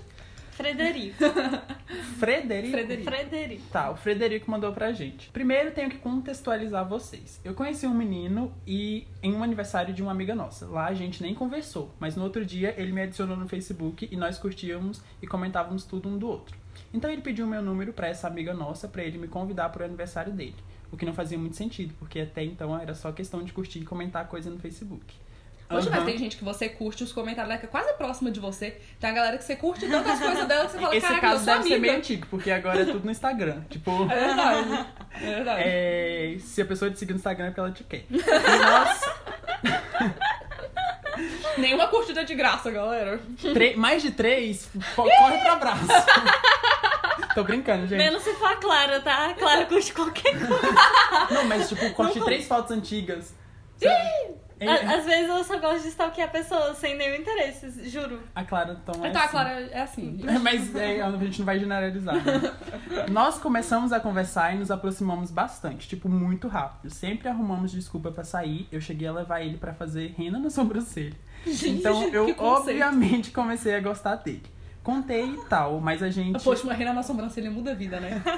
[0.52, 1.16] Frederico.
[2.18, 2.72] Frederico.
[2.72, 3.10] Frederico.
[3.10, 3.62] Frederico.
[3.70, 5.30] Tá, o Frederico mandou pra gente.
[5.30, 7.40] Primeiro tenho que contextualizar vocês.
[7.44, 10.66] Eu conheci um menino e em um aniversário de uma amiga nossa.
[10.66, 14.16] Lá a gente nem conversou, mas no outro dia ele me adicionou no Facebook e
[14.16, 16.56] nós curtíamos e comentávamos tudo um do outro.
[16.92, 20.32] Então ele pediu meu número pra essa amiga nossa pra ele me convidar pro aniversário
[20.32, 20.56] dele.
[20.90, 23.84] O que não fazia muito sentido, porque até então era só questão de curtir e
[23.84, 25.04] comentar coisa no Facebook.
[25.68, 26.06] Poxa, mas Aham.
[26.06, 28.80] tem gente que você curte os comentários dela que é quase próxima de você.
[28.98, 31.44] Tem a galera que você curte tantas coisas dela que você fala, Esse caraca, caso
[31.44, 31.80] deve ser amiga.
[31.80, 33.60] meio antigo, porque agora é tudo no Instagram.
[33.68, 34.86] Tipo, É verdade.
[35.20, 35.62] É verdade.
[35.66, 38.06] É, se a pessoa te seguir no Instagram é porque ela te quer.
[38.10, 39.14] Nossa,
[41.58, 43.20] Nenhuma curtida de graça, galera.
[43.52, 45.86] tre- mais de três, co- corre pro abraço.
[47.38, 47.98] Tô brincando, gente.
[47.98, 49.30] Menos se for a Clara, tá?
[49.30, 50.60] A Clara curte qualquer coisa.
[51.30, 53.32] Não, mas tipo, curte três fotos antigas.
[53.80, 58.20] É, À- Às vezes eu só gosto de stalkear pessoas sem nenhum interesse, juro.
[58.34, 59.30] a Clara, então é Então, a assim.
[59.30, 60.20] Clara é assim.
[60.42, 62.16] Mas é, a gente não vai generalizar.
[62.16, 62.54] né?
[63.08, 66.92] Nós começamos a conversar e nos aproximamos bastante, tipo, muito rápido.
[66.92, 68.66] Sempre arrumamos desculpa pra sair.
[68.72, 71.14] Eu cheguei a levar ele pra fazer rena na sobrancelha.
[71.64, 74.42] então eu obviamente comecei a gostar dele.
[74.82, 76.42] Contei e tal, mas a gente.
[76.42, 78.22] Poxa, uma rena na sobrancelha muda a vida, né?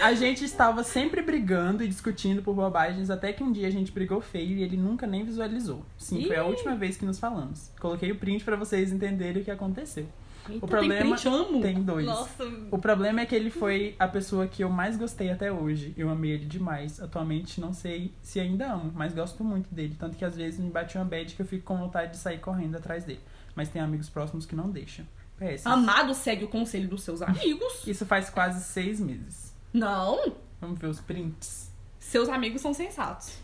[0.00, 3.90] A gente estava sempre brigando e discutindo por bobagens, até que um dia a gente
[3.90, 5.82] brigou feio e ele nunca nem visualizou.
[5.96, 6.48] Sim, foi a Ih.
[6.48, 7.70] última vez que nos falamos.
[7.80, 10.06] Coloquei o print pra vocês entenderem o que aconteceu.
[10.46, 11.60] Eita, o problema tem print, amo.
[11.62, 12.04] tem dois.
[12.04, 15.94] Nossa, O problema é que ele foi a pessoa que eu mais gostei até hoje.
[15.96, 17.00] Eu amei ele demais.
[17.00, 19.96] Atualmente não sei se ainda amo, mas gosto muito dele.
[19.98, 22.40] Tanto que às vezes me bate uma bad que eu fico com vontade de sair
[22.40, 23.20] correndo atrás dele.
[23.54, 25.06] Mas tem amigos próximos que não deixam.
[25.38, 25.66] PS.
[25.66, 27.82] Amado segue o conselho dos seus amigos.
[27.86, 29.52] Isso faz quase seis meses.
[29.72, 31.70] Não, Vamos ver os prints.
[31.98, 33.36] seus amigos são sensatos.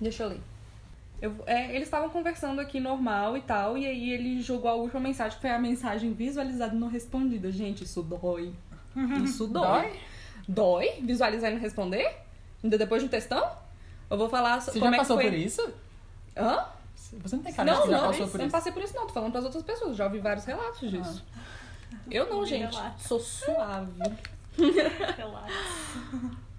[0.00, 0.40] Deixa eu ler.
[1.20, 5.00] Eu- é, eles estavam conversando aqui normal e tal, e aí ele jogou a última
[5.00, 7.52] mensagem, que foi a mensagem visualizada e não respondida.
[7.52, 8.52] Gente, isso dói.
[9.22, 9.92] Isso dói.
[10.48, 10.88] Dói?
[11.02, 12.10] Visualizar e não responder?
[12.64, 13.52] Ainda depois de um textão?
[14.10, 15.24] Eu vou falar Você como já é que passou foi.
[15.30, 15.70] por isso?
[16.36, 16.64] Hã?
[17.18, 18.52] Você não tem cara de Não, que já não, passou eu por não isso.
[18.52, 21.24] passei por isso não, tô falando pras outras pessoas, já ouvi vários relatos disso.
[22.10, 23.04] Eu não, gente, Relatos.
[23.06, 23.92] sou suave.
[25.16, 25.54] relaxa.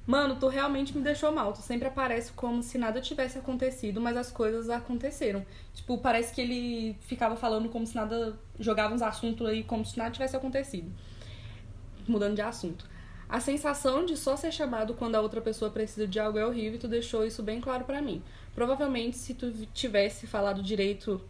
[0.06, 1.54] Mano, tu realmente me deixou mal.
[1.54, 5.45] Tu sempre aparece como se nada tivesse acontecido, mas as coisas aconteceram.
[5.74, 8.38] Tipo, parece que ele ficava falando como se nada.
[8.60, 10.91] jogava uns assuntos aí como se nada tivesse acontecido.
[12.08, 12.89] Mudando de assunto.
[13.30, 16.76] A sensação de só ser chamado quando a outra pessoa precisa de algo é horrível
[16.76, 18.22] e tu deixou isso bem claro pra mim.
[18.54, 21.22] Provavelmente, se tu tivesse falado direito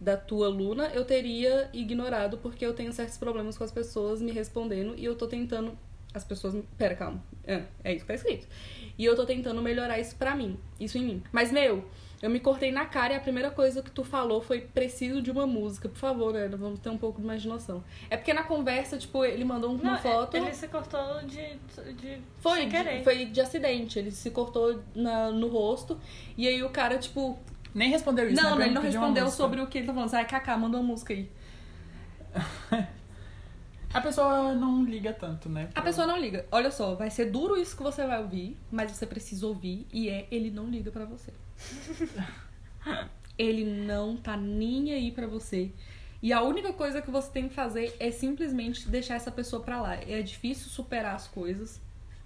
[0.00, 4.30] da tua Luna, eu teria ignorado porque eu tenho certos problemas com as pessoas me
[4.30, 5.76] respondendo e eu tô tentando.
[6.12, 6.56] As pessoas.
[6.78, 7.22] Pera, calma.
[7.44, 8.46] É, é isso que tá escrito.
[8.98, 10.58] E eu tô tentando melhorar isso pra mim.
[10.80, 11.22] Isso em mim.
[11.30, 11.84] Mas, meu,
[12.22, 15.30] eu me cortei na cara e a primeira coisa que tu falou foi preciso de
[15.30, 15.88] uma música.
[15.88, 16.48] Por favor, né?
[16.48, 17.84] Vamos ter um pouco de imaginação.
[18.08, 20.36] É porque na conversa, tipo, ele mandou uma Não, foto.
[20.36, 21.56] ele se cortou de,
[21.94, 23.04] de Foi, sem de, querer.
[23.04, 23.98] foi de acidente.
[23.98, 25.98] Ele se cortou na- no rosto.
[26.36, 27.38] E aí o cara, tipo.
[27.74, 28.64] Nem respondeu isso, não, né?
[28.66, 30.08] ele não respondeu sobre o que ele tá falando.
[30.08, 31.28] Sai, Kaká, manda uma música aí.
[33.94, 35.70] A pessoa não liga tanto, né?
[35.74, 36.44] A pessoa não liga.
[36.50, 40.08] Olha só, vai ser duro isso que você vai ouvir, mas você precisa ouvir e
[40.08, 41.32] é ele não liga pra você.
[43.38, 45.70] ele não tá nem aí pra você.
[46.22, 49.80] E a única coisa que você tem que fazer é simplesmente deixar essa pessoa pra
[49.80, 49.94] lá.
[49.96, 51.80] É difícil superar as coisas,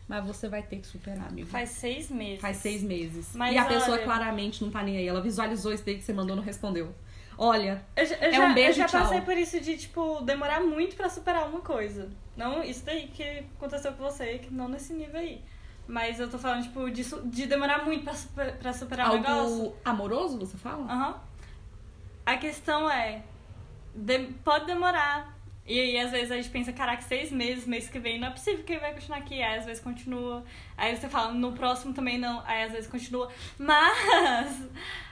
[0.08, 1.48] mas você vai ter que superar, amigo.
[1.48, 2.40] Faz seis meses.
[2.40, 3.30] Faz seis meses.
[3.34, 5.06] Mas e a pessoa olha- claramente não tá nem aí.
[5.06, 6.94] Ela visualizou isso daí que você mandou não respondeu.
[7.36, 9.00] Olha, Eu, já- eu É já, um beijo eu já tchau.
[9.00, 12.08] passei por isso de, tipo, demorar muito pra superar uma coisa.
[12.36, 13.22] Não isso daí que
[13.56, 15.40] aconteceu com você, que não nesse nível aí.
[15.90, 19.40] Mas eu tô falando, tipo, de, de demorar muito pra, super- pra superar um negócio.
[19.42, 20.84] algo amoroso, você fala?
[20.90, 21.20] Aham.
[22.24, 23.22] A questão é,
[23.94, 25.36] de- pode demorar.
[25.66, 28.30] E aí, às vezes, a gente pensa, caraca, seis meses, mês que vem, não é
[28.30, 29.40] possível que ele vai continuar aqui.
[29.42, 30.44] Aí, às vezes, continua.
[30.76, 32.42] Aí você fala, no próximo também não.
[32.46, 33.28] Aí, às vezes, continua.
[33.58, 34.68] Mas,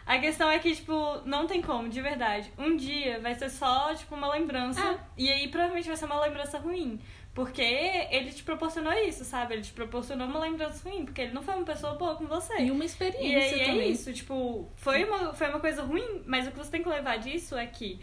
[0.07, 2.53] a questão é que, tipo, não tem como, de verdade.
[2.59, 4.81] Um dia vai ser só, tipo, uma lembrança.
[4.81, 4.99] É.
[5.16, 6.99] E aí, provavelmente, vai ser uma lembrança ruim.
[7.39, 9.55] Porque ele te proporcionou isso, sabe?
[9.55, 12.53] Ele te proporcionou uma lembrança ruim, porque ele não foi uma pessoa boa com você.
[12.59, 13.93] E uma E experiência aí é também.
[13.93, 17.16] isso, tipo, foi uma, foi uma coisa ruim, mas o que você tem que levar
[17.18, 18.01] disso é que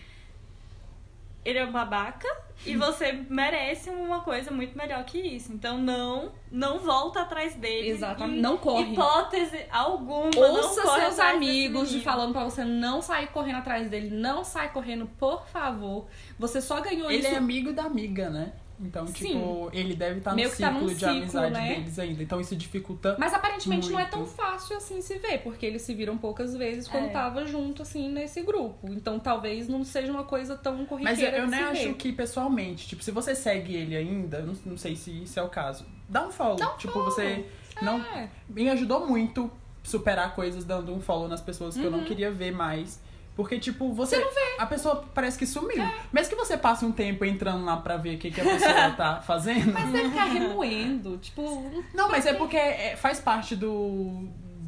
[1.43, 2.25] ele é um babaca
[2.65, 5.51] e você merece uma coisa muito melhor que isso.
[5.51, 7.89] Então não, não volta atrás dele.
[7.89, 8.93] Exatamente, não corre.
[8.93, 13.89] Hipótese alguma, não Ouça corre seus amigos de falando pra você não sair correndo atrás
[13.89, 14.11] dele.
[14.11, 16.07] Não sai correndo, por favor.
[16.39, 17.27] Você só ganhou Ele isso.
[17.27, 18.53] é amigo da amiga, né?
[18.79, 19.13] Então, Sim.
[19.13, 21.75] tipo, ele deve estar no Meio tá ciclo num de ciclo, amizade né?
[21.75, 22.23] deles ainda.
[22.23, 23.15] Então isso dificulta.
[23.17, 24.11] Mas aparentemente não é Muito.
[24.17, 27.09] tão fácil assim se ver, porque eles se viram poucas vezes quando É.
[27.09, 28.87] tava junto, assim, nesse grupo.
[28.91, 31.83] Então talvez não seja uma coisa tão Mas eu, corriqueira eu de nem se acho
[31.83, 31.93] ver.
[31.95, 35.49] que pessoalmente, tipo, se você segue ele ainda, não, não sei se isso é o
[35.49, 36.57] caso, dá um follow.
[36.77, 37.45] tipo, você
[37.81, 37.99] não.
[38.01, 38.29] É.
[38.49, 39.49] Me ajudou muito
[39.83, 42.05] superar coisas dando um follow nas pessoas que eu não Uhum.
[42.05, 42.99] queria ver mais.
[43.35, 44.15] Porque, tipo, você.
[44.57, 45.83] A pessoa parece que sumiu.
[46.13, 48.91] Mesmo que você passe um tempo entrando lá pra ver o que, que a pessoa
[48.95, 49.73] tá fazendo.
[49.73, 51.83] Mas deve ficar remoendo, tipo...
[51.93, 54.27] Não, mas é porque é- faz parte do.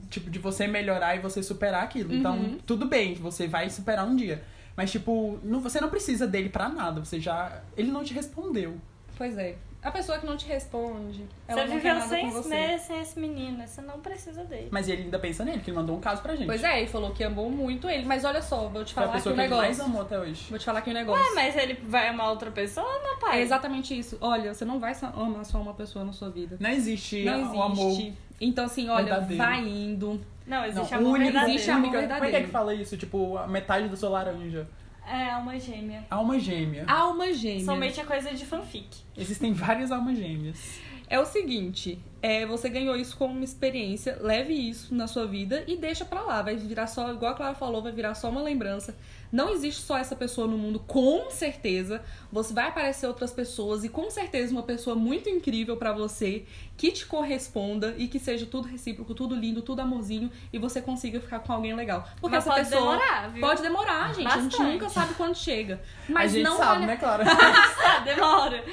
[0.10, 2.14] Tipo, de você melhorar e você superar aquilo.
[2.14, 2.58] Então, Uhum.
[2.66, 4.44] tudo bem, você vai superar um dia.
[4.76, 7.04] Mas, tipo, não, você não precisa dele pra nada.
[7.04, 7.62] Você já.
[7.76, 8.78] Ele não te respondeu.
[9.18, 9.56] Pois é.
[9.88, 12.50] A pessoa que não te responde, ela Você não viveu sem, com você.
[12.50, 14.68] né, sem esse menino, você não precisa dele.
[14.70, 16.46] Mas ele ainda pensa nele, que ele mandou um caso pra gente.
[16.46, 18.04] Pois é, ele falou que amou muito ele.
[18.06, 19.86] Mas olha só, vou te Foi a falar aqui pessoa um que ele mais negócio.
[19.86, 20.46] amou até hoje.
[20.50, 21.26] Vou te falar aqui um negócio.
[21.26, 23.40] É, mas ele vai amar outra pessoa, meu pai?
[23.40, 24.18] É exatamente isso.
[24.20, 26.58] Olha, você não vai só- amar só uma pessoa na sua vida.
[26.60, 27.56] Não existe, Não existe.
[27.58, 28.14] o amor.
[28.42, 29.42] Então, assim, olha, verdadeiro.
[29.44, 30.20] vai indo.
[30.46, 31.56] Não, existe não, amor única, verdadeiro.
[31.56, 32.46] Existe amor única- Como é que é verdadeiro.
[32.46, 32.98] que fala isso?
[32.98, 34.68] Tipo, a metade da sua laranja.
[35.08, 36.06] É, alma gêmea.
[36.10, 36.86] Alma gêmea.
[36.86, 37.64] Alma gêmea.
[37.64, 38.88] Somente é coisa de fanfic.
[39.16, 40.80] Existem várias almas gêmeas.
[41.10, 45.64] É o seguinte, é, você ganhou isso como uma experiência, leve isso na sua vida
[45.66, 46.42] e deixa pra lá.
[46.42, 48.98] Vai virar só, igual a Clara falou, vai virar só uma lembrança.
[49.32, 52.02] Não existe só essa pessoa no mundo, com certeza.
[52.32, 56.46] Você vai aparecer outras pessoas e com certeza uma pessoa muito incrível pra você,
[56.78, 61.20] que te corresponda e que seja tudo recíproco, tudo lindo, tudo amorzinho e você consiga
[61.20, 62.08] ficar com alguém legal.
[62.22, 63.42] Porque Mas essa pode pessoa demorar, viu?
[63.42, 64.28] pode demorar, gente.
[64.28, 64.72] A gente Bastante.
[64.72, 65.82] nunca sabe quando chega.
[66.08, 66.86] Mas a gente não sabe, vale...
[66.86, 67.24] né, Clara?
[68.06, 68.64] Demora.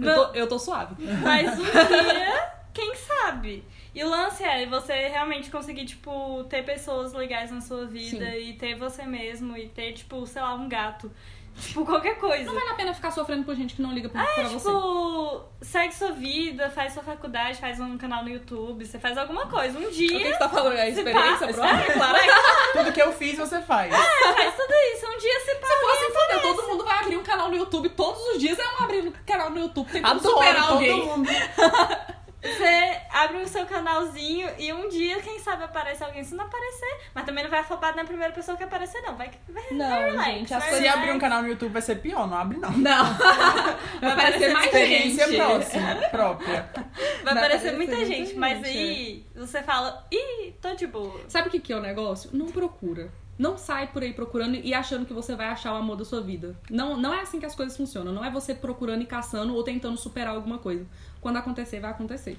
[0.00, 0.94] eu, tô, eu tô suave.
[1.22, 3.64] Mas um dia, quem sabe?
[3.94, 8.50] E o lance é você realmente conseguir, tipo, ter pessoas legais na sua vida Sim.
[8.50, 11.10] e ter você mesmo e ter, tipo, sei lá, um gato.
[11.58, 12.44] Tipo, qualquer coisa.
[12.44, 14.56] Não vale a pena ficar sofrendo por gente que não liga pra, pra você.
[14.68, 19.46] Tipo, segue sua vida, faz sua faculdade, faz um canal no YouTube, você faz alguma
[19.46, 19.76] coisa.
[19.76, 20.76] Um O que dia, você tá falando?
[20.76, 21.52] É a experiência passa.
[21.60, 22.18] própria, Clara?
[22.72, 23.92] Tudo que eu fiz, você faz.
[23.92, 25.06] faz tudo isso.
[25.06, 28.22] Um dia você Se fosse foder, todo mundo vai abrir um canal no YouTube todos
[28.28, 28.56] os dias.
[28.58, 29.90] É um abrir um canal no YouTube.
[29.90, 31.04] Tem Adoro superar todo alguém.
[31.04, 31.28] mundo.
[32.42, 36.24] Você abre o seu canalzinho e um dia, quem sabe, aparece alguém.
[36.24, 39.14] Se não aparecer, mas também não vai afobar na primeira pessoa que aparecer, não.
[39.14, 41.72] Vai, vai, vai Não, relax, gente, as vai Se coisas- abrir um canal no YouTube
[41.72, 42.70] vai ser pior, não abre não.
[42.72, 43.04] Não.
[44.00, 45.36] Vai aparecer mais Experiência gente.
[45.36, 46.70] próxima, própria.
[46.72, 46.84] Vai
[47.24, 51.20] Vai aparecer aparecer muita muita gente, gente, mas aí você fala, ih, tô de boa.
[51.28, 52.30] Sabe o que, que é o negócio?
[52.32, 53.10] Não procura.
[53.38, 56.20] Não sai por aí procurando e achando que você vai achar o amor da sua
[56.20, 56.54] vida.
[56.70, 58.12] Não, não é assim que as coisas funcionam.
[58.12, 60.86] Não é você procurando e caçando ou tentando superar alguma coisa.
[61.20, 62.36] Quando acontecer, vai acontecer.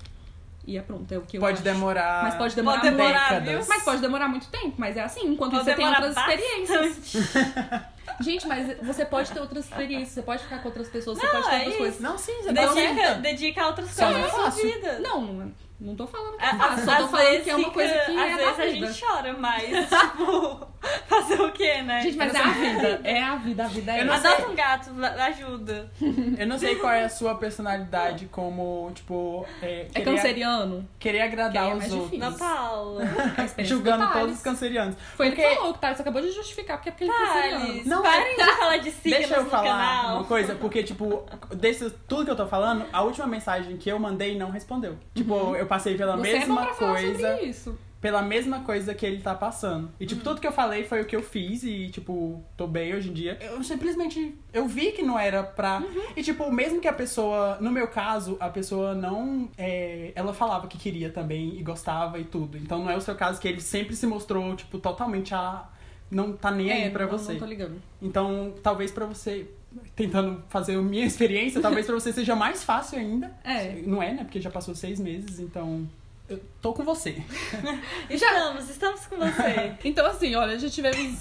[0.65, 1.63] E é pronto, é o que eu Pode acho.
[1.63, 2.23] demorar.
[2.23, 3.43] Mas pode demorar Pode demorar, muito.
[3.45, 3.67] décadas.
[3.67, 6.97] Mas pode demorar muito tempo, mas é assim, enquanto Pode você tem outras experiências.
[6.97, 7.91] bastante.
[8.23, 11.31] Gente, mas você pode ter outras experiências, você pode ficar com outras pessoas, você Não,
[11.33, 11.77] pode ter é outras isso.
[11.79, 11.99] coisas.
[12.01, 14.99] Não, sim, você Dedica, dedica a outras Só coisas na é sua vida.
[14.99, 15.51] Não,
[15.81, 18.17] não, tô falando que é fácil, às- só tô falando que é uma coisa que
[18.17, 20.67] Às é vezes a gente chora, mas, tipo,
[21.07, 22.01] fazer o quê, né?
[22.01, 24.29] Gente, mas é a vida, é a vida, a vida é essa.
[24.29, 24.89] Adota um gato,
[25.27, 25.91] ajuda.
[26.37, 30.87] Eu não sei qual é a sua personalidade como, tipo, é, É querer, canceriano?
[30.99, 32.11] querer agradar Que é os mais outros.
[32.11, 32.31] difícil.
[32.31, 33.01] Na Paula.
[33.57, 34.95] É Julgando todos os cancerianos.
[35.15, 37.17] Foi ele Porque- que falou, o Thales acabou de justificar porque é porque ele é
[37.27, 37.81] canceriano.
[37.85, 40.15] Não, parem de falar de signos Deixa eu no falar canal.
[40.17, 41.23] uma coisa, porque, tipo,
[41.55, 44.97] desse, tudo que eu tô falando, a última mensagem que eu mandei não respondeu.
[45.13, 47.77] Tipo, eu passei pela Você é mesma falar coisa.
[48.01, 49.89] Pela mesma coisa que ele tá passando.
[49.99, 50.07] E, Hum.
[50.07, 53.09] tipo, tudo que eu falei foi o que eu fiz e, tipo, tô bem hoje
[53.09, 53.37] em dia.
[53.39, 54.35] Eu simplesmente.
[54.51, 55.77] Eu vi que não era pra.
[55.79, 56.01] Uhum.
[56.17, 57.57] E, tipo, mesmo que a pessoa.
[57.61, 59.47] No meu caso, a pessoa não.
[59.57, 62.57] é, ela falava que queria também e gostava e tudo.
[62.57, 65.69] Então não é o seu caso que ele sempre se mostrou, tipo, totalmente a.
[66.09, 67.33] Não tá nem aí é, pra não, você.
[67.33, 67.81] Não tô ligando.
[68.01, 69.47] Então, talvez pra você,
[69.95, 73.31] tentando fazer a minha experiência, talvez pra você seja mais fácil ainda.
[73.43, 73.81] É.
[73.85, 74.23] Não é, né?
[74.23, 75.87] Porque já passou seis meses, então.
[76.29, 77.21] Eu tô com você.
[78.09, 79.73] Estamos, estamos com você.
[79.83, 81.19] Então, assim, olha, já tivemos.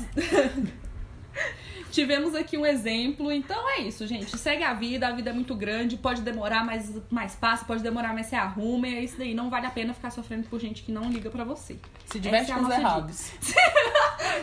[1.91, 4.39] Tivemos aqui um exemplo, então é isso, gente.
[4.39, 8.15] Segue a vida, a vida é muito grande, pode demorar, mas mais passa, pode demorar,
[8.15, 9.35] mas você arruma, e é isso daí.
[9.35, 11.77] Não vale a pena ficar sofrendo por gente que não liga pra você.
[12.07, 13.33] Se diverte Essa é com os errados.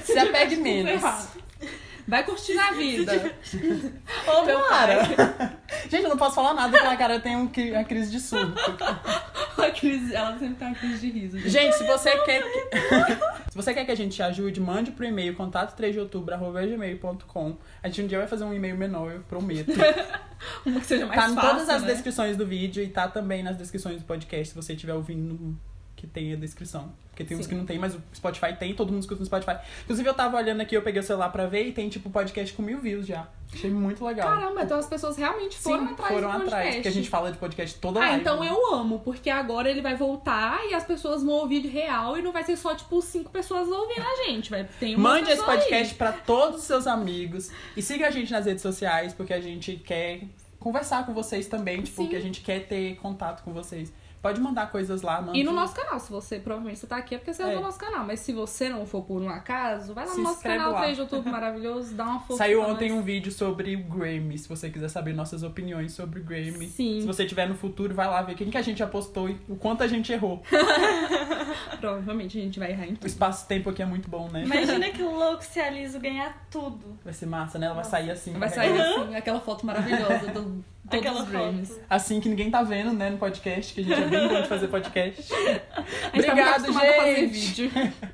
[0.03, 1.01] Se apegue Tudo menos.
[2.07, 3.35] Vai curtir a vida.
[4.27, 4.69] Ou Meu não.
[4.69, 5.57] cara.
[5.89, 8.53] Gente, eu não posso falar nada porque a cara tem um, uma crise de surto.
[9.57, 11.39] A crise, ela sempre tem uma crise de riso.
[11.39, 11.49] gente.
[11.49, 12.69] Gente, se você quer que...
[13.49, 16.38] se você quer que a gente te ajude, mande pro e-mail contato 3 de outubro
[16.38, 17.57] gmail.com.
[17.81, 19.71] A gente um dia vai fazer um e-mail menor, eu prometo.
[20.63, 21.88] Uma que seja mais tá em fácil, todas as né?
[21.91, 25.57] descrições do vídeo e tá também nas descrições do podcast, se você estiver ouvindo
[25.98, 26.94] que tem a descrição.
[27.10, 27.49] Porque tem uns Sim.
[27.49, 29.57] que não tem, mas o Spotify tem, todo mundo escuta no Spotify.
[29.84, 32.53] Inclusive, eu tava olhando aqui, eu peguei o celular pra ver e tem, tipo, podcast
[32.53, 33.28] com mil views já.
[33.52, 34.28] Achei muito legal.
[34.30, 36.56] Caramba, então as pessoas realmente foram Sim, atrás foram do podcast.
[36.56, 38.22] atrás, porque a gente fala de podcast toda Ah, live.
[38.22, 38.49] então né?
[38.49, 42.22] eu amo, porque agora ele vai voltar e as pessoas vão ouvir de real e
[42.22, 44.52] não vai ser só, tipo, cinco pessoas ouvindo a gente.
[44.52, 45.98] Vai ter uma Mande esse podcast aí.
[45.98, 49.76] pra todos os seus amigos e siga a gente nas redes sociais, porque a gente
[49.78, 50.22] quer
[50.60, 52.10] conversar com vocês também, tipo, Sim.
[52.10, 53.91] que a gente quer ter contato com vocês.
[54.27, 55.37] Pode mandar coisas lá, manda.
[55.37, 57.55] E no nosso canal, se você, provavelmente você tá aqui é porque você é É.
[57.55, 60.23] do nosso canal, mas se você não for por um acaso, vai lá Se no
[60.23, 60.81] nosso canal lá.
[60.81, 62.99] 3 de outubro maravilhoso, dá uma força Saiu ontem nós.
[62.99, 66.67] um vídeo sobre o Grammy, se você quiser saber nossas opiniões sobre o Grammy.
[66.67, 66.99] Sim.
[66.99, 69.55] Se você tiver no futuro, vai lá ver quem que a gente apostou e o
[69.55, 70.43] quanto a gente errou.
[71.79, 73.07] Provavelmente a gente vai errar em O tudo.
[73.07, 74.43] espaço-tempo aqui é muito bom, né?
[74.43, 76.97] Imagina que louco se a Liso ganhar tudo.
[77.03, 77.65] Vai ser massa, né?
[77.67, 78.33] Ela vai sair assim.
[78.33, 81.69] Vai sair assim, aquela foto maravilhosa do todos Aquela os Grammys.
[81.69, 81.81] foto.
[81.89, 84.47] Assim que ninguém tá vendo, né, no podcast, que a gente é bem bom de
[84.47, 85.23] fazer podcast.
[85.34, 87.34] Gente tá Obrigado, acostumado a fazer gente.
[87.68, 87.72] vídeo.